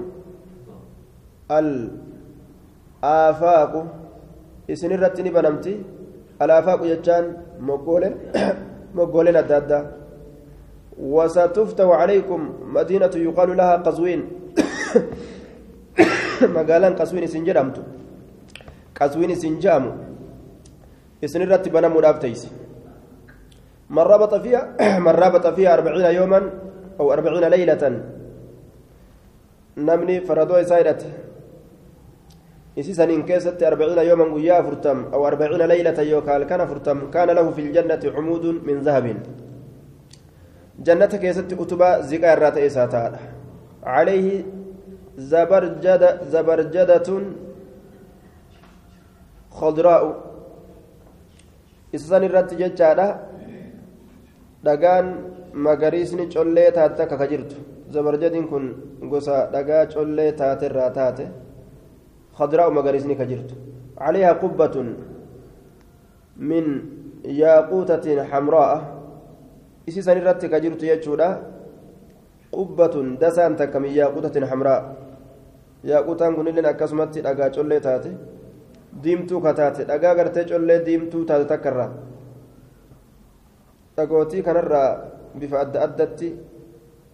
الآفاق. 3.01 3.73
إسن 4.69 4.91
الرتني 4.91 5.29
بنمتي. 5.29 5.75
الآفاق 6.41 6.81
يجان 6.85 7.25
مقولة 7.59 8.09
مقولين 8.97 9.35
أدادا 9.35 9.79
وستفتح 10.97 11.85
عليكم 11.85 12.39
مدينة 12.75 13.11
يقال 13.15 13.57
لها 13.57 13.75
قزوين. 13.75 14.21
مقالا 16.55 16.89
قزوين 16.99 17.27
سنجرمت 17.27 17.77
قزوين 18.99 19.35
سنجام 19.35 19.83
إسن 21.23 21.41
الرتب 21.41 21.71
بنمو 21.71 21.99
رافتيس 21.99 22.41
من 23.89 24.03
ربط 24.13 24.33
فيها 24.43 24.61
من 25.05 25.13
ربط 25.23 25.45
فيها 25.55 25.73
أربعين 25.73 26.05
يوما 26.15 26.39
أو 26.99 27.13
أربعين 27.13 27.45
ليلة. 27.55 27.83
نمني 29.77 30.15
فردو 30.21 30.63
سايرت. 30.63 31.01
إسي 32.79 32.93
سنين 32.93 33.21
كيست 33.29 33.63
أربعين 33.63 33.97
يوما 34.09 34.25
ويا 34.35 34.61
فرتم 34.61 34.97
أو 35.13 35.27
أربعين 35.27 35.61
ليلة 35.73 35.97
يوكال. 36.01 36.43
كان 36.43 36.61
فرتم. 36.65 36.97
كان 37.11 37.29
له 37.37 37.51
في 37.51 37.61
الجنة 37.61 38.03
عمود 38.15 38.45
من 38.67 38.77
ذهب. 38.87 39.05
جنة 40.85 41.13
كيست 41.21 41.53
أتبا 41.53 42.01
زكاة 42.09 42.35
رات 42.41 42.57
إساتا 42.57 43.19
عليه 43.83 44.27
زبرجدة 45.17 46.09
زبرجدة 46.33 47.07
خضراء. 49.57 50.03
إسان 51.95 52.23
الرت 52.23 52.53
ججادة 52.53 53.07
dhagaan 54.63 55.05
magariisni 55.53 56.29
collee 56.29 56.71
taate 56.71 57.01
akka 57.03 57.17
ka 57.17 57.25
jirtu 57.27 57.55
zabarjadiin 57.93 58.45
kun 58.47 58.63
gosa 59.09 59.49
dhagaa 59.53 59.89
collee 59.93 60.31
taate 60.37 60.65
irraa 60.69 60.91
taate 60.93 61.25
خضراء 62.31 62.69
مغارسني 62.71 63.15
كجرت 63.15 63.51
عليها 63.97 64.31
قبة 64.33 64.75
من 66.37 66.65
ياقوتة 67.25 68.23
حمراء. 68.23 69.00
إسي 69.91 70.01
سنرت 70.07 70.47
كجرت 70.47 70.81
يجودا 70.87 71.29
قبة 72.55 72.95
دسان 73.19 73.59
تك 73.59 73.75
من 73.83 73.91
ياقوتة 73.99 74.35
حمراء 74.47 74.81
ياقوتان 75.83 76.31
كن 76.35 76.47
لنا 76.55 76.71
كسمت 76.79 77.19
دغا 77.27 77.47
چولي 77.51 77.79
تاتي 77.83 78.11
ديمتو 79.03 79.35
كتاتي 79.43 79.83
دغا 79.91 80.09
غرتي 80.17 80.41
چولي 80.49 80.77
ديمتو 80.87 81.27
تاتي 81.27 81.45
تكرا 81.51 81.87
dhagootii 83.97 84.43
kanarraa 84.43 84.89
bifa 85.35 85.59
adda 85.59 85.83
addatti 85.85 86.29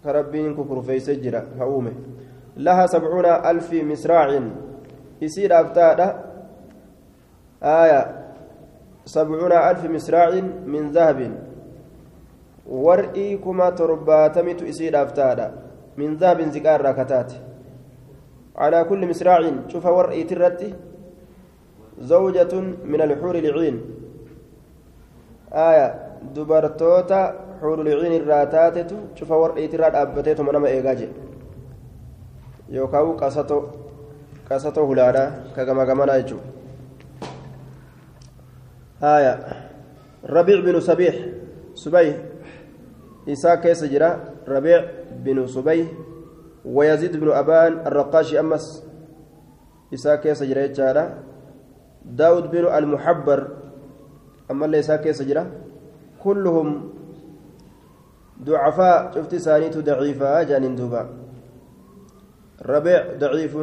ka 0.04 0.14
rabbiin 0.14 0.56
kukurfeeyse 0.56 1.16
jira 1.24 1.42
ka 1.42 1.66
uume 1.68 1.92
laha 2.58 2.88
sabcuuna 2.88 3.42
alfi 3.52 3.84
misraacin 3.84 4.52
isiidhaaf 5.22 5.74
taadha 5.74 6.08
aya 7.62 8.02
sabcuuna 9.06 9.64
alfi 9.70 9.88
misraacin 9.90 10.48
min 10.66 10.92
dahabin 10.94 11.34
war'ii 12.68 13.38
kuma 13.38 13.72
torbaatamitu 13.72 14.66
isiidhaaf 14.66 15.14
taadha. 15.14 15.52
Min 15.98 16.18
dahabin 16.18 16.52
ziqaa 16.52 16.76
irraa 16.80 16.94
kataate 16.94 17.48
على 18.58 18.84
كل 18.84 19.10
مصراع 19.10 19.52
شوف 19.68 19.86
ورئي 19.86 20.24
ترتي 20.24 20.74
زوجة 22.00 22.54
من 22.92 23.02
الحور 23.02 23.36
العين 23.36 23.82
آية 25.54 25.88
دبرتوتا 26.36 27.22
حور 27.62 27.82
العين 27.82 28.22
الراتاتة 28.22 28.92
شوف 29.16 29.32
ورئي 29.32 29.68
ترات 29.68 29.96
أبتيتم 29.96 30.50
أنا 30.50 30.68
إيجاجي 30.68 31.08
يوكاو 32.70 33.12
قصتو 33.22 33.62
قصته 34.50 34.94
هلالا 34.94 35.24
كما 35.56 35.86
كما 35.86 36.16
يجو 36.16 36.38
آية 39.04 39.34
ربيع 40.30 40.60
بن 40.60 40.80
سبيح 40.80 41.16
سبيح 41.76 42.16
إساء 43.28 43.56
كيس 43.56 43.84
جرا 43.84 44.12
ربيع 44.48 44.80
بن 45.24 45.48
سبيح 45.48 45.88
ويزيد 46.66 47.18
بن 47.18 47.32
أبان 47.32 47.74
الرقاشي 47.88 48.40
أمس. 48.40 48.84
إساء 49.94 50.16
كيس 50.16 50.44
جرا 50.44 50.62
يجارا 50.64 51.24
داود 52.06 52.52
بن 52.52 52.66
المحبر 52.68 53.48
أما 54.52 54.66
اللي 54.66 54.80
إساء 54.80 55.04
كيس 55.04 55.22
جرا. 55.22 55.52
كلهم 56.24 56.90
ضعفاء. 58.44 59.12
شفت 59.16 59.36
سانيت 59.36 59.78
ضعيفا 59.78 60.44
جانين 60.44 60.76
دوبا. 60.76 61.10
ربيع 62.66 63.02
ضعيف. 63.20 63.58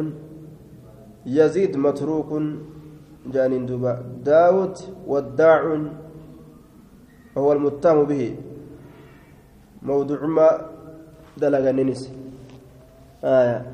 يزيد 1.25 1.77
متروك 1.77 2.31
جانين 3.33 3.65
دوبا. 3.65 3.93
داود 4.25 4.77
وداع 5.07 5.61
وهو 7.35 7.53
المتهم 7.53 8.03
به. 8.05 8.35
موضوع 9.85 10.25
ما 10.25 10.47
دلغ 11.37 11.71
ننس 11.71 12.11
آية. 13.23 13.65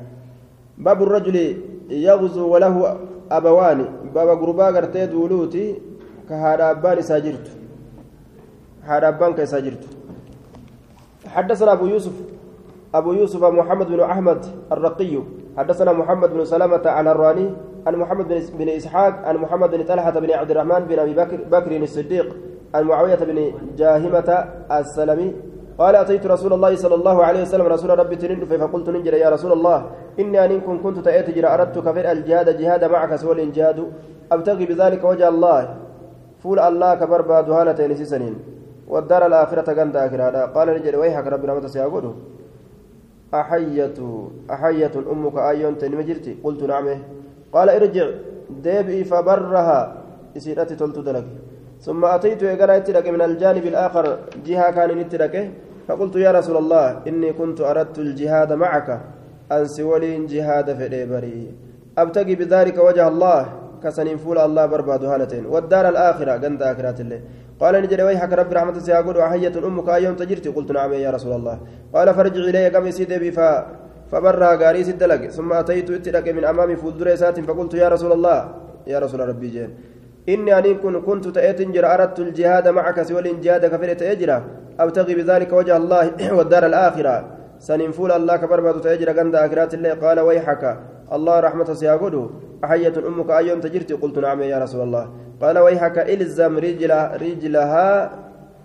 باب 0.78 1.02
الرجل 1.02 1.36
يغزو 1.90 2.48
وله 2.48 2.96
أبوان. 3.30 3.80
باب 4.14 4.28
غربا 4.28 4.68
غرتي 4.70 5.06
دولوتي 5.06 5.64
كهذا 6.28 6.70
أبان 6.70 7.02
ساجرت. 7.02 7.46
هذا 8.82 9.08
أبان 9.08 9.32
كساجرت 9.34 9.84
حدثنا 11.26 11.72
أبو 11.72 11.86
يوسف 11.86 12.12
أبو 12.94 13.12
يوسف 13.12 13.44
محمد 13.44 13.86
بن 13.86 14.00
أحمد 14.00 14.40
الرقي. 14.72 15.14
حدثنا 15.56 15.92
محمد 15.92 16.30
بن 16.32 16.44
سلامة 16.44 16.82
عن 16.86 17.08
الراني 17.08 17.50
عن 17.86 17.94
محمد 17.96 18.28
بن 18.58 18.68
إسحاق 18.68 19.14
عن 19.24 19.36
محمد 19.36 19.70
بن 19.70 19.84
طلحة 19.84 20.10
بن 20.10 20.30
عبد 20.30 20.50
الرحمن 20.50 20.80
بن 20.88 20.98
أبي 20.98 21.14
بكر, 21.14 21.38
بكر 21.52 21.76
الصديق 21.76 22.36
عن 22.74 22.84
معاوية 22.84 23.14
بن 23.14 23.52
جاهمة 23.76 24.28
السلمي 24.72 25.34
قال 25.78 25.96
أتيت 25.96 26.26
رسول 26.26 26.52
الله 26.52 26.76
صلى 26.76 26.94
الله 26.94 27.24
عليه 27.24 27.42
وسلم 27.42 27.66
رسول 27.66 27.98
ربي 27.98 28.16
تنين 28.16 28.44
فقلت 28.44 28.88
ننجر 28.90 29.14
يا 29.14 29.28
رسول 29.30 29.52
الله 29.52 29.78
إني 30.20 30.44
أنكم 30.44 30.82
كنت 30.82 30.98
تأتي 30.98 31.32
جرى 31.32 31.48
أردت 31.54 31.78
كفر 31.78 32.04
الجهاد 32.12 32.48
جهاد 32.60 32.84
معك 32.84 33.16
سوى 33.16 33.32
الإنجاد. 33.32 33.78
أبتغي 34.32 34.64
بذلك 34.66 35.04
وجه 35.04 35.28
الله. 35.28 35.76
فول 36.42 36.58
الله 36.58 36.94
كبر 36.94 37.20
هالتين 37.30 38.04
سنين 38.04 38.34
والدار 38.88 39.26
الآخرة 39.26 39.72
كانت 39.72 39.96
آخرة. 39.96 40.46
قال 40.54 40.68
نجر 40.76 40.94
ويحك 40.98 41.26
ربي 41.26 41.46
رحمة 41.46 41.66
سيقوله 41.66 42.14
أحية 43.34 43.98
أحية 44.50 44.94
أمك 45.12 45.36
آيون 45.38 45.78
تنمجرتي 45.78 46.32
قلت 46.44 46.62
نعم. 46.62 46.86
قال 47.54 47.68
ارجع 47.70 48.06
ديبئي 48.64 49.04
فبرها. 49.04 49.80
إسيرتي 50.36 50.74
تلت 50.76 50.98
دلك. 50.98 51.26
ثم 51.86 52.04
أتيت 52.04 52.42
إقرأت 52.42 52.90
لك 52.96 53.06
من 53.14 53.22
الجانب 53.28 53.64
الآخر 53.72 54.04
جهة 54.46 54.70
كان 54.76 54.90
نتلك 54.98 55.34
فقلت 55.88 56.14
يا 56.16 56.30
رسول 56.38 56.56
الله 56.62 56.86
إني 57.08 57.30
كنت 57.38 57.60
أردت 57.60 57.98
الجهاد 57.98 58.50
معك. 58.52 58.88
أنسي 59.52 59.82
ولين 59.82 60.26
جهاد 60.32 60.68
في 60.78 60.84
الإبري 60.86 61.40
أبتغي 61.98 62.34
بذلك 62.40 62.76
وجه 62.78 63.08
الله 63.08 63.40
كسنين 63.82 64.16
فول 64.22 64.38
الله 64.38 64.64
برباد 64.66 65.04
هالتين. 65.04 65.44
والدار 65.52 65.88
الآخرة 65.88 66.32
قند 66.42 66.62
آخرات 66.62 66.98
الله 67.04 67.20
قال 67.60 67.74
نجري 67.82 68.02
ويحك 68.02 68.32
رب 68.32 68.50
رحمة 68.52 68.78
سيقول 68.78 69.16
وحية 69.18 69.54
أمك 69.68 69.88
أيوم 69.88 70.14
تجرتي 70.20 70.48
قلت 70.56 70.70
نعم 70.72 70.92
يا 70.92 71.10
رسول 71.10 71.32
الله. 71.38 71.56
قال 71.94 72.08
فرجع 72.14 72.42
إلي 72.50 72.70
كم 72.70 72.86
يسيد 72.86 73.12
بي 73.22 73.30
فبرها 74.10 74.52
قاري 74.62 74.84
سدلك 74.88 75.22
ثم 75.36 75.50
أتيت 75.52 75.90
اتلك 75.90 76.26
من 76.36 76.44
أمامي 76.44 76.76
فولدر 76.76 77.08
سات 77.20 77.36
فقلت 77.48 77.74
يا 77.74 77.88
رسول 77.94 78.12
الله 78.12 78.38
يا 78.86 78.98
رسول 79.04 79.20
ربي 79.28 79.48
جين. 79.54 79.70
إني 80.28 80.58
أن 80.58 80.74
كن 80.82 81.00
كنت 81.00 81.28
تأتنجر 81.28 81.94
أردت 81.94 82.18
الجهاد 82.18 82.68
معك 82.68 83.02
سوى 83.02 83.20
الإنجاد 83.20 83.66
كفرت 83.66 84.02
أجرا 84.02 84.38
أبتغي 84.80 85.14
بذلك 85.14 85.52
وجه 85.52 85.76
الله 85.76 86.10
والدار 86.36 86.66
الآخرة. 86.66 87.16
سننفول 87.58 88.12
الله 88.12 88.36
كبربة 88.36 88.78
تأجر 88.78 89.08
عند 89.20 89.34
آخرات 89.34 89.74
الله 89.74 89.92
قال 89.94 90.20
ويحك. 90.20 90.78
الله 91.12 91.40
رحمة 91.40 91.68
سيقول 91.74 92.14
أحية 92.64 92.94
أمك 93.08 93.30
أيوم 93.30 93.60
تجرتي. 93.60 93.94
قلت 93.94 94.18
نعم 94.18 94.40
يا 94.42 94.58
رسول 94.64 94.80
الله. 94.86 95.04
قال 95.42 95.58
ويحك. 95.58 95.98
إلزم 95.98 96.58
رجل 96.58 96.92
رجلها 97.22 97.88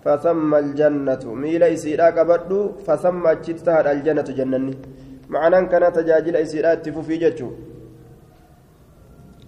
فثم 0.04 0.54
الجنة. 0.54 1.22
ميل 1.42 1.62
إسيرا 1.62 2.10
كبدو 2.16 2.60
فثم 2.86 3.26
أجتها 3.26 3.92
الجنة 3.92 4.28
جنني. 4.38 4.74
معنى 5.28 5.66
كان 5.66 5.92
تجاجل 5.92 6.36
إسيرا 6.36 6.74
تفوفي 6.74 7.16
جتشو. 7.22 7.48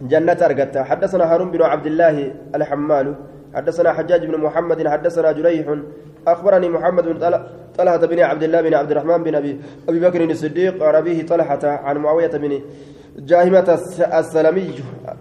جنة 0.02 0.36
أرقت. 0.42 0.78
حدثنا 0.78 1.34
هارون 1.34 1.50
بن 1.50 1.62
عبد 1.62 1.86
الله 1.86 2.32
الحمال. 2.54 3.14
حدثنا 3.54 3.92
حجاج 3.92 4.26
بن 4.26 4.40
محمد. 4.40 4.88
حدثنا 4.88 5.32
جريح. 5.32 5.66
أخبرني 6.26 6.68
محمد 6.68 7.04
بن 7.04 7.16
طلحة 7.78 7.96
بن 7.96 8.20
عبد 8.20 8.42
الله 8.42 8.60
بن 8.60 8.74
عبد 8.74 8.90
الرحمن 8.90 9.22
بن 9.22 9.34
أبي, 9.34 9.60
أبي 9.88 10.00
بكر 10.00 10.24
الصديق 10.24 10.82
عن 10.82 10.94
أبيه 10.94 11.26
طلحة 11.26 11.58
عن 11.64 11.96
معاوية 11.96 12.26
بن 12.26 12.60
جاهمة 13.18 13.78
السلمي 14.18 14.74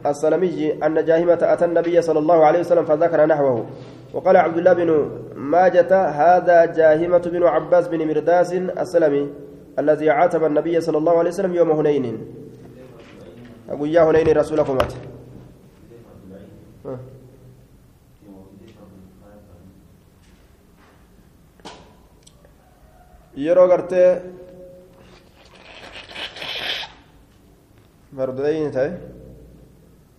السلمي 0.05 0.73
أن 0.84 1.05
جاهمة 1.05 1.39
أتى 1.41 1.65
النبي 1.65 2.01
صلى 2.01 2.19
الله 2.19 2.45
عليه 2.45 2.59
وسلم 2.59 2.86
فذكر 2.86 3.25
نحوه. 3.25 3.65
وقال 4.13 4.38
عبد 4.38 4.57
الله 4.57 4.73
بن 4.73 5.09
ماجة 5.36 6.05
هذا 6.07 6.65
جاهمة 6.65 7.17
بن 7.17 7.43
عباس 7.43 7.88
بن 7.88 8.07
مرداس 8.07 8.53
السلمي 8.53 9.30
الذي 9.80 10.09
عاتب 10.09 10.43
النبي 10.43 10.82
صلى 10.82 10.97
الله 10.97 11.17
عليه 11.17 11.30
وسلم 11.30 11.55
يوم 11.55 11.71
هنين. 11.71 12.17
أقول 13.70 13.89
يا 13.95 14.01
هنين 14.03 14.38
رسولكم 14.38 14.78
أت 14.78 14.93
yeroo 23.36 23.67
gartee 23.72 24.09
farduleyni 28.17 28.72
ta'e 28.72 28.89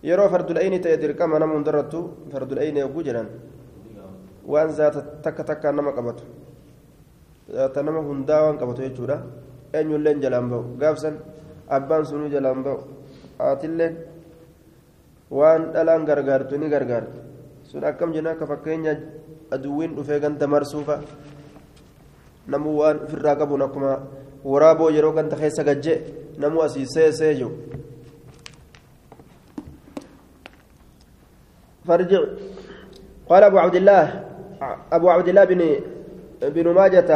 yeroo 0.09 0.28
farduleyni 0.32 0.78
ta'e 0.80 0.96
dirqama 1.03 1.38
nama 1.38 1.55
hundarrattu 1.55 2.01
farduleyni 2.32 2.80
yogguu 2.84 3.03
jedhan 3.09 3.28
waan 4.53 4.70
zaata 4.78 5.01
takka 5.24 5.44
takkaan 5.51 5.76
nama 5.76 5.92
qabatu 5.98 6.24
zaata 7.57 7.82
nama 7.82 8.01
hundaa 8.09 8.40
waan 8.44 8.59
qabatu 8.62 8.80
jechuudha 8.86 9.16
eenyulleen 9.74 10.22
jalaan 10.24 10.48
ba'u 10.53 10.62
gaafsan 10.80 11.14
abbaan 11.68 12.07
sunuu 12.07 12.30
jalaan 12.34 12.62
ba'u 12.64 12.78
haatilleen 13.47 13.95
waan 15.30 15.72
dhalaan 15.72 16.05
gargaartu 16.05 16.59
ni 16.59 16.68
gargaartu 16.68 17.18
sun 17.70 17.84
akkam 17.84 18.12
jenna 18.14 18.30
akka 18.34 18.47
fakkeenya 18.47 18.95
aduwwiin 19.51 19.95
dhufee 19.97 20.20
ganta 20.20 20.47
marsuufa 20.47 21.01
namuu 22.47 22.76
waan 22.80 23.05
ofirraa 23.05 23.36
qabuun 23.41 23.62
akkuma 23.66 23.93
waraaboo 24.45 24.91
yeroo 24.97 25.12
ganta 25.18 25.36
keessa 25.36 25.64
gajje 25.64 25.95
namuu 26.38 26.62
asii 26.68 26.86
seesee 26.95 27.34
jiru 27.34 27.53
فارجع 31.86 32.22
قال 33.28 33.43
أبو 33.45 33.59
عبد 33.59 33.74
الله 33.74 34.05
أبو 34.93 35.07
عبد 35.11 35.28
الله 35.28 35.45
بن 35.45 35.61
بن 36.55 36.66
ماجة 36.74 37.11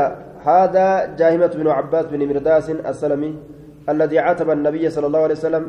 هذا 0.45 1.15
جاهمة 1.21 1.47
بن 1.47 1.69
عباس 1.69 2.07
بن 2.07 2.21
مرداس 2.29 2.71
السلمي 2.71 3.33
الذي 3.89 4.19
عاتب 4.19 4.51
النبي 4.51 4.91
صلى 4.91 5.07
الله 5.07 5.23
عليه 5.27 5.35
وسلم 5.35 5.65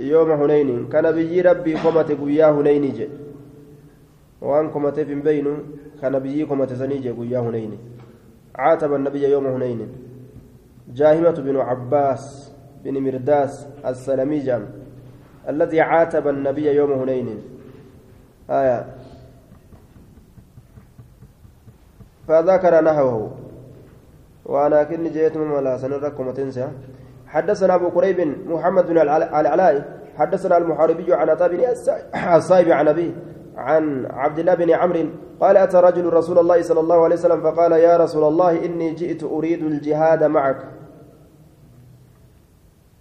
يوم 0.00 0.30
هنين. 0.30 0.88
كان 0.88 1.12
بيجي 1.12 1.40
ربي 1.40 1.74
قمت 1.74 2.12
قويا 2.12 2.50
هنين 2.50 2.92
جي. 2.92 3.08
وان 4.40 4.70
قمت 4.70 5.00
في 5.00 5.14
بين 5.14 5.46
كان 6.02 6.18
بيجي 6.18 6.42
قمت 6.42 6.72
سنيجي 6.72 7.10
قويا 7.10 7.40
هنين. 7.40 7.78
عاتب 8.54 8.94
النبي 8.94 9.28
يوم 9.28 9.46
هنين. 9.46 9.88
جاهمة 10.88 11.30
بن 11.30 11.56
عباس 11.56 12.52
بن 12.84 12.98
مرداس 12.98 13.66
السلمي 13.86 14.38
جام 14.38 14.68
الذي 15.48 15.80
عاتب 15.80 16.28
النبي 16.28 16.66
يوم 16.74 16.92
هنين. 16.92 17.42
آية. 18.50 18.86
فذكر 22.28 22.84
نحوه. 22.84 23.30
وأنا 24.44 24.82
كني 24.82 25.08
جيت 25.08 25.36
من 25.36 25.50
ولا 25.50 25.76
سنركم 25.78 26.30
تنسى 26.30 26.68
حدثنا 27.32 27.74
أبو 27.74 27.90
كريب 27.90 28.18
محمد 28.46 28.86
بن 28.86 28.98
العلاء 28.98 30.02
حدثنا 30.18 30.56
المحاربي 30.56 31.14
عن 31.14 31.28
عطاء 31.28 31.48
بن 31.48 31.60
الصائب 32.36 32.68
عن 32.70 32.88
أبيه 32.88 33.12
عن 33.56 34.06
عبد 34.06 34.38
الله 34.38 34.54
بن 34.54 34.70
عمرو 34.70 35.06
قال 35.40 35.56
أتى 35.56 35.76
رجل 35.76 36.12
رسول 36.12 36.38
الله 36.38 36.62
صلى 36.62 36.80
الله 36.80 37.04
عليه 37.04 37.16
وسلم 37.16 37.40
فقال 37.42 37.72
يا 37.72 37.96
رسول 37.96 38.24
الله 38.24 38.64
إني 38.64 38.94
جئت 38.94 39.24
أريد 39.24 39.62
الجهاد 39.62 40.24
معك. 40.24 40.60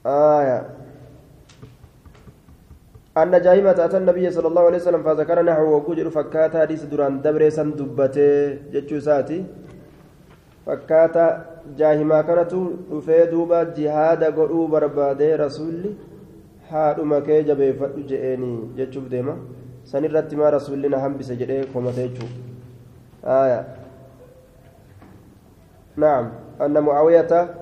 آية. 0.05 0.59
أن 3.17 3.41
جاهمة 3.41 3.77
أتى 3.85 3.97
النبي 3.97 4.31
صلى 4.31 4.47
الله 4.47 4.63
عليه 4.65 4.77
وسلم 4.77 5.03
فذكر 5.03 5.41
نحو 5.41 5.83
وجر 5.87 6.09
فكاتا 6.09 6.59
حديث 6.61 6.83
دران 6.83 7.21
دبريسا 7.21 7.63
دبته 7.63 8.57
جتشو 8.73 8.99
ساتي. 8.99 9.45
فكاتا 10.65 11.50
جاهما 11.77 12.21
كانت 12.21 12.53
barbaadee 14.71 15.37
rasuulli 15.37 15.97
haadhuma 16.71 17.21
kee 17.21 17.43
jabeeffadhu 17.43 18.03
je'eeni 18.11 18.51
jechuuf 18.77 19.05
deema 19.13 19.35
san 19.83 20.03
irratti 20.09 20.35
maa 20.41 20.51
rasuulli 20.57 20.89
na 20.89 20.99
hambise 21.03 21.35
jedhee 21.35 21.65
komate 21.73 22.01
jechuu 22.07 22.31
aya 23.23 23.61
نعم. 25.97 26.31
أن 26.61 26.79
معاوية 26.79 27.55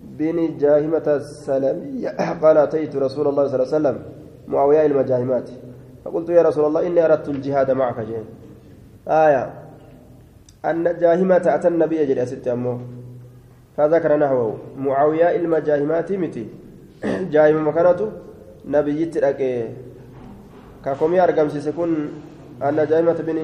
بن 0.00 0.56
جاهمة 0.56 1.06
السلمية 1.06 2.08
قال 2.42 2.56
أتيت 2.58 2.96
رسول 2.96 3.28
الله 3.28 3.46
صلى 3.46 3.54
الله 3.54 3.68
عليه 3.74 3.76
وسلم. 3.76 3.96
معاوية 4.48 4.86
المجاهمات. 4.86 5.48
فقلت 6.04 6.28
يا 6.28 6.42
رسول 6.42 6.64
الله 6.64 6.86
إني 6.86 7.04
أردت 7.04 7.28
الجهاد 7.28 7.70
معك 7.70 8.00
جين 8.00 8.24
آية. 9.08 9.52
أن 10.64 10.96
جاهمة 10.98 11.44
أتى 11.56 11.68
النبي 11.68 12.06
جل 12.06 12.18
أسد 12.18 12.48
أمه 12.48 12.80
فذكر 13.76 14.16
نحوه. 14.16 14.58
معاوية 14.78 15.36
المجاهمات 15.36 16.12
متي. 16.12 16.46
جاهمة 17.04 17.60
مكانته. 17.60 18.12
نبي 18.68 19.02
يترك 19.02 19.70
كقومي 20.84 21.20
أرقم 21.20 21.48
سيكون 21.48 21.90
أن 22.62 22.86
جاهمة 22.86 23.12
بن 23.12 23.38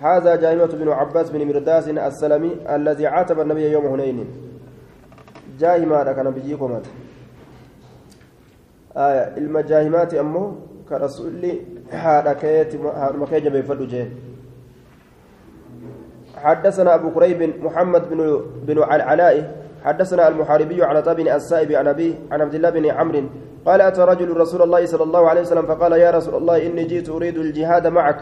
هذا 0.00 0.36
جاهمة 0.36 0.66
بن 0.66 0.88
عباس 0.88 1.30
بن 1.30 1.46
مرداس 1.46 1.88
السلمي 1.88 2.50
الذي 2.74 3.06
عاتب 3.06 3.40
النبي 3.40 3.70
يوم 3.70 3.86
هنين. 3.86 4.26
جاهمة 5.60 6.12
كان 6.12 6.30
بيجيكم 6.30 6.80
آية. 8.96 9.36
المجاهمات 9.36 10.14
أمه. 10.14 10.56
كرسول 10.88 11.58
هذا 11.90 12.32
كيت. 12.32 12.74
هذا 12.74 13.16
مكيج 13.16 13.48
بيفدو 13.48 13.86
جين 13.86 14.27
حدثنا 16.42 16.94
أبو 16.94 17.10
كريب 17.10 17.64
محمد 17.64 18.10
بن 18.10 18.40
بن 18.66 18.78
العلاء 18.82 19.50
حدثنا 19.84 20.28
المحاربي 20.28 20.84
عن 20.84 21.02
طاب 21.02 21.20
السائب 21.20 21.72
عن 21.72 21.86
أبيه 21.88 22.14
عن 22.30 22.40
عبد 22.40 22.54
الله 22.54 22.70
بن 22.70 22.86
عمرو 22.86 23.22
قال 23.66 23.80
أتى 23.80 24.00
رجل 24.00 24.36
رسول 24.36 24.62
الله 24.62 24.86
صلى 24.86 25.02
الله 25.02 25.28
عليه 25.28 25.40
وسلم 25.40 25.66
فقال 25.66 25.92
يا 25.92 26.10
رسول 26.10 26.34
الله 26.34 26.66
إني 26.66 26.84
جئت 26.84 27.08
أريد 27.08 27.38
الجهاد 27.38 27.86
معك. 27.86 28.20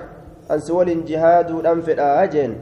أن 0.50 0.58
سول 0.58 1.04
جهاد 1.04 1.66
أنفر 1.66 1.94
آجين 1.98 2.56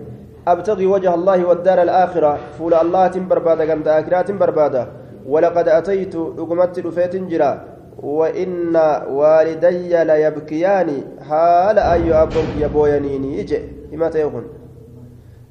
أبتغي 0.48 0.86
وجه 0.86 1.14
الله 1.14 1.44
والدار 1.44 1.82
الآخرة. 1.82 2.38
فول 2.58 2.74
الله 2.74 3.08
بربادة 3.08 3.72
قمت 3.72 3.88
آخرات 3.88 4.30
بربادة 4.30 4.88
ولقد 5.26 5.68
أتيت 5.68 6.16
رقمت 6.16 6.78
رفيت 6.78 7.16
جرا. 7.16 7.64
وإن 8.02 8.76
والدي 9.10 10.04
ليبكيان. 10.04 10.88
حال 11.28 11.78
أي 11.78 12.12
أبو 12.12 12.40
يبوينيني 12.58 13.40
إجي 13.40 13.60
متى 13.92 14.20
يكون 14.20 14.44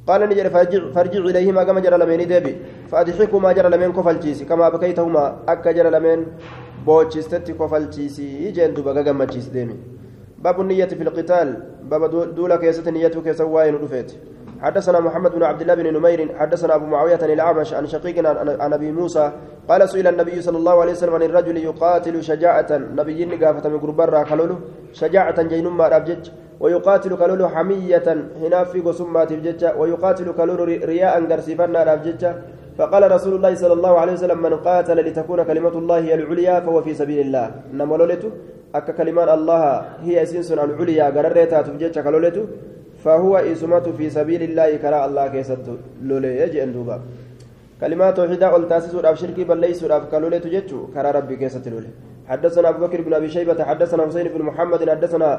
قال 0.07 0.21
نجر 0.29 0.49
فارجع, 0.49 0.91
فارجع 0.91 1.19
إليهما 1.19 1.63
كما 1.63 1.79
جرى 1.79 1.97
لمن 1.97 2.27
ديبي 2.27 2.57
فأضحكما 2.91 3.51
جرى 3.51 3.69
لمن 3.69 3.93
كفلتيسي 3.93 4.45
كما 4.45 4.69
بكيتهما 4.69 5.23
أكا 5.47 5.71
جرى 5.71 5.89
لمن 5.89 6.25
بوتشستي 6.85 7.53
كفلتيسي 7.53 8.49
إجي 8.49 8.65
أنتو 8.65 8.81
بقى 8.81 9.03
قمتشيس 9.03 9.47
ديمي. 9.47 9.77
باب 10.43 10.61
النية 10.61 10.85
في 10.85 11.03
القتال. 11.03 11.47
باب 11.87 12.35
دولة 12.35 12.55
كيسة 12.55 12.91
نيته 12.91 13.21
كيسواين 13.21 13.75
رفيت 13.75 14.11
حدثنا 14.61 14.99
محمد 14.99 15.31
بن 15.35 15.43
عبد 15.43 15.61
الله 15.61 15.75
بن 15.75 15.93
نمير. 15.93 16.35
حدثنا 16.39 16.75
أبو 16.75 16.85
معاوية 16.85 17.15
الأعمش 17.23 17.73
عن 17.73 17.87
شقيق 17.87 18.27
عن 18.59 18.73
أبي 18.73 18.91
موسى. 18.91 19.31
قال 19.69 19.89
سئل 19.89 20.07
النبي 20.07 20.41
صلى 20.41 20.57
الله 20.57 20.81
عليه 20.81 20.91
وسلم 20.91 21.13
عن 21.13 21.23
الرجل 21.23 21.57
يقاتل 21.57 22.23
شجاعة. 22.23 22.67
نبي 22.71 23.25
نقافة 23.25 23.69
من 23.69 23.79
كلولو 23.79 24.55
شجاعة 24.93 25.41
جينما 25.41 25.87
رابجج. 25.87 26.29
ويقاتل 26.63 27.11
كلولو 27.21 27.47
حمية 27.55 28.07
هنا 28.41 28.59
في 28.71 28.79
قسمات 28.87 29.29
الججة 29.37 29.69
ويقاتل 29.79 30.27
كلولو 30.39 30.63
رياء 30.91 31.13
قرسفنا 31.29 31.79
رابجج 31.89 32.23
فقال 32.77 33.03
رسول 33.15 33.33
الله 33.37 33.53
صلى 33.63 33.73
الله 33.77 33.93
عليه 34.01 34.13
وسلم 34.17 34.39
من 34.45 34.53
قاتل 34.67 34.97
لتكون 35.07 35.39
كلمة 35.49 35.75
الله 35.81 35.97
هي 36.05 36.13
العليا 36.19 36.55
فهو 36.65 36.79
في 36.85 36.91
سبيل 37.01 37.19
الله. 37.25 37.45
نما 37.77 37.95
لولتو 37.99 38.29
أكا 38.77 38.91
كلمات 38.99 39.29
الله 39.37 39.63
هي 40.07 40.15
سنسن 40.31 40.59
العليا 40.67 41.05
قررتها 41.15 41.61
تبجج 41.67 41.95
كلولتو 42.05 42.43
فهو 43.03 43.33
إسمة 43.53 43.85
في 43.97 44.05
سبيل 44.17 44.41
الله 44.47 44.69
كرا 44.83 44.99
الله 45.07 45.25
كيست 45.33 45.67
لولي 46.09 46.31
يجي 46.41 46.59
أندوبا 46.65 46.97
كلمات 47.81 48.13
توحيدا 48.17 48.47
قل 48.53 48.63
تاسس 48.71 48.93
أب 49.09 49.15
شركي 49.21 49.43
بل 49.49 49.57
ليس 49.63 49.83
أب 49.97 50.03
كلولي 50.11 50.39
تجتشو 50.45 50.79
كرا 50.95 51.09
ربي 51.17 51.35
كيست 51.41 51.65
لولي. 51.73 51.91
حدثنا 52.29 52.69
أبو 52.69 52.79
بكر 52.85 52.99
بن 53.05 53.13
أبي 53.19 53.29
شيبة 53.35 53.59
حدثنا 53.69 54.01
حسين 54.07 54.27
بن 54.33 54.41
محمد 54.49 54.81
حدثنا 54.89 55.29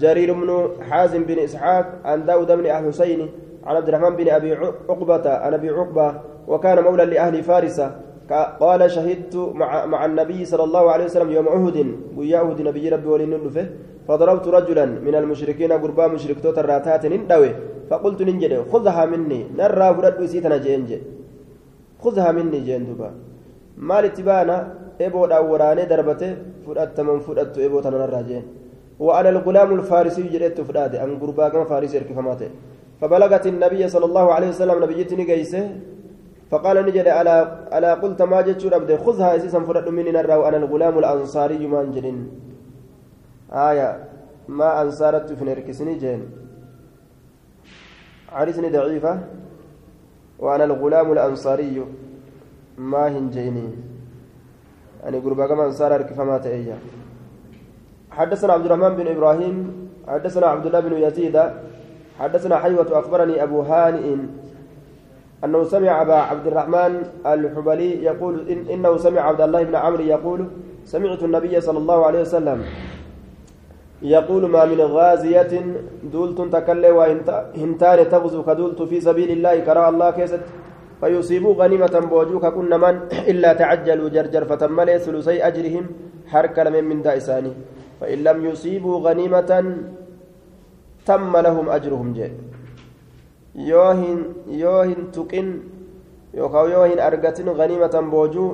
جرير 0.00 0.32
بن 0.32 0.68
حازم 0.90 1.24
بن 1.24 1.38
إسحاق 1.38 1.86
عن 2.04 2.24
داود 2.24 2.52
بن 2.52 2.72
حسين 2.72 3.28
عن 3.66 3.76
عبد 3.76 3.88
الرحمن 3.88 4.16
بن 4.16 4.28
أبي 4.28 4.54
عقبة 4.88 5.30
عن 5.30 5.54
أبي 5.54 5.70
عقبة 5.70 6.14
وكان 6.48 6.84
مولى 6.84 7.04
لأهل 7.04 7.42
فارس 7.42 7.80
قال 8.60 8.90
شهدت 8.90 9.36
مع, 9.36 9.86
مع 9.86 10.04
النبي 10.04 10.44
صلى 10.44 10.64
الله 10.64 10.90
عليه 10.90 11.04
وسلم 11.04 11.30
يوم 11.30 11.48
عهد 11.48 11.76
ويا 12.16 12.38
عهد 12.38 12.60
نبي 12.62 12.88
ربي 12.88 13.08
ولين 13.08 13.32
فضربت 14.08 14.46
رجلا 14.48 14.86
من 14.86 15.14
المشركين 15.14 15.72
قربا 15.72 16.06
مشرك 16.06 16.38
توت 16.42 16.58
الراتات 16.58 17.06
ندوي 17.06 17.50
فقلت 17.90 18.20
ننجد 18.28 18.52
خذها 18.72 19.04
مني 19.12 19.40
نرى 19.58 19.88
فرد 19.96 20.20
سيتنا 20.32 20.56
جينج. 20.64 20.90
خذها 22.02 22.28
مني 22.36 22.60
جندوبا 22.66 23.10
مال 23.88 24.04
اتبانا 24.04 24.56
إبو 25.06 25.26
داوراني 25.32 25.84
دربته 25.90 26.30
فردت 26.64 26.98
من 27.06 27.18
فردت 27.26 27.56
إبو 27.66 27.78
تنرى 27.84 28.22
جين. 28.28 28.44
وأنا 28.98 29.28
الغلام 29.28 29.74
الفارسي 29.74 30.22
جريت 30.22 30.60
فراد 30.60 30.94
أن 30.94 31.18
قربا 31.20 31.48
كما 31.48 31.64
فارسي 31.64 31.98
اركفماته 31.98 32.50
فبلغت 33.00 33.46
النبي 33.46 33.88
صلى 33.88 34.04
الله 34.04 34.26
عليه 34.34 34.48
وسلم 34.48 34.84
نبيتني 34.84 35.24
قيسه 35.32 35.64
فقال 36.50 36.76
نجد 36.86 37.06
ألا 37.20 37.36
ألا 37.78 37.94
قلت 38.02 38.22
ما 38.22 38.40
جت 38.40 38.60
شرب 38.60 38.96
خذها 39.04 39.36
أساسا 39.36 39.60
فرد 39.68 39.88
مني 39.88 40.10
نرى 40.16 40.34
وأنا 40.40 40.56
الغلام 40.56 40.98
الأنصاري 40.98 41.66
ما 41.66 41.80
انجلين 41.80 42.18
آية 43.52 43.88
ما 44.48 44.82
أنصارت 44.82 45.32
في 45.32 45.44
نركسني 45.44 45.94
جين. 46.02 46.22
عرسني 48.32 48.68
ضعيفة 48.70 49.12
وأنا 50.38 50.64
الغلام 50.64 51.12
الأنصاري 51.12 51.84
ما 52.78 53.08
هنجيني 53.08 53.68
يعني 55.02 55.18
قربا 55.18 55.46
كما 55.46 55.64
أنصار 55.66 56.04
فما 56.04 56.38
تأيّا 56.38 56.78
حدثنا 58.16 58.52
عبد 58.52 58.66
الرحمن 58.66 58.96
بن 58.96 59.06
إبراهيم 59.06 59.56
حدثنا 60.08 60.46
عبد 60.46 60.66
الله 60.66 60.80
بن 60.80 60.92
يزيد 60.96 61.36
حدثنا 62.20 62.56
حيوة 62.58 62.88
أخبرني 62.98 63.42
أبو 63.42 63.60
هانئ 63.62 64.16
أنه 65.44 65.64
سمع 65.64 66.02
أبا 66.02 66.14
عبد 66.14 66.46
الرحمن 66.46 66.92
الحبلي 67.26 68.04
يقول 68.04 68.48
إن 68.50 68.66
إنه 68.72 68.96
سمع 68.96 69.20
عبد 69.20 69.40
الله 69.40 69.62
بن 69.62 69.74
عمرو 69.74 70.04
يقول 70.04 70.46
سمعت 70.84 71.22
النبي 71.22 71.60
صلى 71.60 71.78
الله 71.78 72.06
عليه 72.06 72.20
وسلم 72.20 72.64
يقول 74.02 74.42
ما 74.48 74.64
من 74.64 74.80
غازية 74.80 75.52
دولت 76.12 76.40
تكلي 76.54 76.90
وهنتان 76.90 78.08
تغزو 78.08 78.42
كدولت 78.42 78.82
في 78.82 79.00
سبيل 79.00 79.30
الله 79.30 79.54
كرى 79.66 79.88
الله 79.88 80.10
كيست 80.10 80.40
فيصيبوا 81.00 81.54
غنيمة 81.54 81.94
بوجوك 82.10 82.46
كن 82.46 82.72
من 82.80 82.94
إلا 83.32 83.52
تعجلوا 83.52 84.08
جرجر 84.08 84.44
فتملي 84.44 84.98
ثلثي 84.98 85.46
أجرهم 85.48 85.84
حركة 86.32 86.70
من 86.70 86.84
من 86.84 87.02
دائساني 87.02 87.52
فإن 88.00 88.18
لم 88.28 88.38
يصيبوا 88.46 88.96
غنيمة 89.06 89.50
تم 91.06 91.32
لهم 91.46 91.66
أجرهم 91.76 92.08
جاء. 92.12 92.32
يوهن 93.70 94.20
يوهن 94.62 95.00
تقن 95.16 95.48
يوكاو 96.34 96.66
يوهن 96.74 96.98
أرقتن 97.08 97.48
غنيمة 97.60 97.94
بوجو 98.12 98.46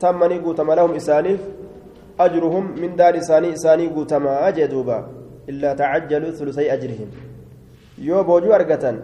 تمني 0.00 0.38
قوتم 0.44 0.68
لهم 0.78 0.92
إسانيف 1.00 1.40
أجرهم 2.24 2.64
من 2.80 2.90
دار 2.96 3.14
إساني 3.22 3.48
إساني 3.56 3.86
قوتما 3.94 4.48
أجدوبا 4.48 4.98
إلا 5.50 5.70
تعجلوا 5.80 6.30
ثلثي 6.38 6.66
أجرهم. 6.74 7.08
يو 8.08 8.18
بوجو 8.28 8.50
أرقتن 8.58 8.96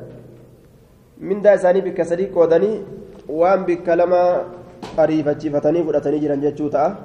من 1.28 1.38
دار 1.44 1.54
إساني 1.54 1.80
بكسري 1.86 2.26
قودني 2.34 2.72
وان 3.28 3.60
بكلمة 3.68 4.22
ariifachiifatanii 5.02 5.82
fudhatanii 5.86 6.20
jiran 6.24 6.40
jechuu 6.40 6.68
ta'a 6.74 6.96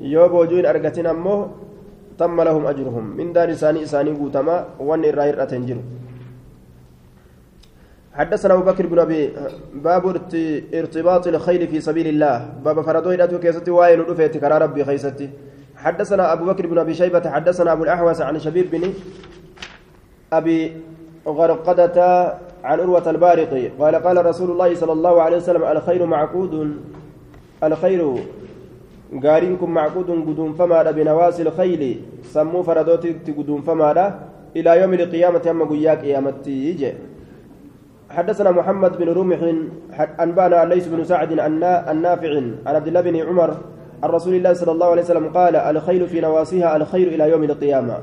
yoo 0.00 0.28
boojuu 0.28 0.56
hin 0.56 0.66
argatin 0.66 1.06
ammoo 1.06 1.40
tamma 2.16 2.44
lahum 2.44 2.66
ajruhum. 2.66 3.16
Mindaan 3.16 3.50
isaanii 3.50 3.82
isaanii 3.88 4.16
guutamaa 4.20 4.64
wanni 4.78 5.08
irraa 5.08 5.26
hir'aten 5.32 5.66
jiru. 5.66 5.82
حدثنا 8.10 8.54
ابو 8.54 8.62
بكر 8.62 8.86
بن 8.86 8.98
ابي 8.98 9.32
باب 9.74 10.06
ارتباط 10.74 11.26
الخيل 11.26 11.68
في 11.68 11.80
سبيل 11.80 12.06
الله 12.06 12.48
باب 12.64 12.80
فردو 12.80 13.10
يداتو 13.10 13.38
كيستي 13.38 13.70
واين 13.70 14.02
دفيت 14.06 14.36
كرا 14.36 14.58
ربي 14.58 14.84
خيستي 14.84 15.30
حدثنا 15.76 16.32
ابو 16.32 16.44
بكر 16.44 16.66
بن 16.66 16.78
ابي 16.78 16.94
شيبه 16.94 17.30
حدثنا 17.30 17.72
ابو 17.72 17.84
الاحوص 17.84 18.20
عن 18.20 18.38
شبيب 18.38 18.70
بن 18.70 18.92
ابي 20.32 20.76
غرقدة 21.26 21.98
عن 22.64 22.80
عروة 22.80 23.10
البارقي 23.10 23.68
قال 23.68 23.94
قال 23.94 24.26
رسول 24.26 24.50
الله 24.50 24.74
صلى 24.74 24.92
الله 24.92 25.22
عليه 25.22 25.36
وسلم 25.36 25.64
الخير 25.64 26.06
معقود 26.06 26.76
الخير 27.62 28.14
معقود 29.12 30.10
قدوم 30.10 30.52
فما 30.52 30.90
بنواصي 30.90 31.42
الخيل 31.42 32.00
سموا 32.22 32.62
فردوتي 32.62 33.32
قدوم 33.38 33.62
فما 33.62 34.20
إلى 34.56 34.80
يوم 34.80 34.94
القيامة 34.94 35.44
أما 35.50 35.64
قياك 35.64 35.98
قيامتي 35.98 36.50
يجي 36.50 36.92
حدثنا 38.10 38.50
محمد 38.50 38.98
بن 38.98 39.08
رمح 39.08 39.40
أنبانا 40.20 40.64
ليس 40.64 40.86
بن 40.88 41.04
سعد 41.04 41.32
النافع 41.90 42.30
عن 42.66 42.74
عبد 42.74 42.86
الله 42.86 43.00
بن 43.00 43.16
عمر 43.16 43.50
عن 44.02 44.10
رسول 44.10 44.34
الله 44.34 44.52
صلى 44.52 44.72
الله 44.72 44.86
عليه 44.86 45.02
وسلم 45.02 45.28
قال 45.28 45.56
الخيل 45.56 46.08
في 46.08 46.20
نواصيها 46.20 46.76
الخير 46.76 47.08
إلى 47.08 47.30
يوم 47.30 47.44
القيامة 47.44 47.98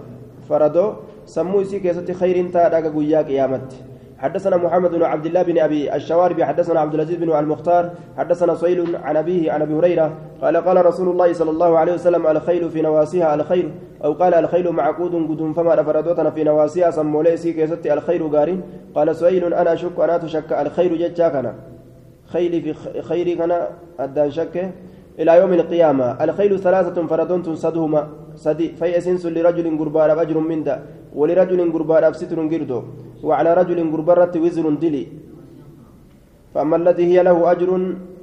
فردو 0.50 0.94
سموا 1.26 1.64
سيكيسة 1.64 2.14
خير 2.14 2.50
تادا 2.50 2.90
قويا 2.90 3.22
قيامت 3.22 3.74
حدثنا 4.20 4.58
محمد 4.58 4.92
بن 4.92 5.04
عبد 5.04 5.26
الله 5.26 5.42
بن 5.42 5.60
أبي 5.60 5.96
الشواربي 5.96 6.46
حدثنا 6.46 6.80
عبد 6.80 6.94
العزيز 6.94 7.16
بن 7.16 7.38
المختار 7.40 7.90
حدثنا 8.18 8.56
صيل 8.56 8.96
عن 8.96 9.18
أبيه 9.18 9.52
عن 9.52 9.62
أبي 9.62 9.74
هريرة 9.74 10.14
قال 10.42 10.58
قال 10.58 10.86
رسول 10.86 11.10
الله 11.10 11.34
صلى 11.34 11.52
الله 11.52 11.78
عليه 11.78 11.94
وسلم 11.94 12.28
الخيل 12.28 12.70
في 12.70 12.82
نواسيها 12.82 13.36
الخير 13.36 13.72
أو 14.04 14.14
قال 14.14 14.34
الخيل 14.34 14.72
معقود 14.72 15.12
قدوم 15.12 15.54
فما 15.54 15.76
رفردوتنا 15.76 16.30
في 16.30 16.44
نواسيها 16.44 16.92
سموليسي 16.92 17.54
كيست 17.54 17.88
الخير 17.88 18.28
غارين. 18.28 18.62
قال 18.96 19.16
صيل 19.16 19.54
أنا 19.54 19.74
أشك 19.74 20.00
أنا 20.00 20.18
تشك 20.18 20.54
الخير 20.54 20.96
جتشاكنا. 20.96 21.54
خيلي 22.26 22.62
في 22.62 23.02
خيري 23.02 23.36
كان 23.36 23.68
أدان 24.00 24.32
شك. 24.32 24.72
إلى 25.20 25.32
يوم 25.38 25.52
القيامة. 25.54 26.08
الخيل 26.24 26.60
ثلاثة 26.60 26.98
فردون 27.08 27.56
صدهما. 27.56 28.02
صدي 28.38 28.68
فيسنس 28.80 29.26
لرجل 29.26 29.66
قربان 29.80 30.10
أجر 30.24 30.38
من 30.40 30.64
دا 30.64 30.76
ولرجل 31.16 31.60
قربان 31.74 32.14
ستر 32.14 32.38
قردو 32.52 32.80
وعلى 33.24 33.54
رجل 33.54 33.78
قربرة 33.94 34.34
وزر 34.38 34.66
دلي. 34.84 35.04
فأما 36.54 36.76
الذي 36.76 37.06
هي 37.12 37.24
له 37.24 37.52
أجر 37.52 37.70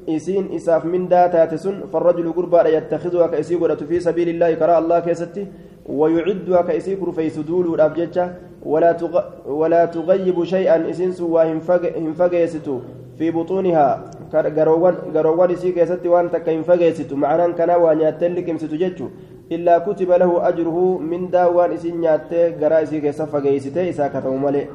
إسين 0.09 0.55
إساف 0.55 0.85
من 0.85 1.09
داتات 1.09 1.55
سن 1.55 1.91
فالرجل 1.93 2.33
قربان 2.33 2.67
يتخذها 2.67 3.27
كإسي 3.27 3.59
في 3.89 4.01
سبيل 4.01 4.29
الله 4.29 4.55
كراء 4.55 4.79
الله 4.79 4.99
كيستي 5.01 5.47
ويعدها 5.87 6.63
كإسي 6.63 6.97
كرفيس 6.97 7.39
دول 7.39 7.75
الأبججة 7.75 8.25
ولا 8.63 8.93
تغ... 8.93 9.15
ولا 9.47 9.85
تغيب 9.85 10.45
شيئا 10.45 10.91
إسين 10.91 11.13
سوى 11.13 11.43
هنفقيستو 11.43 12.77
في 13.19 13.31
بطونها. 13.31 14.05
Garoowwan 14.33 15.51
isii 15.51 15.73
keessatti 15.73 16.09
waan 16.09 16.31
takka 16.31 16.51
hin 16.51 16.65
fageessitu 16.65 17.17
macnaan 17.17 17.55
kanaa 17.55 17.79
waa 17.79 17.95
nyaattee 17.95 18.29
liqimsitu 18.39 18.77
jechuun 18.77 19.13
illaa 19.59 19.81
kutiba 19.81 20.19
lahu 20.19 20.41
ajruhu 20.53 20.99
mindaa 21.13 21.49
waan 21.59 21.77
isin 21.79 22.01
nyaattee 22.07 22.51
garaa 22.65 22.81
isii 22.89 23.01
keessa 23.07 23.27
fageessite 23.37 23.89
isaa 23.89 24.09
katamu 24.09 24.39
malee 24.47 24.67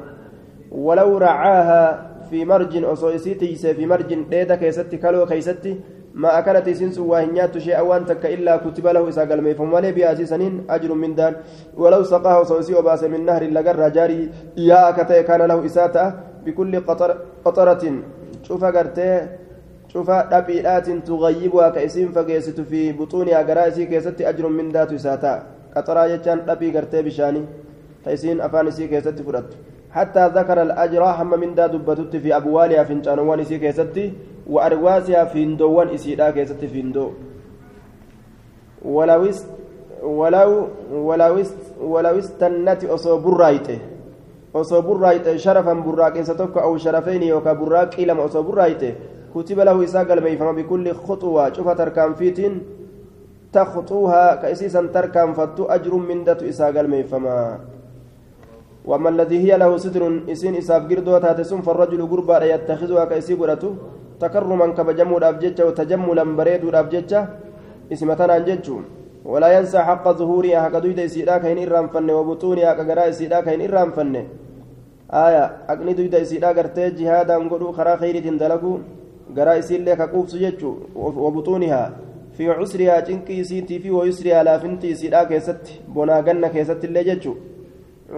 ولو 0.70 1.18
رعاها 1.18 2.10
في 2.30 2.44
مرج 2.44 2.84
أصو 2.84 3.18
في 3.18 3.86
مرج 3.86 4.14
ديدا 4.30 4.54
كيستي 4.54 4.96
كالو 4.96 5.26
كيستي 5.26 5.80
ما 6.14 6.38
أكلت 6.38 6.68
سنس 6.70 6.98
واهنيات 6.98 7.58
شيئا 7.58 7.80
وان 7.80 8.06
تك 8.06 8.26
إلا 8.26 8.56
كتب 8.56 8.86
له 8.86 9.08
إسا 9.08 9.24
قلمي 9.30 9.54
فمالي 9.54 9.92
بأسي 9.92 10.26
سنين 10.26 10.66
أجر 10.70 10.94
من 10.94 11.14
دان 11.14 11.34
ولو 11.76 12.02
سقاه 12.02 12.42
صوصي 12.42 12.74
وباس 12.74 13.04
من 13.04 13.24
نهر 13.26 13.44
لقر 13.44 13.88
جاري 13.88 14.30
يا 14.56 14.88
أكتي 14.88 15.22
كان 15.22 15.42
له 15.42 15.68
إساتا 18.50 18.70
بكل 18.70 18.78
قطر 18.78 18.86
قطرة 18.86 19.06
شوف 19.08 19.10
قرتي 19.10 19.28
شوف 19.92 20.10
دبيئات 20.10 20.90
تغيبها 20.90 21.68
كيسين 21.70 22.12
فقيست 22.12 22.60
في 22.60 22.92
بطونها 22.92 23.42
قرائسي 23.42 23.86
كيستي 23.86 24.28
أجر 24.28 24.48
من 24.48 24.72
دات 24.72 24.92
إساتا 24.92 25.42
قطرة 25.76 26.06
يجان 26.06 26.46
دبي 26.46 26.78
قرتي 26.78 27.02
بشاني 27.02 27.42
تيسين 28.04 28.40
أفانسي 28.40 28.88
كيستي 28.88 29.22
فرد 29.22 29.54
حتى 29.90 30.28
ذكر 30.28 30.62
الأجر 30.62 31.02
هم 31.04 31.40
من 31.40 31.54
دا 31.54 31.66
دبتت 31.66 32.16
في 32.16 32.36
أبوالها 32.36 32.84
في 32.84 32.92
انشانوان 32.92 33.40
إسي 33.40 33.58
كيستي 33.58 34.12
وأرواسها 34.46 35.24
في 35.24 35.42
اندوان 35.42 35.88
إسيدا 35.88 36.30
كيستي 36.30 36.66
في 36.66 36.80
اندو 36.80 37.10
ولو 38.82 39.24
است 39.24 39.46
ولو 40.02 40.68
ولو 40.92 41.40
است 41.40 41.60
ولو 41.80 42.18
استنت 42.18 42.84
أصو 42.84 43.18
برايته 43.18 43.78
برايته 44.54 45.36
شرفا 45.36 45.72
براك 45.72 46.22
ستوك 46.22 46.56
أو 46.58 46.76
شرفين 46.78 47.22
يوكا 47.22 47.52
براك 47.52 47.98
إلى 47.98 48.12
أصو 48.12 48.42
برايته 48.42 48.94
كتب 49.34 49.58
له 49.60 49.84
إساق 49.84 50.12
الميفم 50.12 50.48
بكل 50.58 50.86
خطوة 50.94 51.52
شوف 51.52 51.68
تركان 51.68 52.14
فيتين 52.14 52.54
تخطوها 53.52 54.34
كأسيسا 54.42 54.90
تركان 54.94 55.32
فتو 55.38 55.64
أجر 55.64 55.94
من 55.94 56.24
دت 56.24 56.42
إساق 56.42 56.78
الميفما 56.80 57.38
وأما 58.84 59.08
الذي 59.08 59.38
هي 59.44 59.52
له 59.58 59.70
ستر 59.76 60.02
إسين 60.32 60.54
إساف 60.56 60.82
قردو 60.90 61.18
تاتسون 61.18 61.60
فالرجل 61.62 62.00
قربا 62.10 62.44
يتخذها 62.44 63.04
كأسي 63.04 63.34
قرأته 63.34 63.72
تكرما 64.20 64.66
كبجمو 64.76 65.18
الأبججة 65.18 65.62
وتجملا 65.66 66.24
بريد 66.38 66.64
الأبججة 66.64 67.20
اسمتنا 67.92 68.38
ججو 68.38 68.76
ولا 69.24 69.58
ينسى 69.58 69.78
حق 69.78 70.08
ظهورها 70.08 70.62
حق 70.62 70.78
دويد 70.78 71.00
إسيدا 71.00 71.38
كين 71.38 71.58
إرام 71.66 71.88
فن 71.88 72.10
وبطونها 72.10 72.72
كقراء 72.72 73.08
إسيدا 73.08 73.40
كين 73.40 73.60
إرام 73.68 73.90
فن 73.90 74.14
آية 75.10 75.44
أقني 75.68 75.92
دويد 75.92 76.14
إسيدا 76.14 76.48
قرتي 76.48 76.90
جهادا 76.90 77.36
قلو 77.50 77.72
خرا 77.72 77.96
خير 77.96 78.16
دلقو 78.42 78.72
قراء 79.36 79.58
إسيلا 79.58 79.94
كقوفس 79.94 80.36
ججو 80.36 80.72
وبطونها. 80.96 81.84
في 82.36 82.50
عسرها 82.50 83.00
جنكي 83.00 83.44
سيتي 83.44 83.78
في 83.78 83.90
ويسرها 83.90 84.42
لا 84.42 84.58
فنتي 84.58 84.92
إسيدا 84.92 85.24
كيست 85.24 85.64
بنا 85.94 86.16
قنا 86.26 86.48
كيست 86.48 86.84
اللي 86.84 87.04
ججو 87.04 87.34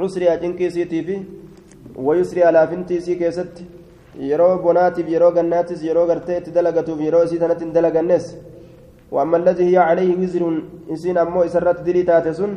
cusriyaa 0.00 0.36
cinqiisiitii 0.42 1.02
fi 1.04 1.16
wayusriyaa 2.06 2.52
laafintiisii 2.56 3.16
keessatti 3.22 3.66
yeroo 4.28 4.58
bonaatiif 4.66 5.08
yeroo 5.14 5.32
gannaattis 5.38 5.82
yeroo 5.88 6.06
gartee 6.10 6.38
itti 6.38 6.54
dalagatuuf 6.54 7.00
yeroo 7.06 7.22
isii 7.26 7.40
tanatti 7.42 7.64
hin 7.64 7.74
dalagannes 7.74 8.30
وأما 9.12 9.36
الذي 9.42 9.64
هي 9.70 9.78
عليه 9.88 10.10
وزر 10.22 10.42
إسين 10.92 11.18
أمو 11.24 11.40
إسرت 11.48 11.78
دلي 11.86 12.02
تاتسون 12.08 12.52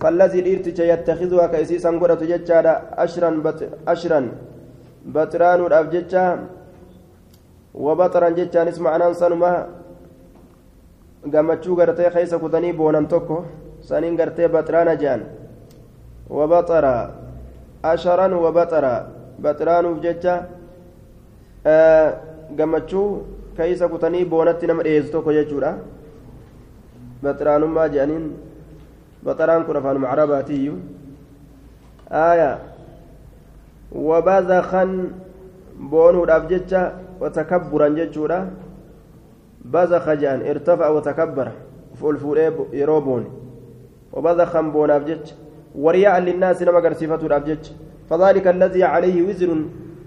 فالذي 0.00 0.38
الإرتج 0.42 0.78
يتخذها 0.92 1.46
كإسيسا 1.52 1.90
قرأت 2.00 2.22
ججارا 2.30 2.74
أشرا 3.04 3.30
أشرا 3.92 4.20
بطران 5.14 5.60
الأبججة 5.68 6.24
وبطرا 7.84 8.28
ججان 8.38 8.66
اسمع 8.72 8.92
نانسانما 9.00 9.52
gammachuu 11.32 11.76
gartee 11.76 12.10
keessa 12.14 12.38
kutanii 12.42 12.72
boonan 12.72 13.06
tokko 13.12 13.44
saniin 13.88 14.16
gartee 14.16 14.48
baxraana 14.48 14.94
jean 15.02 15.20
وبطر 16.30 16.84
أشرا 17.84 18.26
وبطر 18.44 18.84
بطران 19.38 19.84
وججة 19.86 20.34
gammachuu 22.58 23.26
keeysa 23.56 23.88
kutanii 23.88 24.24
boonatti 24.24 24.66
nama 24.66 24.82
dhiyeessu 24.82 25.12
tokko 25.12 25.32
jechuudha 25.32 25.74
baxiraanummaa 27.22 27.88
jedhaniin 27.88 28.26
baxaraan 29.24 29.64
kun 29.64 29.76
afaanuma 29.76 30.08
carabaatiyyu 30.12 30.74
aaya 32.10 32.50
وبذخا 33.92 34.84
بونو 35.80 36.24
الأبجتة 36.24 36.92
وتكبرا 37.20 37.88
جتشورا 37.88 38.50
بذخ 39.64 40.06
جان 40.22 40.40
ارتفع 40.50 40.88
وتكبر 40.88 41.48
فول 42.00 42.16
فول 42.16 42.38
يروبون 42.72 43.24
وبذخا 44.12 44.60
بون 44.60 44.90
أبجتش 44.90 45.34
ورياء 45.74 46.18
للناس 46.20 46.62
نما 46.62 46.78
قرسيفة 46.78 47.22
الأبجتش 47.26 47.72
فذلك 48.10 48.46
الذي 48.46 48.84
عليه 48.84 49.28
وزر 49.28 49.50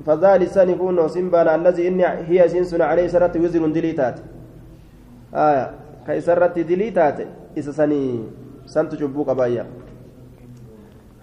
فذلك 0.05 0.47
سنكون 0.47 1.07
سنبان 1.07 1.47
الذي 1.59 1.87
إني 1.87 2.05
هي 2.07 2.49
سنسن 2.49 2.81
عليه 2.81 3.07
سرت 3.07 3.37
وزر 3.37 3.67
دليتات 3.67 4.17
آية 5.33 5.71
كيسرت 6.07 6.59
دليتات 6.59 7.27
إذا 7.57 7.71
سني 7.71 8.23
سنت 8.65 8.95
جبوك 8.95 9.29
بايا 9.29 9.65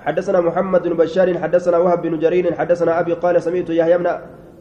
حدثنا 0.00 0.40
محمد 0.40 0.82
بن 0.88 0.96
بشار 0.96 1.38
حدثنا 1.38 1.76
وهب 1.78 2.02
بن 2.02 2.18
جرير 2.18 2.54
حدثنا 2.54 3.00
أبي 3.00 3.12
قال 3.12 3.42
سمعت 3.42 3.70
يحيى 3.70 3.98
بن 3.98 4.08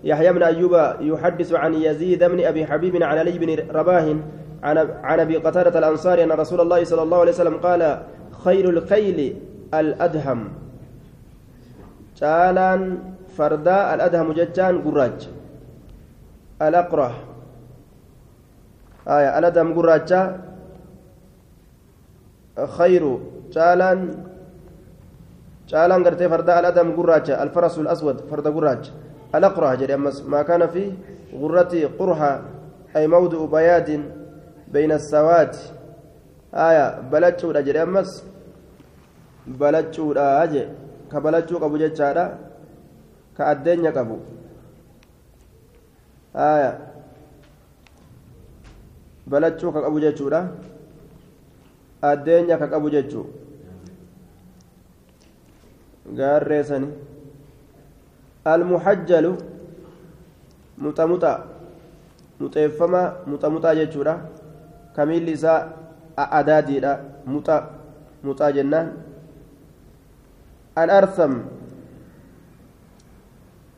يحيى 0.03 0.33
بن 0.33 0.43
أيوب 0.43 0.73
يحدث 1.01 1.53
عن 1.53 1.73
يزيد 1.73 2.23
بن 2.23 2.39
أبي 2.43 2.65
حبيب 2.65 3.03
عن 3.03 3.17
علي 3.17 3.39
بن 3.39 3.49
رباه 3.71 4.15
عن 4.63 4.77
عن 5.03 5.19
أبي 5.19 5.37
قتادة 5.37 5.79
الأنصاري 5.79 6.23
أن 6.23 6.31
رسول 6.31 6.61
الله 6.61 6.83
صلى 6.83 7.01
الله 7.01 7.19
عليه 7.19 7.31
وسلم 7.31 7.57
قال 7.57 8.01
خير 8.43 8.69
الخيل 8.69 9.35
الأدهم. 9.73 10.39
caalaan 12.19 13.15
fardaa 13.31 13.95
al-adhamu 13.95 14.35
jechaan 14.35 14.83
gurraacha 14.83 15.31
al-aqrah 19.09 19.15
aya 19.15 19.29
al-adham 19.37 19.73
gurraacha 19.77 20.21
khayru 22.77 23.13
caalaan 23.55 23.99
caalaan 25.71 26.01
gartee 26.05 26.29
fardaa 26.33 26.57
al-adham 26.61 26.89
gurraacha 26.97 27.33
al-farasu 27.43 27.79
al-aswad 27.85 28.17
farda 28.29 28.49
gurraacha 28.57 28.91
al-aqrah 29.37 29.71
jedhe 29.79 29.93
ammas 29.99 30.17
maa 30.31 30.43
kaana 30.49 30.67
fi 30.73 30.83
gurrati 31.41 31.79
qurha 31.99 32.31
ay 32.97 33.05
mawdi'u 33.13 33.45
bayaadin 33.55 34.01
bayna 34.73 34.95
asawaati 35.01 35.61
aya 36.67 36.85
balachuudha 37.11 37.61
jedhe 37.67 37.81
ammas 37.87 38.09
balachuudha 39.61 40.25
jedhe 40.53 40.63
ka 41.11 41.17
balachuu 41.21 41.59
qabu 41.59 41.77
jechaadha 41.77 42.25
ka 43.37 43.43
addeenya 43.51 43.91
qabu 43.91 44.17
aya 46.33 46.88
balachuu 49.29 49.71
ka 49.73 49.81
qabu 49.81 49.99
jechuudha 49.99 50.41
addeenya 52.01 52.57
ka 52.57 52.67
qabu 52.67 52.89
jechuu 52.89 53.25
gaarreesani 56.17 56.89
almuhajjalu 58.45 59.31
muxamuxa 60.77 61.31
muxeeffama 62.39 63.01
muxamuxaa 63.27 63.75
jechuudha 63.79 64.15
kamiilli 64.95 65.31
isaa 65.37 65.59
adaadiidha 66.39 66.91
muxa 67.25 67.55
muxaa 68.23 68.51
jennaan 68.57 68.87
الأرثم 70.83 71.33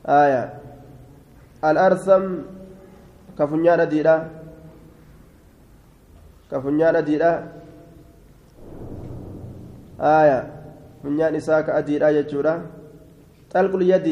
آية 0.06 0.44
الأرثم 1.66 2.24
كفنيان 6.52 7.04
ديرا 7.04 7.04
كفنيان 7.04 7.04
ديرا 7.04 7.34
آية. 10.02 10.40
فنيان 11.04 11.36
إساك 11.36 11.70
أديرا 11.70 12.10
يجورا. 12.10 12.62
طلق 13.54 13.76
اليد 13.76 14.08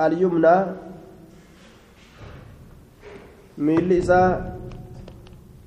اليمنى. 0.00 0.56
miilli 3.58 4.02
isaa 4.02 4.58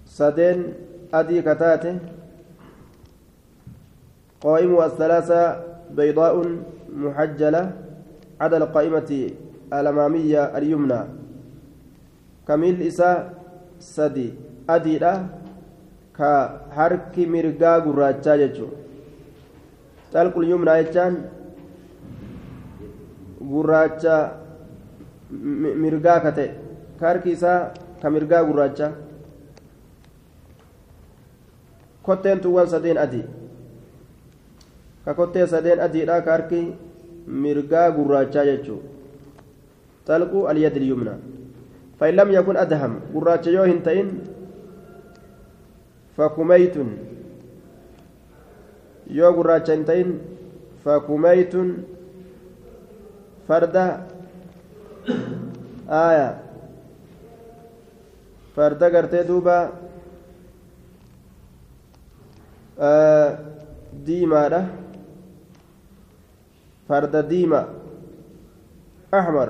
sadeen 0.03 0.75
adii 1.11 1.41
kataate 1.41 1.91
qaa'imu 4.43 4.83
الثلاثة 4.83 5.63
بيضاء 5.95 6.35
محجلة. 6.91 7.71
عدا 8.41 8.57
القائمة 8.57 9.31
الأمامية 9.73 10.57
اليمنى. 10.57 11.01
كميل 12.47 12.81
إساء 12.81 13.33
سدي 13.79 14.33
أديرة 16.19 16.67
كحرك 16.71 17.15
مرقا 17.17 17.73
قراجة 17.85 18.35
جتشو 18.35 18.67
تلق 20.11 20.37
اليمنى 20.37 20.71
يجان 20.71 21.13
قراجة 23.51 24.31
مرقا 25.81 26.15
كتئ 26.23 26.51
كارك 26.99 27.27
إساء 27.27 27.73
كمرقا 28.01 28.39
قراجة 28.49 28.87
كتين 32.05 32.41
توان 32.41 32.67
سدين 32.67 32.97
أدي 32.97 33.23
kakottee 35.07 35.47
sadeen 35.47 35.79
adiidha 35.79 36.19
ka 36.21 36.31
harki 36.35 36.75
mirgaa 37.43 37.91
gurraachaa 37.95 38.43
jechuu 38.49 38.81
xalqu 40.07 40.47
alyad 40.51 40.75
ilyumna 40.75 41.15
فإن 41.99 42.13
لم 42.13 42.31
يكن 42.31 42.57
أدهم 42.57 42.99
قراتش 43.13 43.47
يوهن 43.47 43.83
تئن 43.83 44.07
فكميت. 46.17 46.75
يو 49.07 49.31
قراتش 49.37 49.69
تئن 49.87 50.19
فكميت. 50.85 51.53
فرد 53.47 53.75
آية. 55.89 56.29
فرد 58.55 58.83
قرتي 58.83 59.23
دوبا. 59.23 59.71
آه 62.79 63.39
ديما 64.05 64.47
ده 64.47 64.65
فرد 66.89 67.15
ديما. 67.27 67.61
أحمر. 69.13 69.49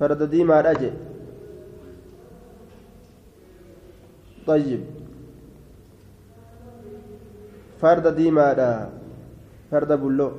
فرد 0.00 0.22
ديما 0.30 0.60
رجع 0.60 0.90
طيب 4.46 4.80
فرد 7.80 8.06
ديما 8.16 8.52
دا 8.52 8.70
فرد 9.70 9.92
بلو 9.92 10.30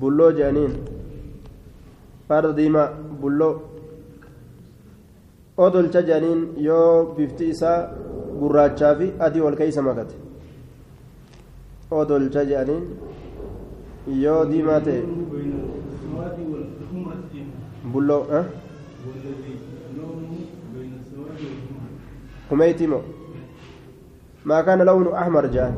بلو 0.00 0.30
جانين 0.30 0.72
فرد 2.28 2.54
ديما 2.54 2.84
بلو 3.22 3.50
odolcha 5.64 6.00
jedhaniin 6.08 6.42
yoo 6.66 7.14
bifti 7.16 7.48
isaa 7.54 7.78
gurraachaa 8.40 8.92
fi 9.00 9.06
adii 9.26 9.42
wal 9.46 9.56
keeysa 9.60 9.82
makate 9.88 10.14
odolcha 12.00 12.44
jedhaniin 12.50 12.86
yoo 14.22 14.38
diimaa 14.52 14.80
ta'e 14.86 15.00
bulloo 17.92 18.22
kaana 24.62 24.84
lawnu 24.84 25.14
ahmar 25.16 25.44
jedhan 25.50 25.74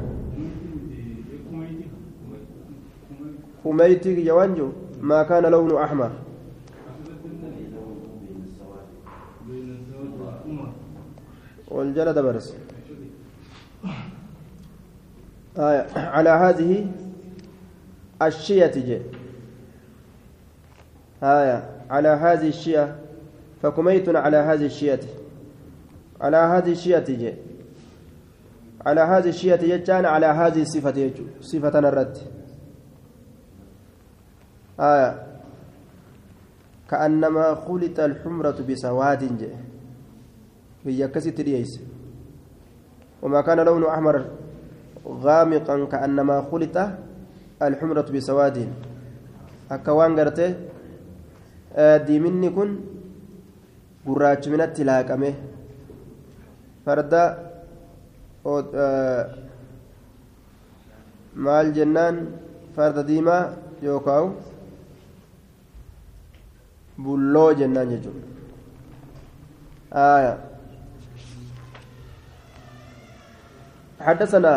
kumeeyti 3.62 4.14
kiyya 4.16 4.34
waan 4.34 4.54
jiru 4.54 4.72
maa 5.00 5.24
kaana 5.24 5.50
lawnu 5.50 5.78
ahmar 5.78 6.10
والجلد 11.72 12.18
برس 12.18 12.54
آية 15.58 15.86
على 15.96 16.30
هذه 16.30 16.86
الشية 18.22 18.66
جي 18.66 18.98
آية 21.22 21.70
على 21.90 22.08
هذه 22.08 22.48
الشية 22.48 22.96
فكميت 23.62 24.08
على 24.08 24.36
هذه 24.36 24.66
الشية 24.66 25.00
على 26.22 26.36
هذه 26.36 26.72
الشية 26.72 26.98
جي. 26.98 27.34
على 28.86 29.00
هذه 29.00 29.28
الشية 29.28 29.62
يجان 29.74 30.04
على 30.06 30.26
هذه 30.26 30.62
الصفة 30.62 30.96
يجو 30.98 31.24
صفة 31.40 31.74
الرد 31.78 32.16
آية. 34.80 35.10
كأنما 36.90 37.54
خلط 37.66 38.00
الحمرة 38.00 38.58
بسواد 38.68 39.22
جي. 39.38 39.50
هي 40.86 41.08
كست 41.08 41.40
ليس 41.40 41.72
وما 43.22 43.40
كان 43.42 43.60
لون 43.60 43.84
أحمر 43.84 44.16
غامقا 45.06 45.76
كأنما 45.92 46.36
خلط 46.50 46.76
الحمرة 47.62 48.08
بسواد. 48.14 48.56
أكوان 49.70 50.20
قرته 50.20 50.54
ديمني 52.06 52.50
كن. 52.50 52.70
قراج 54.06 54.48
من 54.50 54.60
التلاكمه 54.60 55.34
فردا 56.86 57.24
maal 61.32 61.72
jennaan 61.72 62.16
فرد 62.76 62.98
ديما 63.06 63.38
يوكاو 63.82 64.30
بلو 66.98 67.52
جنان 67.52 67.90
يجو 67.92 68.10
آية 69.92 70.38
حدثنا 74.00 74.54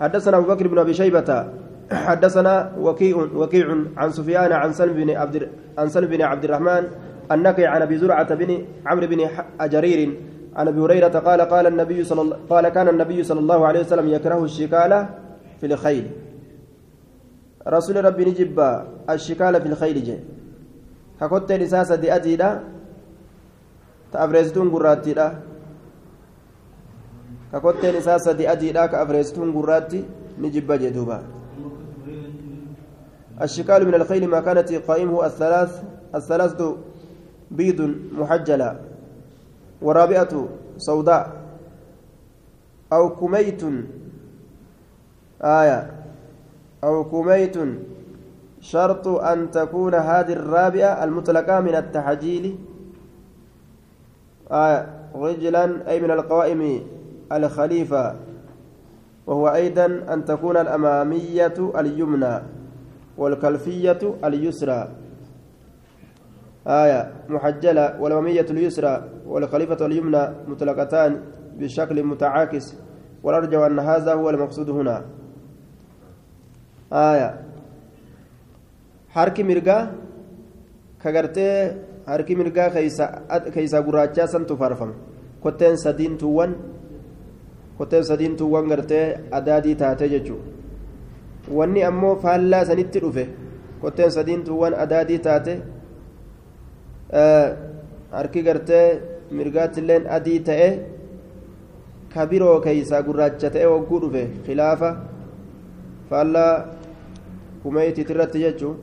حدثنا 0.00 0.36
أبو 0.36 0.46
بكر 0.48 0.66
بن 0.68 0.78
أبي 0.78 0.94
شيبة 0.94 1.46
حدثنا 1.92 2.72
وكيع 2.80 3.16
وكيع 3.16 3.66
عن 3.96 4.10
سفيان 4.12 4.52
عن 4.52 4.72
سلم 4.72 4.92
بن 4.92 5.10
عبد 5.10 5.48
عن 5.78 5.88
سلم 5.88 6.06
بن 6.08 6.22
عبد 6.22 6.44
الرحمن 6.44 6.84
النقي 7.32 7.64
عن 7.66 7.82
ابي 7.82 7.98
زرعه 7.98 8.34
بن 8.34 8.64
عمرو 8.86 9.06
بن 9.06 9.20
جرير 9.60 10.00
عن 10.58 10.68
أبي 10.68 10.80
هريرة 10.80 11.18
قال 11.18 11.40
قال 11.40 11.66
النبي 11.66 12.04
صلى 12.04 12.36
قال 12.50 12.68
كان 12.68 12.88
النبي 12.88 13.22
صلى 13.22 13.40
الله 13.40 13.66
عليه 13.66 13.80
وسلم 13.80 14.08
يكره 14.08 14.44
الشكاله 14.44 15.08
في 15.60 15.66
الخيل. 15.66 16.10
رسول 17.68 18.04
ربي 18.04 18.24
نجب 18.24 18.58
الشكاله 19.10 19.58
في 19.58 19.68
الخيل 19.68 20.04
جي. 20.04 20.18
ككوت 21.20 21.52
رساسه 21.52 21.94
دي 21.94 22.14
اديدا 22.14 22.50
تافريزتون 24.12 24.68
غراتيدا 24.68 25.28
ككوت 27.52 27.84
رساسه 27.84 28.32
دي 28.32 28.52
اديدا 28.52 28.86
كافريزتون 28.86 29.50
غراتي 29.50 30.04
نجب 30.38 30.72
جدوبا 30.72 31.22
الشكال 33.42 33.86
من 33.86 33.94
الخيل 33.94 34.28
ما 34.28 34.40
كانت 34.40 34.72
قائمه 34.72 35.26
الثلاث 35.26 35.82
الثلاثة 36.14 36.76
بيض 37.50 37.94
محجلة. 38.12 38.97
ورابعة 39.82 40.48
سوداء 40.76 41.32
أو 42.92 43.16
كميت 43.16 43.62
آية 45.42 45.90
أو 46.84 47.04
كميت 47.04 47.56
شرط 48.60 49.08
أن 49.08 49.50
تكون 49.50 49.94
هذه 49.94 50.32
الرابعة 50.32 51.04
المطلقة 51.04 51.60
من 51.60 51.74
التحجيل 51.74 52.58
آية 54.50 54.86
رجلا 55.14 55.90
أي 55.90 56.00
من 56.00 56.10
القوائم 56.10 56.82
الخليفة 57.32 58.16
وهو 59.26 59.48
أيضا 59.48 59.86
أن 59.86 60.24
تكون 60.24 60.56
الأمامية 60.56 61.54
اليمنى 61.78 62.42
والكلفية 63.18 63.98
اليسرى 64.24 64.88
آية 66.66 67.12
محجلة 67.28 68.00
والأمامية 68.00 68.46
اليسرى. 68.50 69.08
والخليفة 69.28 69.80
اليمنى 69.86 70.22
مطلقتان 70.48 71.12
بشكل 71.58 71.96
متعاكس 72.10 72.66
والأرجو 73.22 73.62
أن 73.66 73.78
هذا 73.78 74.12
هو 74.14 74.30
المقصود 74.30 74.70
هنا. 74.70 74.96
آية. 76.92 77.30
حركي 79.14 79.42
مرقا 79.42 79.78
كغرتي 81.02 81.48
حركي 82.06 82.34
مرقا 82.34 82.68
كيسا 82.74 83.06
كيسا 83.54 83.78
غراچا 83.86 84.24
سنتو 84.32 84.56
فارفم. 84.56 84.90
كوتين 85.42 85.76
سدين 85.76 86.18
توان 86.18 86.52
كوتين 87.78 88.02
سدين 88.02 88.36
توان 88.36 88.64
غرتي 88.70 89.00
أدادي 89.32 89.74
تاتي 89.74 90.08
ججو 90.08 90.38
wanni 91.50 91.82
ammoo 91.82 92.16
faallaa 92.22 92.64
sanitti 92.68 93.00
dhufe 93.00 93.24
kotteen 93.82 94.10
sadiintu 94.16 94.58
waan 94.60 94.74
adaadii 94.84 95.18
taate 95.26 95.54
harki 98.16 98.42
gartee 98.48 98.86
mirgaattilleen 99.30 100.06
adii 100.16 100.40
ta'e 100.48 100.68
ka 102.14 102.26
biroo 102.26 102.60
keeysaa 102.60 103.02
gurraacha 103.02 103.50
ta'e 103.50 103.64
hogguu 103.64 104.00
dhufe 104.04 104.24
khilaafa 104.46 104.90
faallaa 106.10 106.52
kumeeytiit 107.62 108.10
irratti 108.10 108.44
jechuu 108.46 108.74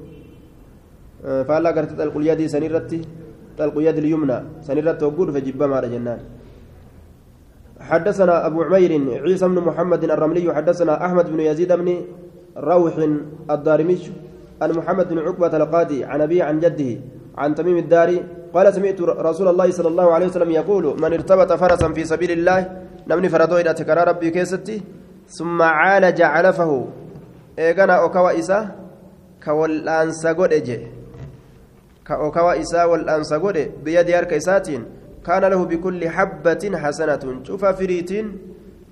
faallaa 1.47 1.73
gartee 1.77 1.97
xalqulyadii 2.01 2.49
sanirratti 2.55 3.01
xalqulyadi 3.57 4.01
lyumna 4.07 4.37
sanirratti 4.67 5.05
hogguu 5.05 5.27
dhufe 5.31 5.45
jibbamaadha 5.49 5.93
jennaan 5.97 6.23
حدثنا 7.79 8.45
أبو 8.47 8.63
عمير 8.63 8.91
عيسى 9.23 9.45
بن 9.47 9.59
محمد 9.59 10.03
الرملي 10.03 10.47
حدثنا 10.53 11.05
أحمد 11.05 11.25
بن 11.31 11.39
يزيد 11.39 11.71
بن 11.73 11.89
روح 12.57 12.93
الدارمي 13.51 13.97
عن 14.61 14.69
محمد 14.71 15.07
بن 15.09 15.19
عقبة 15.19 15.57
القاضي 15.57 16.03
عن 16.03 16.21
أبي 16.21 16.41
عن 16.41 16.59
جده 16.59 16.91
عن 17.37 17.55
تميم 17.55 17.77
الداري 17.77 18.23
قال 18.53 18.73
سمعت 18.73 19.01
رسول 19.01 19.47
الله 19.47 19.71
صلى 19.71 19.87
الله 19.87 20.13
عليه 20.13 20.25
وسلم 20.25 20.51
يقول 20.51 21.01
من 21.01 21.13
ارتبط 21.13 21.53
فرسا 21.53 21.93
في 21.93 22.05
سبيل 22.05 22.31
الله 22.31 22.59
نمني 23.07 23.29
فردو 23.29 23.57
إلى 23.57 23.73
تكرار 23.73 24.07
ربي 24.07 24.29
كيستي 24.29 24.81
ثم 25.27 25.61
عالج 25.61 26.21
علفه. 26.21 26.87
إيغانا 27.59 27.93
أوكوا 27.93 28.39
إسا 28.39 28.75
كوالأنسا 29.43 30.31
قد 30.33 30.53
إجي. 30.53 30.87
كأوكوا 32.07 32.61
إسا 32.61 32.83
والأنسا 32.83 33.37
قد 33.37 33.57
بيد 33.83 34.09
يارك 34.09 34.33
إساتين. 34.33 34.85
كان 35.25 35.43
له 35.45 35.65
بكل 35.65 36.09
حبة 36.09 36.63
حسنة. 36.75 37.23
شوف 37.43 37.65
فريتين 37.65 38.25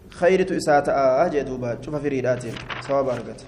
خيرت 0.10 0.52
إساءة 0.52 0.92
أجدوبا 1.26 1.78
شوف 1.82 1.96
فريدات 1.96 2.44
صواب 2.82 3.08
أرقت. 3.10 3.40